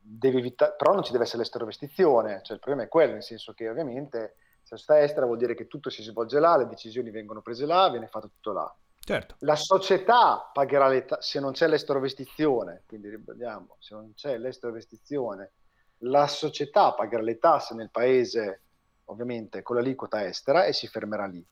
devi 0.00 0.38
evitare, 0.38 0.74
però 0.78 0.94
non 0.94 1.02
ci 1.02 1.12
deve 1.12 1.24
essere 1.24 1.40
l'esterovestizione, 1.40 2.40
cioè 2.42 2.54
il 2.56 2.62
problema 2.62 2.86
è 2.86 2.88
quello, 2.88 3.12
nel 3.12 3.22
senso 3.22 3.52
che 3.52 3.68
ovviamente 3.68 4.36
se 4.62 4.74
la 4.74 4.80
società 4.80 5.00
estera 5.02 5.26
vuol 5.26 5.36
dire 5.38 5.54
che 5.54 5.66
tutto 5.66 5.90
si 5.90 6.02
svolge 6.02 6.38
là, 6.38 6.56
le 6.56 6.66
decisioni 6.68 7.10
vengono 7.10 7.42
prese 7.42 7.66
là, 7.66 7.90
viene 7.90 8.06
fatto 8.06 8.28
tutto 8.28 8.52
là. 8.52 8.76
Certo, 9.08 9.36
La 9.38 9.56
società 9.56 10.50
pagherà 10.52 10.86
le 10.86 11.06
ta- 11.06 11.22
se 11.22 11.40
non 11.40 11.52
c'è 11.52 11.66
l'esterovestizione, 11.66 12.82
quindi 12.86 13.08
ribadiamo, 13.08 13.76
se 13.78 13.94
non 13.94 14.12
c'è 14.14 14.36
l'esterovestizione, 14.36 15.52
la 16.00 16.26
società 16.26 16.92
pagherà 16.92 17.22
le 17.22 17.38
tasse 17.38 17.72
nel 17.72 17.88
paese, 17.90 18.64
ovviamente 19.06 19.62
con 19.62 19.76
l'aliquota 19.76 20.26
estera, 20.26 20.66
e 20.66 20.74
si 20.74 20.88
fermerà 20.88 21.24
lì. 21.24 21.42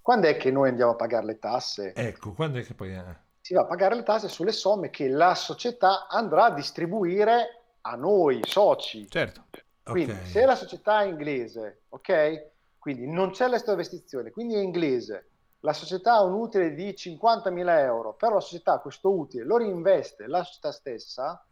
Quando 0.00 0.26
è 0.26 0.38
che 0.38 0.50
noi 0.50 0.70
andiamo 0.70 0.92
a 0.92 0.96
pagare 0.96 1.26
le 1.26 1.38
tasse? 1.38 1.92
Ecco, 1.94 2.32
quando 2.32 2.60
è 2.60 2.62
che 2.62 2.72
poi... 2.72 2.94
eh, 2.94 3.16
Si 3.42 3.52
va 3.52 3.60
a 3.60 3.66
pagare 3.66 3.94
le 3.94 4.02
tasse 4.02 4.28
sulle 4.28 4.52
somme 4.52 4.88
che 4.88 5.06
la 5.06 5.34
società 5.34 6.06
andrà 6.08 6.44
a 6.44 6.54
distribuire 6.54 7.64
a 7.82 7.94
noi, 7.94 8.40
soci. 8.42 9.06
certo. 9.10 9.44
Quindi 9.82 10.12
ok. 10.12 10.26
se 10.26 10.46
la 10.46 10.54
società 10.54 11.02
è 11.02 11.08
inglese, 11.08 11.82
ok? 11.90 12.52
Quindi 12.78 13.06
non 13.06 13.32
c'è 13.32 13.48
l'esterovestizione, 13.48 14.30
quindi 14.30 14.54
è 14.54 14.60
inglese. 14.60 15.32
La 15.60 15.72
società 15.72 16.14
ha 16.14 16.22
un 16.22 16.34
utile 16.34 16.74
di 16.74 16.90
50.000 16.94 17.78
euro, 17.80 18.14
però 18.14 18.34
la 18.34 18.40
società 18.40 18.78
questo 18.78 19.10
utile 19.12 19.44
lo 19.44 19.56
reinveste, 19.56 20.26
la 20.26 20.44
società 20.44 20.70
stessa 20.72 21.44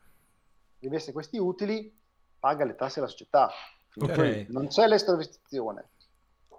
reinveste 0.79 1.13
questi 1.13 1.39
utili, 1.39 1.93
paga 2.39 2.65
le 2.65 2.75
tasse 2.75 2.99
alla 3.01 3.09
società. 3.09 3.51
Quindi 3.93 4.13
Ok. 4.13 4.19
poi 4.19 4.47
non 4.51 4.69
c'è 4.69 4.87
l'esterovestizione. 4.87 5.89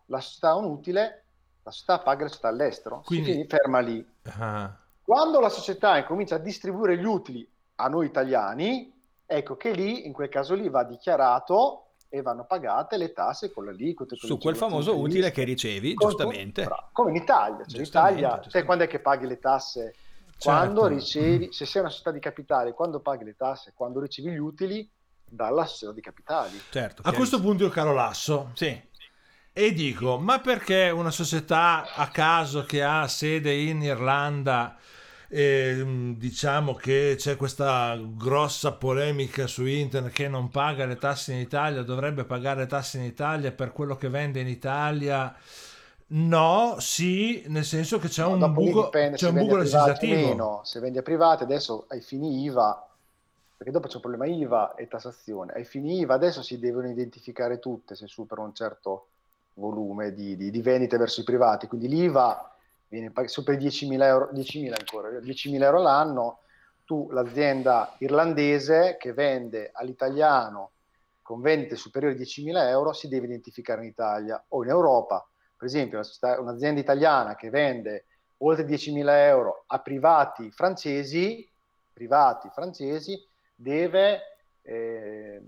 La 0.08 0.20
società 0.20 0.50
ha 0.50 0.56
un 0.56 0.66
utile, 0.66 1.26
la 1.64 1.72
società 1.72 2.00
paga 2.00 2.24
la 2.24 2.30
società 2.30 2.48
all'estero, 2.48 3.02
Quindi- 3.06 3.34
si 3.34 3.46
ferma 3.48 3.80
lì. 3.80 4.06
Ah, 4.40 4.76
Quando 5.04 5.40
la 5.40 5.50
società 5.50 5.98
incomincia 6.00 6.36
a 6.36 6.40
distribuire 6.40 6.98
gli 6.98 7.06
utili 7.06 7.48
a 7.76 7.88
noi 7.88 8.08
italiani, 8.08 8.92
ecco 9.26 9.56
che 9.56 9.72
lì, 9.72 10.08
in 10.08 10.14
quel 10.14 10.30
caso 10.30 10.56
lì, 10.56 10.68
va 10.68 10.84
dichiarato 10.84 11.85
e 12.16 12.22
vanno 12.22 12.46
pagate 12.46 12.96
le 12.98 13.12
tasse 13.12 13.52
con 13.52 13.66
l'aliquota. 13.66 14.16
con 14.16 14.30
Su 14.30 14.38
quel 14.38 14.56
famoso 14.56 14.98
utile 14.98 15.32
che 15.32 15.44
ricevi, 15.44 15.94
Con- 15.94 16.08
giustamente. 16.08 16.64
bravo, 16.64 16.90
come 16.94 17.10
in 17.10 17.18
Italia. 17.18 17.66
Cioè 17.66 17.76
in 17.80 17.86
Italia, 17.86 18.30
giustamente. 18.30 18.50
te 18.50 18.64
quando 18.64 18.84
è 18.86 18.88
che 18.88 19.00
paghi 19.00 19.28
le 19.28 19.40
tasse? 19.40 19.96
Quando 20.38 20.82
Certo. 20.82 20.88
ricevi, 20.88 21.52
se 21.52 21.66
sei 21.66 21.82
una 21.82 21.90
società 21.90 22.12
di 22.12 22.20
capitale, 22.20 22.74
quando 22.74 23.00
paghi 23.02 23.24
le 23.26 23.36
tasse? 23.36 23.74
Quando 23.76 24.00
ricevi 24.00 24.32
gli 24.32 24.38
utili 24.38 24.90
dalla 25.26 25.66
società 25.66 25.92
di 25.92 26.02
capitali. 26.02 26.58
Certo, 26.70 27.02
a 27.04 27.12
questo 27.14 27.42
punto 27.42 27.64
io 27.64 27.70
caro 27.70 27.94
Lasso 27.94 28.52
Sì, 28.54 28.82
e 29.58 29.74
dico, 29.74 30.18
ma 30.20 30.40
perché 30.40 30.90
una 30.90 31.12
società 31.12 31.94
a 31.96 32.10
caso 32.10 32.66
che 32.66 32.84
ha 32.84 33.08
sede 33.08 33.54
in 33.54 33.82
Irlanda, 33.82 34.78
ehm, 35.30 36.16
diciamo 36.18 36.74
che 36.76 37.16
c'è 37.18 37.36
questa 37.36 37.98
grossa 38.02 38.74
polemica 38.74 39.48
su 39.48 39.66
internet 39.66 40.14
che 40.14 40.28
non 40.28 40.50
paga 40.50 40.86
le 40.86 40.98
tasse 40.98 41.34
in 41.34 41.40
Italia, 41.40 41.82
dovrebbe 41.84 42.26
pagare 42.26 42.62
le 42.62 42.68
tasse 42.68 42.98
in 43.00 43.04
Italia 43.06 43.52
per 43.52 43.72
quello 43.72 43.96
che 43.96 44.10
vende 44.10 44.40
in 44.42 44.48
Italia? 44.48 45.36
No, 46.08 46.78
sì, 46.80 47.44
nel 47.48 47.66
senso 47.66 47.98
che 48.00 48.08
c'è 48.10 48.24
un 48.26 48.54
Dopo 48.54 48.62
lì 48.62 48.74
buco, 48.74 48.74
dipende 48.74 49.16
c'è 49.16 49.28
un 49.30 49.38
buco 49.38 49.56
legislativo. 49.58 50.48
meno. 50.48 50.62
Se 50.64 50.80
vendi 50.80 50.98
a 50.98 51.02
privati 51.02 51.44
adesso 51.44 51.86
ai 51.90 52.02
fini 52.02 52.44
IVA, 52.44 52.88
perché 53.56 53.72
dopo 53.72 53.88
c'è 53.88 53.96
un 53.96 54.02
problema 54.02 54.26
IVA 54.26 54.76
e 54.76 54.88
tassazione. 54.88 55.54
Ai 55.54 55.64
fini 55.66 56.00
IVA 56.00 56.14
adesso 56.16 56.42
si 56.42 56.60
devono 56.60 56.90
identificare 56.90 57.60
tutte 57.60 57.96
se 57.96 58.08
superano 58.08 58.48
un 58.50 58.54
certo 58.56 59.10
volume 59.54 60.14
di, 60.14 60.36
di- 60.36 60.52
di 60.52 60.62
vendite 60.62 60.98
verso 60.98 61.22
i 61.22 61.24
privati. 61.24 61.68
Quindi 61.68 61.88
l'IVA 61.88 62.55
viene 62.88 63.08
i 63.08 63.12
10.000 63.12 64.04
euro, 64.04 64.30
10.000 64.34 64.74
ancora, 64.78 65.10
10.000 65.10 65.62
euro 65.64 65.82
l'anno. 65.82 66.40
Tu, 66.86 67.10
l'azienda 67.12 67.96
irlandese 68.00 68.96
che 69.00 69.14
vende 69.14 69.72
all'italiano 69.74 70.72
con 71.24 71.42
vendite 71.42 71.76
superiori 71.76 72.16
a 72.16 72.20
10.000 72.20 72.68
euro, 72.68 72.94
si 72.94 73.08
deve 73.08 73.26
identificare 73.26 73.82
in 73.82 73.88
Italia 73.88 74.44
o 74.50 74.64
in 74.64 74.70
Europa. 74.70 75.28
Per 75.58 75.68
esempio, 75.68 76.04
società- 76.04 76.40
un'azienda 76.40 76.80
italiana 76.80 77.36
che 77.36 77.50
vende 77.50 78.06
oltre 78.38 78.66
10.000 78.66 79.26
euro 79.26 79.64
a 79.68 79.80
privati 79.80 80.52
francesi, 80.52 81.50
privati 81.92 82.50
francesi, 82.54 83.20
deve, 83.56 84.20
eh, 84.62 85.42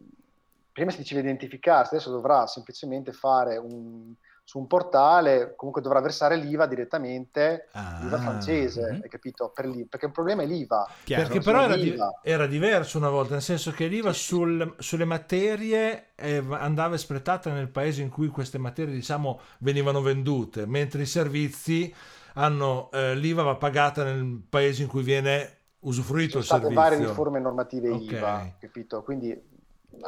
prima 0.72 0.90
si 0.90 0.98
diceva 0.98 1.22
identificarsi, 1.22 1.94
adesso 1.94 2.10
dovrà 2.10 2.48
semplicemente 2.48 3.12
fare 3.12 3.58
un, 3.58 4.14
su 4.48 4.60
un 4.60 4.68
portale, 4.68 5.56
comunque 5.56 5.82
dovrà 5.82 6.00
versare 6.02 6.36
l'IVA 6.38 6.68
direttamente, 6.68 7.68
Ah, 7.74 7.84
l'IVA 7.98 8.18
francese, 8.18 9.00
hai 9.02 9.10
capito? 9.10 9.50
Per 9.52 9.66
l'I- 9.68 9.86
perché 9.88 10.06
il 10.08 10.12
problema 10.14 10.44
è 10.44 10.46
l'IVA. 10.46 10.90
chiaro. 11.04 11.12
Perché 11.12 11.42
però 11.42 11.62
era, 11.64 11.78
di- 11.78 12.00
l'IVA. 12.00 12.10
era 12.22 12.46
diverso 12.48 12.98
una 12.98 13.10
volta, 13.10 13.34
nel 13.34 13.42
senso 13.42 13.72
che 13.72 13.88
l'IVA 13.88 14.12
Sì, 14.12 14.22
sì. 14.24 14.36
sul- 14.36 14.76
sulle 14.80 15.06
materie 15.06 16.10
eh, 16.16 16.44
andava 16.52 16.96
espletata 16.96 17.52
nel 17.52 17.70
paese 17.70 18.02
in 18.02 18.10
cui 18.10 18.28
queste 18.28 18.58
materie 18.58 18.94
diciamo 18.94 19.40
venivano 19.60 20.02
vendute, 20.02 20.66
mentre 20.66 21.04
i 21.04 21.06
servizi 21.06 21.94
hanno 22.34 22.90
eh, 22.92 23.16
l'IVA 23.16 23.44
va 23.44 23.56
pagata 23.56 24.04
nel 24.04 24.42
paese 24.48 24.84
in 24.84 24.88
cui 24.90 25.04
viene 25.04 25.56
usufruito 25.80 26.38
Ci 26.38 26.38
il 26.38 26.44
sono 26.44 26.60
state 26.60 26.70
servizio. 26.70 26.74
varie 26.74 26.98
riforme 26.98 27.40
normative 27.40 27.90
Ok. 27.90 28.12
IVA, 28.12 28.56
capito? 28.60 29.02
Quindi 29.04 29.34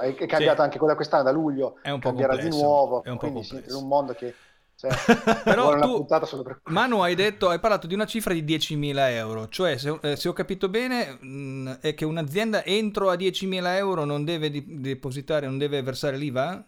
è 0.01 0.25
cambiata 0.27 0.63
anche 0.63 0.77
quella 0.77 0.95
quest'anno 0.95 1.23
da 1.23 1.31
luglio, 1.31 1.77
È 1.81 1.89
un 1.89 1.99
po' 1.99 2.09
cambierà 2.09 2.35
di 2.37 2.47
complesso, 2.47 2.65
nuovo, 2.65 3.01
è 3.03 3.09
un 3.09 3.17
quindi 3.17 3.43
sì, 3.43 3.55
è 3.57 3.71
un 3.71 3.87
mondo 3.87 4.13
che 4.13 4.35
cioè, 4.75 4.89
Però 5.43 5.77
tu- 5.79 6.05
per 6.07 6.61
Manu 6.69 6.99
hai 7.01 7.15
detto, 7.15 7.49
hai 7.49 7.59
parlato 7.59 7.87
di 7.87 7.93
una 7.95 8.05
cifra 8.05 8.33
di 8.33 8.43
10.000 8.43 9.09
euro, 9.11 9.47
cioè 9.49 9.77
se, 9.77 9.97
eh, 10.01 10.15
se 10.15 10.29
ho 10.29 10.33
capito 10.33 10.69
bene 10.69 11.17
mh, 11.19 11.79
è 11.81 11.93
che 11.95 12.05
un'azienda 12.05 12.63
entro 12.63 13.09
a 13.09 13.15
10.000 13.15 13.75
euro 13.77 14.05
non 14.05 14.23
deve 14.23 14.49
di- 14.51 14.79
depositare, 14.79 15.47
non 15.47 15.57
deve 15.57 15.81
versare 15.81 16.17
l'IVA 16.17 16.63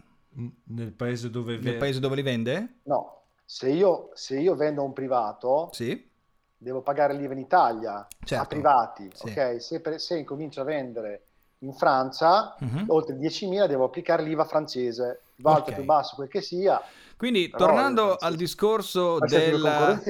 nel 0.64 0.92
paese 0.92 1.30
dove 1.30 1.58
nel 1.58 1.76
paese 1.76 2.00
dove 2.00 2.16
li 2.16 2.22
vende? 2.22 2.74
No, 2.84 3.26
se 3.44 3.70
io, 3.70 4.10
se 4.14 4.38
io 4.40 4.54
vendo 4.54 4.82
a 4.82 4.84
un 4.84 4.92
privato, 4.92 5.70
Sì, 5.72 6.10
devo 6.56 6.82
pagare 6.82 7.14
l'IVA 7.14 7.32
in 7.34 7.38
Italia 7.40 8.06
Certo. 8.24 8.42
a 8.42 8.46
privati, 8.46 9.10
Sì. 9.14 9.28
ok? 9.28 9.60
Se, 9.60 9.80
per- 9.80 10.00
se 10.00 10.18
incomincio 10.18 10.60
a 10.62 10.64
vendere 10.64 11.26
in 11.62 11.72
Francia, 11.72 12.54
Mhm. 12.60 12.84
oltre 12.88 13.16
10.000 13.16 13.66
devo 13.66 13.84
applicare 13.84 14.22
l'IVA 14.22 14.44
francese. 14.44 15.22
più 15.34 15.50
alto, 15.50 15.70
Ok. 15.70 15.74
più 15.76 15.84
basso, 15.84 16.14
quel 16.14 16.28
che 16.28 16.40
sia. 16.40 16.80
Quindi, 17.16 17.48
Però, 17.48 17.66
tornando 17.66 18.12
eh, 18.12 18.16
al 18.20 18.36
discorso 18.36 19.18
della, 19.18 20.00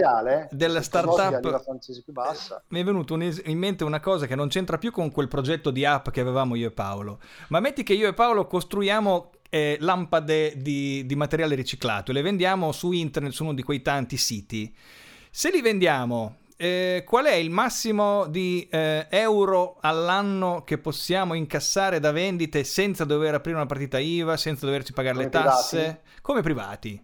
della 0.51 0.83
startup, 0.83 1.41
bassa. 2.13 2.63
mi 2.69 2.81
è 2.81 2.85
es- 3.23 3.41
in 3.47 3.57
mente 3.59 3.83
una 3.85 4.01
cosa 4.01 4.27
che 4.27 4.35
non 4.35 4.49
c'entra 4.49 4.77
più 4.77 4.91
con 4.91 5.11
quel 5.11 5.29
progetto 5.29 5.71
di 5.71 5.87
app 5.87 6.11
che 6.11 6.21
avevamo 6.21 6.55
io 6.55 6.69
e 6.69 6.71
Paolo. 6.71 7.19
Ma 7.49 7.61
metti 7.61 7.83
che 7.83 7.95
io 7.95 8.09
e 8.09 8.13
Paolo 8.15 8.47
costruiamo 8.47 9.31
eh, 9.55 9.77
lampade 9.81 10.55
di, 10.57 11.05
di 11.07 11.15
materiale 11.15 11.55
riciclato 11.55 12.11
e 12.11 12.15
le 12.15 12.23
vendiamo 12.23 12.73
su 12.73 12.93
internet 12.93 13.33
su 13.33 13.43
uno 13.45 13.55
di 13.55 13.63
quei 13.63 13.81
tanti 13.83 14.17
siti. 14.19 14.75
Se 15.31 15.51
li 15.51 15.61
vendiamo, 15.63 16.37
eh, 16.57 17.03
qual 17.07 17.27
è 17.27 17.35
il 17.35 17.51
massimo 17.51 18.27
di 18.27 18.69
eh, 18.71 19.07
euro 19.11 19.77
all'anno 19.81 20.63
che 20.65 20.79
possiamo 20.79 21.35
incassare 21.35 22.01
da 22.01 22.13
vendite 22.13 22.65
senza 22.65 23.05
dover 23.05 23.35
aprire 23.35 23.57
una 23.57 23.67
partita 23.67 23.99
IVA, 23.99 24.37
senza 24.37 24.67
doverci 24.67 24.93
pagare 24.93 25.17
le 25.17 25.27
Come 25.27 25.31
tasse? 25.31 25.99
privati? 25.99 26.01
Come 26.23 26.43
privati. 26.43 27.03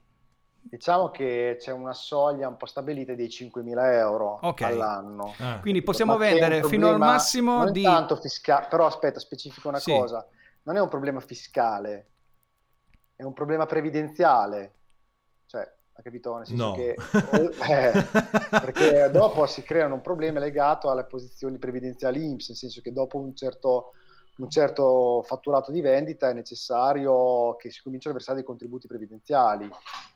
Diciamo 0.60 1.10
che 1.10 1.56
c'è 1.58 1.72
una 1.72 1.94
soglia 1.94 2.46
un 2.48 2.56
po' 2.56 2.66
stabilita 2.66 3.14
dei 3.14 3.30
5.000 3.30 3.90
euro 3.92 4.36
Ok. 4.40 4.60
all'anno. 4.60 5.38
Ah. 5.38 5.58
Quindi 5.58 5.82
possiamo 5.82 6.16
Ma 6.16 6.18
vendere 6.18 6.62
fino 6.64 6.88
al 6.88 7.00
massimo 7.00 7.64
non 7.64 7.70
di... 7.70 7.80
tanto 7.80 8.16
fiscale, 8.16 8.66
però 8.68 8.86
aspetta, 8.86 9.18
specifico 9.18 9.68
una 9.68 9.80
Sì. 9.80 9.82
cosa, 9.82 10.26
non 10.64 10.76
è 10.76 10.80
un 10.80 10.88
problema 10.88 11.20
fiscale, 11.20 12.10
è 13.16 13.22
un 13.22 13.32
problema 13.34 13.66
previdenziale. 13.66 14.77
Capito? 16.02 16.36
Nel 16.36 16.46
senso 16.46 16.64
No. 16.66 16.72
che 16.74 16.94
eh, 17.68 17.92
perché 18.50 19.10
dopo 19.10 19.46
si 19.46 19.62
creano 19.62 19.94
un 19.94 20.00
problema 20.00 20.38
legato 20.38 20.90
alle 20.90 21.04
posizioni 21.04 21.58
previdenziali 21.58 22.24
IMSS, 22.24 22.48
nel 22.48 22.56
senso 22.56 22.80
che 22.80 22.92
dopo 22.92 23.18
un 23.18 23.34
certo, 23.34 23.92
un 24.36 24.48
certo 24.48 25.22
fatturato 25.26 25.70
di 25.72 25.80
vendita 25.80 26.28
è 26.28 26.32
necessario 26.32 27.56
che 27.56 27.70
si 27.70 27.82
cominciano 27.82 28.14
a 28.14 28.18
versare 28.18 28.38
dei 28.38 28.46
contributi 28.46 28.86
previdenziali 28.86 29.68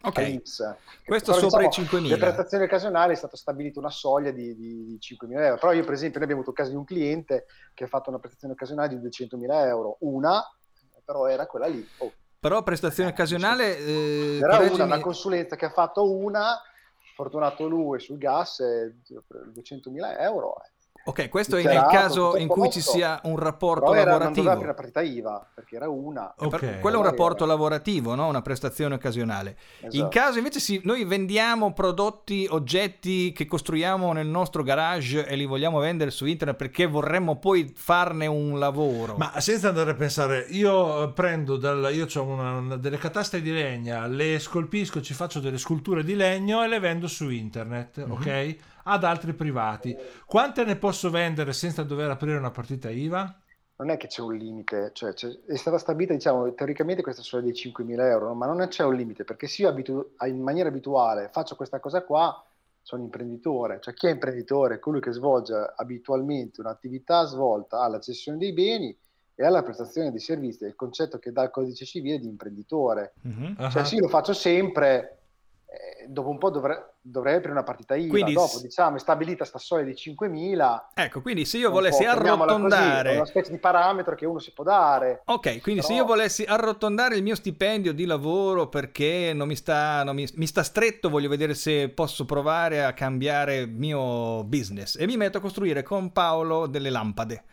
Ok. 0.05 0.19
all'INPS. 0.19 0.77
Questo 1.05 1.33
Però, 1.33 1.49
sopra 1.49 1.67
diciamo, 1.67 1.87
i 1.87 1.91
5.000. 1.91 2.09
Le 2.09 2.17
prestazioni 2.17 2.65
occasionali 2.65 3.13
è 3.13 3.17
stata 3.17 3.37
stabilita 3.37 3.79
una 3.81 3.91
soglia 3.91 4.31
di, 4.31 4.55
di- 4.55 4.85
di 4.85 4.99
5.000 5.01 5.45
euro. 5.45 5.59
Però 5.59 5.73
io, 5.73 5.85
per 5.85 5.93
esempio, 5.95 6.21
noi 6.21 6.31
abbiamo 6.31 6.43
avuto 6.43 6.51
il 6.51 6.57
caso 6.57 6.71
di 6.71 6.77
un 6.77 6.85
cliente 6.85 7.47
che 7.75 7.85
ha 7.85 7.89
fatto 7.89 8.09
una 8.09 8.19
prestazione 8.19 8.55
occasionale 8.55 8.89
di 8.89 8.97
200.000 9.07 9.67
euro. 9.67 9.97
Una, 10.01 10.43
però 11.05 11.27
era 11.27 11.47
quella 11.47 11.67
lì. 11.67 11.87
Oh, 11.99 12.13
Però 12.43 12.65
prestazione 12.65 13.11
occasionale... 13.11 13.79
eh, 13.79 14.39
era 14.39 14.47
una, 14.49 14.57
correggimi- 14.57 14.83
una 14.83 15.01
consulenza 15.01 15.55
che 15.55 15.67
ha 15.67 15.71
fatto 15.71 16.11
una, 16.11 16.61
fortunato 17.15 17.69
lui 17.69 18.01
sul 18.01 18.19
gas, 18.19 18.59
eh, 18.59 18.97
200.000 19.55 20.19
euro. 20.19 20.57
eh. 20.57 20.71
Ok, 21.05 21.29
questo 21.29 21.57
è 21.57 21.65
nel 21.65 21.87
caso 21.91 22.37
in 22.37 22.47
cui 22.47 22.71
ci 22.71 22.79
posto. 22.79 22.93
sia 22.93 23.21
un 23.25 23.37
rapporto 23.37 23.87
Però 23.91 23.95
era, 23.95 24.03
non 24.03 24.19
lavorativo. 24.21 24.35
doveva 24.49 24.53
aprire 24.53 24.69
la 24.69 24.75
partita 24.75 25.01
IVA, 25.03 25.47
perché 25.55 25.77
era 25.77 25.89
una. 25.89 26.35
Eh, 26.39 26.49
per- 26.49 26.63
Ok. 26.63 26.79
Quello 26.81 26.97
è 26.97 26.99
un 27.01 27.05
rapporto 27.07 27.43
era- 27.45 27.53
lavorativo, 27.53 28.15
no? 28.15 28.29
una 28.29 28.43
prestazione 28.43 28.95
occasionale. 28.95 29.57
In 29.81 29.89
Esatto. 29.89 30.09
caso 30.11 30.39
invece 30.39 30.61
si- 30.61 30.81
noi 30.85 31.05
vendiamo 31.05 31.73
prodotti, 31.73 32.47
oggetti 32.49 33.33
che 33.33 33.47
costruiamo 33.47 34.13
nel 34.13 34.27
nostro 34.29 34.63
garage 34.63 35.27
e 35.27 35.35
li 35.35 35.45
vogliamo 35.45 35.81
vendere 35.81 36.11
su 36.13 36.25
internet 36.27 36.57
perché 36.57 36.87
vorremmo 36.87 37.37
poi 37.39 37.73
farne 37.75 38.27
un 38.27 38.59
lavoro. 38.61 39.17
Ma 39.17 39.41
senza 39.41 39.69
andare 39.69 39.91
a 39.91 39.95
pensare, 39.95 40.47
io 40.51 41.13
prendo 41.13 41.57
dal, 41.57 41.91
io 41.93 42.07
ho 42.15 42.23
una, 42.23 42.53
una- 42.59 42.77
delle 42.77 42.99
cataste 42.99 43.43
di 43.43 43.51
legna, 43.53 44.07
le 44.07 44.39
scolpisco, 44.39 45.01
ci 45.01 45.15
faccio 45.15 45.41
delle 45.41 45.59
sculture 45.59 46.05
di 46.05 46.15
legno 46.15 46.63
e 46.63 46.69
le 46.69 46.79
vendo 46.79 47.09
su 47.09 47.29
internet, 47.29 48.05
Mhm. 48.05 48.11
ok? 48.13 48.57
Ad 48.85 49.05
altri 49.05 49.33
privati. 49.35 49.97
Quante 50.27 50.65
ne 50.65 50.77
posso 50.77 51.11
vendere 51.11 51.53
senza 51.53 51.83
dover 51.83 52.11
aprire 52.11 52.37
una 52.39 52.51
partita 52.51 52.91
IVA? 52.91 53.43
non 53.83 53.91
è 53.91 53.97
che 53.97 54.07
c'è 54.07 54.23
un 54.23 54.37
limite, 54.37 54.91
cioè 54.93 55.13
è 55.13 55.57
stata 55.57 55.77
stabilita, 55.77 56.15
diciamo, 56.15 56.55
teoricamente 56.55 57.03
questa 57.03 57.23
soglia 57.23 57.45
dei 57.47 57.55
5.000 57.55 58.07
euro, 58.09 58.33
ma 58.33 58.47
non 58.47 58.65
c'è 58.69 58.85
un 58.85 58.95
limite, 58.95 59.25
perché 59.25 59.49
se 59.49 59.63
io 59.63 59.69
abitu- 59.69 60.13
in 60.25 60.41
maniera 60.41 60.69
abituale 60.69 61.29
faccio 61.33 61.57
questa 61.57 61.81
cosa 61.81 62.05
qua, 62.05 62.45
sono 62.81 63.03
imprenditore, 63.03 63.79
cioè 63.81 63.95
chi 63.95 64.07
è 64.07 64.11
imprenditore 64.11 64.79
colui 64.79 65.01
che 65.01 65.13
svolge 65.13 65.55
abitualmente 65.77 66.61
un'attività 66.61 67.25
svolta 67.25 67.81
alla 67.81 68.01
cessione 68.01 68.39
dei 68.39 68.53
beni 68.53 68.97
e 69.35 69.45
alla 69.45 69.63
prestazione 69.63 70.11
dei 70.11 70.21
servizi, 70.21 70.65
è 70.65 70.69
il 70.69 70.75
concetto 70.75 71.19
che 71.19 71.33
dà 71.33 71.45
il 71.45 71.51
codice 71.51 71.85
civile 71.85 72.19
di 72.19 72.27
imprenditore. 72.29 73.15
Mhm. 73.23 73.57
Ah, 73.59 73.71
Cioè 73.71 73.85
se 73.85 73.95
io 73.97 74.03
lo 74.03 74.09
faccio 74.09 74.33
sempre, 74.33 75.22
dopo 76.09 76.29
un 76.29 76.39
po' 76.39 76.51
dovrei, 76.51 76.77
dovrei 77.01 77.35
aprire 77.35 77.53
una 77.53 77.63
partita 77.63 77.95
IVA, 77.95 78.09
Quindi 78.09 78.33
dopo 78.33 78.59
diciamo 78.61 78.97
è 78.97 78.99
stabilita 78.99 79.45
sta 79.45 79.59
soglia 79.59 79.85
di 79.85 79.93
5.000, 79.93 80.81
Ecco, 80.95 81.21
quindi 81.23 81.45
se 81.45 81.59
io 81.59 81.71
volessi 81.71 82.03
chiamiamola 82.03 82.53
così, 82.53 82.65
arrotondare... 82.65 83.15
una 83.17 83.25
specie 83.25 83.51
di 83.51 83.59
parametro 83.59 84.15
che 84.15 84.27
uno 84.27 84.39
si 84.39 84.53
può 84.53 84.65
dare. 84.65 85.23
Ok, 85.27 85.61
quindi 85.61 85.83
se 85.83 85.89
Però- 85.89 86.01
io 86.01 86.07
volessi 86.07 86.45
arrotondare 86.45 87.17
il 87.17 87.23
mio 87.23 87.35
stipendio 87.35 87.93
di 87.93 88.05
lavoro 88.05 88.69
perché 88.69 89.33
non 89.35 89.49
mi 89.49 89.57
sta, 89.57 90.03
non 90.05 90.15
mi, 90.15 90.29
mi 90.35 90.47
sta 90.47 90.63
stretto, 90.63 91.09
voglio 91.09 91.29
vedere 91.29 91.55
se 91.55 91.89
posso 91.89 92.25
provare 92.25 92.85
a 92.85 92.93
cambiare 92.93 93.57
il 93.57 93.71
mio 93.71 94.45
business 94.45 94.97
e 94.99 95.07
mi 95.07 95.17
metto 95.17 95.39
a 95.39 95.41
costruire 95.41 95.83
con 95.83 96.13
Paolo 96.13 96.67
delle 96.67 96.91
lampade. 96.91 97.45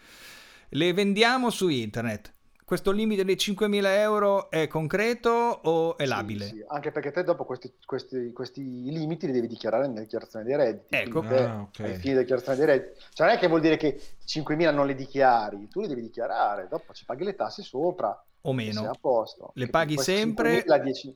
Le 0.69 0.93
vendiamo 0.93 1.49
su 1.49 1.67
internet. 1.67 2.33
Questo 2.69 2.91
limite 2.91 3.25
dei 3.25 3.35
5.000 3.35 3.97
euro 3.99 4.51
è 4.51 4.67
concreto 4.67 5.31
o 5.31 5.97
è 5.97 6.05
labile? 6.05 6.45
Sì, 6.45 6.57
sì, 6.57 6.63
Anche 6.67 6.91
perché 6.91 7.09
te 7.09 7.23
dopo 7.23 7.43
questi, 7.43 7.73
questi- 7.83 8.31
questi 8.31 8.61
limiti 8.61 9.25
li 9.25 9.31
devi 9.31 9.47
dichiarare 9.47 9.87
nella 9.87 10.01
dichiarazione 10.01 10.45
dei 10.45 10.55
redditi. 10.55 10.95
Ecco. 10.95 11.21
Ah, 11.21 11.61
ok. 11.61 11.79
ai 11.79 11.93
fini 11.95 12.09
della 12.13 12.19
dichiarazione 12.19 12.57
dei 12.59 12.67
redditi. 12.67 12.99
Cioè 13.11 13.25
non 13.25 13.35
è 13.35 13.39
che 13.39 13.47
vuol 13.47 13.61
dire 13.61 13.75
che 13.75 13.99
5.000 14.23 14.69
non 14.71 14.85
le 14.85 14.93
dichiari, 14.93 15.67
tu 15.67 15.81
li 15.81 15.87
devi 15.87 16.01
dichiarare, 16.01 16.67
dopo 16.69 16.93
ci 16.93 17.05
paghi 17.05 17.23
le 17.23 17.33
tasse 17.33 17.63
sopra 17.63 18.23
O 18.41 18.53
meno? 18.53 18.87
a 18.87 18.95
posto. 19.01 19.49
Le 19.55 19.67
paghi 19.67 19.97
sempre? 19.97 20.63
5.000, 20.63 20.77
10 20.83 21.13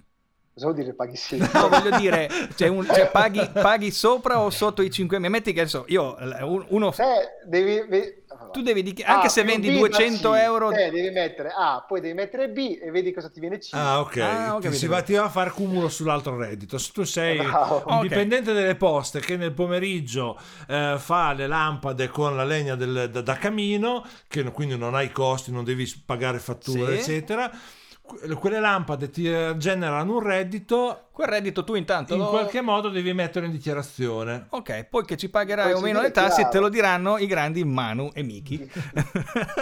Cosa 0.53 0.67
vuol 0.67 0.75
dire 0.77 0.93
paghi 0.93 1.15
sempre? 1.15 1.49
No, 1.59 1.67
voglio 1.67 1.97
dire, 1.97 2.29
cioè, 2.55 2.67
un- 2.67 2.85
cioè, 2.85 3.09
paghi, 3.09 3.49
paghi 3.53 3.89
sopra 3.89 4.39
o 4.39 4.51
sotto 4.51 4.83
i 4.83 4.89
5.000? 4.89 5.27
Metti 5.27 5.51
che 5.51 5.61
adesso 5.61 5.85
io, 5.87 6.15
un- 6.41 6.65
uno, 6.69 6.91
Te 6.91 7.39
devi, 7.47 7.83
ve- 7.89 8.23
tu 8.51 8.61
devi 8.61 8.83
dichiarare, 8.83 9.15
anche 9.15 9.27
A 9.27 9.31
se 9.31 9.43
vendi 9.43 9.69
B 9.71 9.73
da 9.73 9.79
200 9.87 10.31
C, 10.31 10.35
euro... 10.35 10.69
Te 10.69 10.91
devi 10.91 11.09
mettere 11.09 11.51
A, 11.57 11.83
poi 11.87 12.01
devi 12.01 12.13
mettere 12.13 12.49
B 12.49 12.77
e 12.79 12.91
vedi 12.91 13.11
cosa 13.11 13.29
ti 13.31 13.39
viene 13.39 13.57
C. 13.57 13.69
Ah, 13.71 14.01
ok. 14.01 14.17
Ah, 14.17 14.57
Ti 14.61 14.71
si 14.73 14.85
va, 14.85 15.01
ti 15.01 15.13
va 15.13 15.23
a 15.23 15.29
fare 15.29 15.49
cumulo 15.49 15.89
sull'altro 15.89 16.37
reddito. 16.37 16.77
Se 16.77 16.91
tu 16.93 17.03
sei 17.03 17.37
Bravo. 17.37 17.81
un 17.87 17.95
Ok. 17.95 18.01
dipendente 18.03 18.53
delle 18.53 18.75
poste 18.75 19.21
che 19.21 19.35
nel 19.37 19.53
pomeriggio 19.53 20.37
eh, 20.67 20.97
fa 20.99 21.33
le 21.33 21.47
lampade 21.47 22.09
con 22.09 22.35
la 22.35 22.43
legna 22.43 22.75
del- 22.75 23.09
da, 23.11 23.21
da 23.21 23.37
camino, 23.37 24.05
che 24.27 24.43
quindi 24.51 24.77
non 24.77 24.93
hai 24.93 25.11
costi, 25.11 25.51
non 25.51 25.63
devi 25.63 25.91
pagare 26.05 26.37
fatture, 26.37 26.99
Sì. 27.01 27.11
eccetera. 27.11 27.51
Que- 28.05 28.35
Quelle 28.35 28.59
lampade 28.59 29.09
ti 29.09 29.27
eh, 29.27 29.55
generano 29.57 30.13
un 30.13 30.21
reddito, 30.21 31.07
Quel 31.11 31.27
reddito 31.27 31.63
tu 31.63 31.75
intanto 31.75 32.13
in 32.13 32.19
lo... 32.19 32.29
qualche 32.29 32.61
modo 32.61 32.89
devi 32.89 33.13
mettere 33.13 33.45
in 33.45 33.51
dichiarazione. 33.51 34.47
Ok, 34.49 34.85
poi 34.85 35.05
che 35.05 35.15
ci 35.15 35.29
pagherai 35.29 35.73
o 35.73 35.77
si 35.77 35.83
meno 35.83 36.01
le 36.01 36.11
tasse 36.11 36.47
te 36.49 36.59
lo 36.59 36.69
diranno 36.69 37.17
i 37.17 37.27
grandi 37.27 37.63
Manu 37.63 38.11
e 38.13 38.23
Miki. 38.23 38.55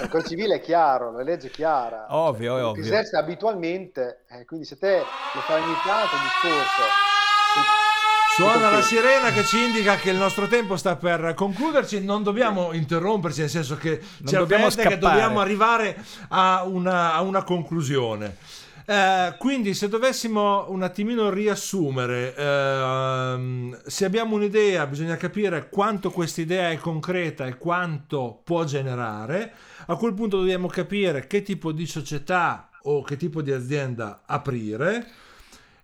Il 0.02 0.08
codice 0.10 0.30
civile 0.30 0.56
è 0.56 0.60
chiaro, 0.60 1.12
la 1.12 1.24
legge 1.24 1.48
è 1.48 1.52
chiara. 1.52 2.08
Ovvio, 2.10 2.52
è 2.52 2.54
Quello 2.54 2.68
ovvio. 2.70 2.82
Che 2.82 2.88
esercita 2.88 3.20
abitualmente, 3.20 4.24
eh, 4.30 4.46
quindi 4.46 4.66
se 4.66 4.78
te 4.78 4.98
lo 4.98 5.40
fai 5.42 5.62
ogni 5.62 5.76
tanto 5.86 6.16
il 6.16 6.22
discorso... 6.22 7.90
Suona 8.34 8.70
la 8.70 8.82
sirena 8.82 9.30
che 9.34 9.44
ci 9.44 9.62
indica 9.62 9.98
che 9.98 10.10
il 10.10 10.16
nostro 10.16 10.48
tempo 10.48 10.78
sta 10.78 10.96
per 10.96 11.34
concluderci. 11.36 12.02
Non 12.02 12.24
dobbiamo 12.24 12.72
interromperci, 12.72 13.42
nel 13.42 13.50
senso 13.50 13.76
che 13.76 14.00
ci 14.26 14.36
dobbiamo 14.36 14.70
che 14.70 14.98
dobbiamo 14.98 15.42
arrivare 15.42 16.02
a 16.30 16.64
una, 16.64 17.14
a 17.14 17.22
una 17.22 17.44
conclusione. 17.44 18.38
Eh, 18.86 19.36
quindi, 19.38 19.74
se 19.74 19.90
dovessimo 19.90 20.66
un 20.70 20.82
attimino 20.82 21.30
riassumere, 21.30 22.34
ehm, 22.34 23.82
se 23.86 24.06
abbiamo 24.06 24.36
un'idea, 24.36 24.88
bisogna 24.88 25.18
capire 25.18 25.68
quanto 25.70 26.10
questa 26.10 26.40
idea 26.40 26.72
è 26.72 26.78
concreta 26.78 27.46
e 27.46 27.58
quanto 27.58 28.40
può 28.46 28.64
generare. 28.64 29.54
A 29.88 29.96
quel 29.98 30.14
punto 30.14 30.38
dobbiamo 30.38 30.68
capire 30.68 31.28
che 31.28 31.42
tipo 31.42 31.74
di 31.74 31.86
società 31.86 32.70
o 32.84 33.04
che 33.04 33.18
tipo 33.18 33.42
di 33.42 33.52
azienda 33.52 34.22
aprire 34.26 35.06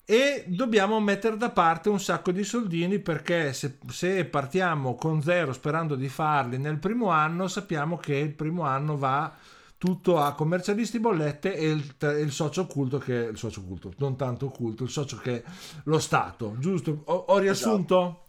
e 0.09 0.45
dobbiamo 0.47 1.01
mettere 1.01 1.35
da 1.35 1.49
parte 1.49 1.89
un 1.89 1.99
sacco 1.99 2.31
di 2.31 2.45
soldini 2.45 2.99
perché 2.99 3.51
se, 3.51 3.77
se 3.89 4.23
partiamo 4.23 4.95
con 4.95 5.21
zero 5.21 5.51
sperando 5.51 5.95
di 5.95 6.07
farli 6.07 6.57
nel 6.57 6.77
primo 6.79 7.09
anno 7.09 7.49
sappiamo 7.49 7.97
che 7.97 8.15
il 8.15 8.33
primo 8.33 8.63
anno 8.63 8.97
va 8.97 9.35
tutto 9.77 10.17
a 10.17 10.33
commercialisti 10.33 10.99
bollette 10.99 11.53
e 11.53 11.69
il, 11.69 11.95
il 12.21 12.31
socio 12.31 12.61
occulto 12.61 12.99
che 12.99 13.25
è 13.25 13.29
il 13.29 13.37
socio 13.37 13.59
occulto 13.59 13.91
non 13.97 14.15
tanto 14.15 14.45
occulto 14.45 14.83
il 14.85 14.89
socio 14.89 15.17
che 15.17 15.43
è 15.43 15.49
lo 15.83 15.99
Stato 15.99 16.55
giusto? 16.57 17.01
ho, 17.03 17.25
ho 17.27 17.37
riassunto? 17.37 18.21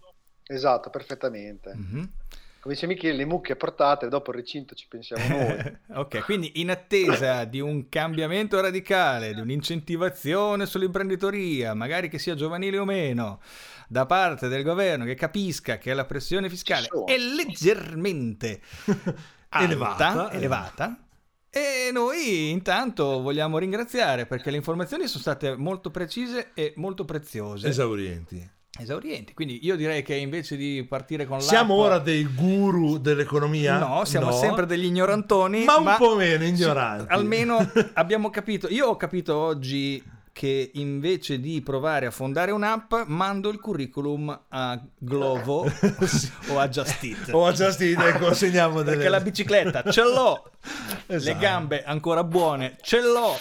Esatto, 0.49 0.89
perfettamente. 0.89 1.75
Mhm. 1.75 2.11
Come 2.69 2.81
dice 2.81 2.95
Michele, 2.95 3.17
le 3.17 3.25
mucche 3.25 3.57
portate, 3.57 4.09
dopo 4.09 4.31
il 4.31 4.37
recinto 4.37 4.75
ci 4.75 4.87
pensiamo 4.89 5.27
noi. 5.27 5.79
ok, 6.01 6.23
quindi 6.25 6.61
in 6.61 6.69
attesa 6.69 7.45
di 7.45 7.61
un 7.61 7.89
cambiamento 7.89 8.61
radicale, 8.61 9.33
di 9.33 9.41
un'incentivazione 9.41 10.67
sull'imprenditoria, 10.67 11.73
magari 11.73 12.11
che 12.11 12.19
sia 12.19 12.35
giovanile 12.35 12.77
o 12.77 12.85
meno, 12.85 13.41
da 13.89 14.05
parte 14.05 14.49
del 14.49 14.65
governo 14.65 15.07
che 15.07 15.15
capisca 15.15 15.79
che 15.79 15.95
la 15.95 16.05
pressione 16.05 16.51
fiscale 16.51 16.89
è 17.07 17.17
leggermente 17.17 18.61
alta, 18.85 19.17
Elevata, 19.65 20.31
elevata, 20.33 20.99
E 21.49 21.89
noi 21.91 22.51
intanto 22.51 23.23
vogliamo 23.23 23.57
ringraziare 23.57 24.27
perché 24.27 24.51
le 24.51 24.59
informazioni 24.59 25.07
sono 25.07 25.23
state 25.23 25.57
molto 25.57 25.91
precise 25.91 26.51
e 26.53 26.75
molto 26.77 27.07
preziose. 27.07 27.67
Esaurienti. 27.67 28.57
Esaurienti. 28.79 29.35
Quindi 29.35 29.65
io 29.65 29.77
direi 29.77 30.03
che 30.03 30.15
invece 30.15 30.57
di 30.57 30.85
partire 30.89 31.27
con 31.27 31.39
l'app... 31.39 31.47
Siamo 31.49 31.75
ora 31.75 31.99
dei 31.99 32.25
guru 32.25 32.99
dell'economia? 32.99 33.79
No, 33.79 34.05
siamo 34.05 34.27
No. 34.27 34.33
sempre 34.33 34.67
degli 34.67 34.85
ignorantoni. 34.85 35.65
Ma 35.65 35.77
un 35.77 35.95
po' 35.99 36.15
meno 36.17 36.45
ignoranti. 36.45 37.03
Sì, 37.09 37.13
almeno 37.13 37.59
abbiamo 37.95 38.31
capito. 38.31 38.69
Io 38.69 38.87
ho 38.87 38.97
capito 38.97 39.37
oggi 39.37 40.03
che 40.33 40.71
invece 40.75 41.41
di 41.41 41.61
provare 41.63 42.07
a 42.07 42.13
fondare 42.13 42.53
un'app, 42.53 42.95
mando 43.07 43.49
il 43.49 43.59
curriculum 43.59 44.41
a 44.51 44.81
Glovo 44.97 45.65
o 46.51 46.59
a 46.61 46.69
Just 46.69 47.03
Eat. 47.03 47.31
O 47.33 47.45
a 47.45 47.53
Just 47.53 47.81
Eat 47.81 48.01
e 48.01 48.19
consegniamo 48.21 48.83
delle... 48.83 48.97
Perché 48.99 49.09
la 49.11 49.19
bicicletta 49.21 49.91
ce 49.91 50.03
l'ho, 50.03 50.49
Esatto. 51.09 51.35
le 51.37 51.41
gambe 51.41 51.83
ancora 51.83 52.23
buone 52.23 52.77
ce 52.83 53.01
l'ho. 53.03 53.37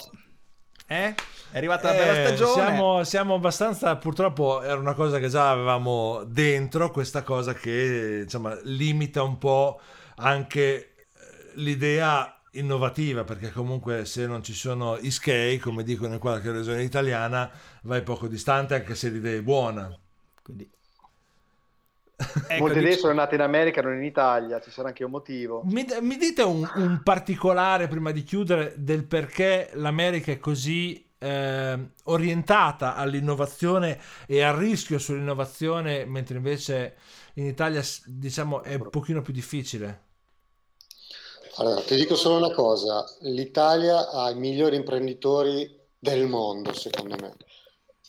Eh? 0.90 1.14
È 1.50 1.56
arrivata 1.58 1.92
la 1.92 1.98
bella 1.98 2.18
Eh, 2.18 2.26
stagione. 2.26 2.52
Siamo, 2.52 3.04
siamo 3.04 3.34
abbastanza, 3.34 3.96
purtroppo 3.96 4.62
era 4.62 4.78
una 4.78 4.94
cosa 4.94 5.18
che 5.18 5.28
già 5.28 5.50
avevamo 5.50 6.24
dentro, 6.24 6.90
questa 6.90 7.22
cosa 7.22 7.52
che 7.52 8.20
insomma 8.22 8.58
limita 8.62 9.22
un 9.22 9.36
po' 9.36 9.80
anche 10.16 10.64
eh, 10.64 10.94
l'idea 11.56 12.40
innovativa, 12.52 13.24
perché 13.24 13.52
comunque 13.52 14.06
se 14.06 14.26
non 14.26 14.42
ci 14.42 14.54
sono 14.54 14.96
ischei, 14.96 15.58
come 15.58 15.82
dicono 15.82 16.14
in 16.14 16.18
qualche 16.18 16.50
regione 16.52 16.82
italiana, 16.82 17.50
vai 17.82 18.02
poco 18.02 18.26
distante 18.26 18.74
anche 18.74 18.94
se 18.94 19.10
l'idea 19.10 19.36
è 19.36 19.42
buona. 19.42 19.94
Quindi... 20.42 20.70
Ecco, 22.48 22.62
Molte 22.62 22.78
idee 22.78 22.90
dic- 22.90 23.00
sono 23.00 23.12
nate 23.12 23.36
in 23.36 23.42
America, 23.42 23.80
non 23.80 23.94
in 23.94 24.02
Italia, 24.02 24.60
ci 24.60 24.70
sarà 24.70 24.88
anche 24.88 25.04
un 25.04 25.10
motivo. 25.10 25.62
Mi, 25.66 25.86
mi 26.00 26.16
dite 26.16 26.42
un, 26.42 26.68
un 26.74 27.00
particolare 27.04 27.86
prima 27.86 28.10
di 28.10 28.24
chiudere 28.24 28.74
del 28.76 29.04
perché 29.04 29.70
l'America 29.74 30.32
è 30.32 30.38
così 30.38 31.06
eh, 31.18 31.90
orientata 32.04 32.96
all'innovazione 32.96 34.00
e 34.26 34.42
al 34.42 34.56
rischio 34.56 34.98
sull'innovazione, 34.98 36.04
mentre 36.06 36.36
invece 36.36 36.96
in 37.34 37.46
Italia 37.46 37.82
diciamo 38.06 38.62
è 38.62 38.74
un 38.74 38.90
pochino 38.90 39.22
più 39.22 39.32
difficile. 39.32 40.06
Allora, 41.56 41.80
ti 41.82 41.96
dico 41.96 42.14
solo 42.14 42.36
una 42.36 42.54
cosa, 42.54 43.04
l'Italia 43.22 44.10
ha 44.10 44.30
i 44.30 44.36
migliori 44.36 44.76
imprenditori 44.76 45.68
del 45.98 46.28
mondo, 46.28 46.72
secondo 46.72 47.16
me, 47.20 47.34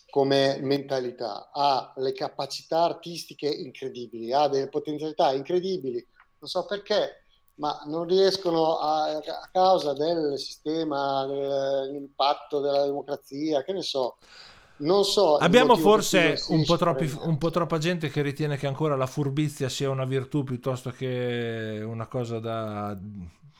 come 0.10 0.60
mentalità, 0.62 1.50
ha 1.54 1.94
le 1.98 2.14
capacità 2.14 2.84
artistiche 2.84 3.48
incredibili, 3.48 4.34
ha 4.34 4.48
delle 4.48 4.70
potenzialità 4.70 5.32
incredibili, 5.34 6.06
non 6.40 6.50
so 6.50 6.66
perché, 6.66 7.24
ma 7.56 7.82
non 7.88 8.06
riescono 8.06 8.78
a, 8.78 9.18
a 9.18 9.50
causa 9.52 9.94
del 9.94 10.38
sistema, 10.38 11.26
dell'impatto 11.26 12.60
della 12.62 12.86
democrazia, 12.86 13.64
che 13.64 13.74
ne 13.74 13.82
so, 13.82 14.18
non 14.78 15.04
so. 15.04 15.36
Abbiamo 15.38 15.76
forse 15.76 16.36
un 16.50 16.64
po, 16.64 16.78
troppi- 16.78 17.18
un 17.24 17.38
po' 17.38 17.50
troppa 17.50 17.78
gente 17.78 18.10
che 18.10 18.22
ritiene 18.22 18.56
che 18.58 18.68
ancora 18.68 18.96
la 18.96 19.08
furbizia 19.08 19.68
sia 19.70 19.90
una 19.90 20.06
virtù 20.06 20.44
piuttosto 20.44 20.92
che 20.92 21.82
una 21.86 22.08
cosa 22.08 22.40
da... 22.40 22.98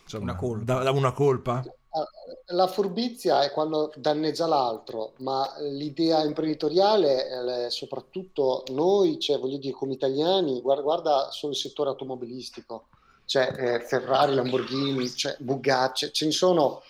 insomma, 0.04 0.24
Una 0.24 0.36
colpa. 0.36 0.64
da- 0.64 0.84
da 0.84 0.92
una 0.92 1.12
colpa. 1.12 1.64
Ah, 1.92 2.08
La 2.54 2.68
furbizia 2.68 3.44
è 3.44 3.52
quando 3.52 3.92
danneggia 3.96 4.46
l'altro, 4.46 5.14
ma 5.20 5.52
l'idea 5.60 6.24
imprenditoriale, 6.24 7.66
eh, 7.66 7.70
soprattutto 7.72 8.64
noi, 8.70 9.20
cioè, 9.20 9.40
voglio 9.40 9.58
dire, 9.58 9.74
come 9.74 9.94
italiani, 9.94 10.62
guarda, 10.62 10.84
guarda 10.84 11.32
solo 11.32 11.54
il 11.54 11.58
settore 11.60 11.90
automobilistico, 11.90 12.90
cioè 13.26 13.52
eh, 13.58 13.80
Ferrari, 13.82 14.36
Lamborghini, 14.36 15.10
cioè, 15.16 15.36
Bugatti, 15.40 16.12
ce 16.14 16.26
ne 16.26 16.32
sono 16.32 16.82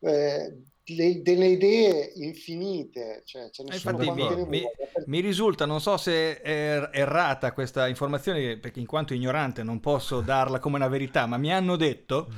eh, 0.00 0.62
le- 0.84 1.22
delle 1.22 1.46
idee 1.48 2.12
infinite, 2.16 3.22
cioè, 3.26 3.50
ce 3.50 3.62
ne 3.62 3.70
Eh, 3.70 3.74
sono 3.74 3.98
infatti 3.98 4.06
quante 4.06 4.34
mi- 4.34 4.34
ne 4.34 4.46
mi-. 4.46 4.66
Mi 5.06 5.20
risulta, 5.20 5.64
non 5.66 5.80
so 5.80 5.96
se 5.96 6.40
è 6.40 6.88
errata 6.92 7.52
questa 7.52 7.86
informazione, 7.88 8.58
perché 8.58 8.80
in 8.80 8.86
quanto 8.86 9.14
ignorante 9.14 9.62
non 9.62 9.80
posso 9.80 10.20
darla 10.20 10.58
come 10.58 10.76
una 10.76 10.88
verità, 10.88 11.26
ma 11.26 11.36
mi 11.36 11.52
hanno 11.52 11.76
detto 11.76 12.28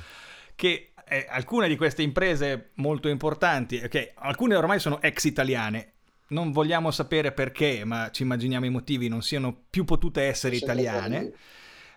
che 0.54 0.89
eh, 1.10 1.26
alcune 1.28 1.66
di 1.66 1.76
queste 1.76 2.02
imprese 2.02 2.70
molto 2.74 3.08
importanti, 3.08 3.80
ok, 3.84 4.12
alcune 4.14 4.54
ormai 4.54 4.78
sono 4.78 5.02
ex 5.02 5.24
italiane, 5.24 5.92
non 6.28 6.52
vogliamo 6.52 6.92
sapere 6.92 7.32
perché, 7.32 7.84
ma 7.84 8.10
ci 8.12 8.22
immaginiamo 8.22 8.64
i 8.64 8.70
motivi, 8.70 9.08
non 9.08 9.20
siano 9.20 9.64
più 9.68 9.84
potute 9.84 10.22
essere 10.22 10.54
italiane. 10.54 11.32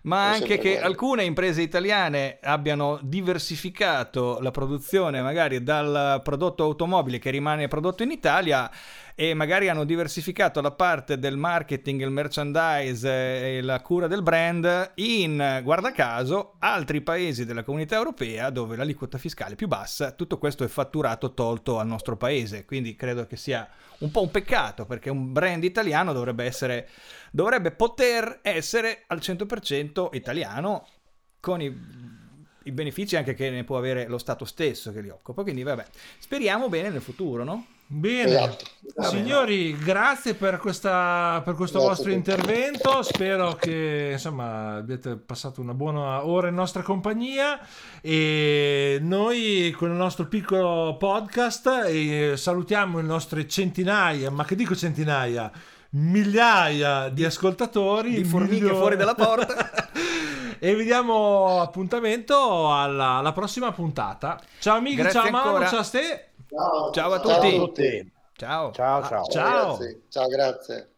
Ma 0.03 0.31
anche 0.31 0.57
che 0.57 0.81
alcune 0.81 1.23
imprese 1.23 1.61
italiane 1.61 2.39
abbiano 2.41 2.99
diversificato 3.01 4.39
la 4.41 4.51
produzione 4.51 5.21
magari 5.21 5.63
dal 5.63 6.19
prodotto 6.21 6.63
automobile 6.63 7.19
che 7.19 7.29
rimane 7.29 7.69
prodotto 7.69 8.03
in 8.03 8.11
Italia 8.11 8.69
e 9.15 9.33
magari 9.33 9.69
hanno 9.69 9.83
diversificato 9.83 10.59
la 10.61 10.71
parte 10.71 11.19
del 11.19 11.37
marketing, 11.37 12.01
il 12.01 12.09
merchandise 12.09 13.57
e 13.57 13.61
la 13.61 13.79
cura 13.81 14.07
del 14.07 14.23
brand 14.23 14.93
in, 14.95 15.61
guarda 15.63 15.91
caso, 15.91 16.55
altri 16.59 17.01
paesi 17.01 17.45
della 17.45 17.63
comunità 17.63 17.95
europea 17.95 18.49
dove 18.49 18.75
l'aliquota 18.75 19.17
fiscale 19.17 19.53
è 19.53 19.55
più 19.55 19.67
bassa. 19.67 20.11
Tutto 20.11 20.37
questo 20.37 20.63
è 20.63 20.67
fatturato 20.67 21.33
tolto 21.33 21.79
al 21.79 21.87
nostro 21.87 22.17
paese, 22.17 22.65
quindi 22.65 22.95
credo 22.95 23.27
che 23.27 23.37
sia 23.37 23.67
un 23.99 24.11
po' 24.11 24.21
un 24.21 24.31
peccato 24.31 24.85
perché 24.85 25.09
un 25.09 25.31
brand 25.31 25.63
italiano 25.63 26.13
dovrebbe 26.13 26.43
essere 26.43 26.89
dovrebbe 27.31 27.71
poter 27.71 28.39
essere 28.41 29.03
al 29.07 29.19
100% 29.19 30.09
italiano 30.11 30.87
con 31.39 31.61
i, 31.61 31.75
i 32.63 32.71
benefici 32.71 33.15
anche 33.15 33.33
che 33.33 33.49
ne 33.49 33.63
può 33.63 33.77
avere 33.77 34.07
lo 34.07 34.17
Stato 34.17 34.45
stesso 34.45 34.91
che 34.91 35.01
li 35.01 35.09
occupa. 35.09 35.43
Quindi 35.43 35.63
vabbè, 35.63 35.85
speriamo 36.19 36.69
bene 36.69 36.89
nel 36.89 37.01
futuro, 37.01 37.43
no? 37.43 37.65
Bene, 37.85 38.31
Esatto. 38.31 38.65
signori, 39.03 39.77
grazie 39.77 40.33
per, 40.33 40.57
questa, 40.57 41.41
per 41.45 41.53
questo 41.53 41.77
Grazie 41.79 41.87
vostro 41.95 42.09
a 42.09 42.11
te. 42.11 42.17
intervento. 42.17 43.03
Spero 43.03 43.53
che 43.53 44.09
insomma 44.13 44.75
abbiate 44.77 45.15
passato 45.15 45.61
una 45.61 45.75
buona 45.75 46.25
ora 46.25 46.47
in 46.47 46.55
nostra 46.55 46.81
compagnia. 46.81 47.59
E 48.01 48.97
noi, 49.01 49.73
con 49.77 49.89
il 49.91 49.95
nostro 49.95 50.25
piccolo 50.27 50.95
podcast, 50.97 51.83
eh, 51.85 52.33
salutiamo 52.35 52.97
i 52.99 53.03
nostri 53.03 53.47
centinaia, 53.47 54.31
ma 54.31 54.43
che 54.43 54.55
dico 54.55 54.75
centinaia? 54.75 55.51
Migliaia 55.91 57.09
di 57.09 57.23
ascoltatori, 57.23 58.15
Di 58.15 58.23
formiche 58.23 58.53
milioni- 58.55 58.77
fuori 58.77 58.95
dalla 58.95 59.13
porta. 59.13 59.69
e 60.57 60.73
vi 60.75 60.83
diamo 60.83 61.61
appuntamento 61.61 62.73
alla, 62.73 63.17
alla 63.17 63.33
prossima 63.33 63.71
puntata. 63.71 64.39
Ciao 64.57 64.77
amici, 64.77 64.95
Grazie 64.95 65.19
ciao 65.21 65.29
Manu, 65.29 65.45
ancora. 65.49 65.67
ciao 65.67 65.83
Ste. 65.83 66.27
Ciao, 66.53 66.91
Ciao 66.91 67.11
a 67.13 67.19
ciao 67.21 67.39
tutti. 67.39 67.57
tutti. 67.57 68.13
Ciao. 68.35 68.71
Ciao, 68.71 69.03
ciao. 69.03 69.25
Ciao. 69.25 69.77
Ragazzi, 69.77 70.03
ciao, 70.09 70.27
grazie. 70.27 70.92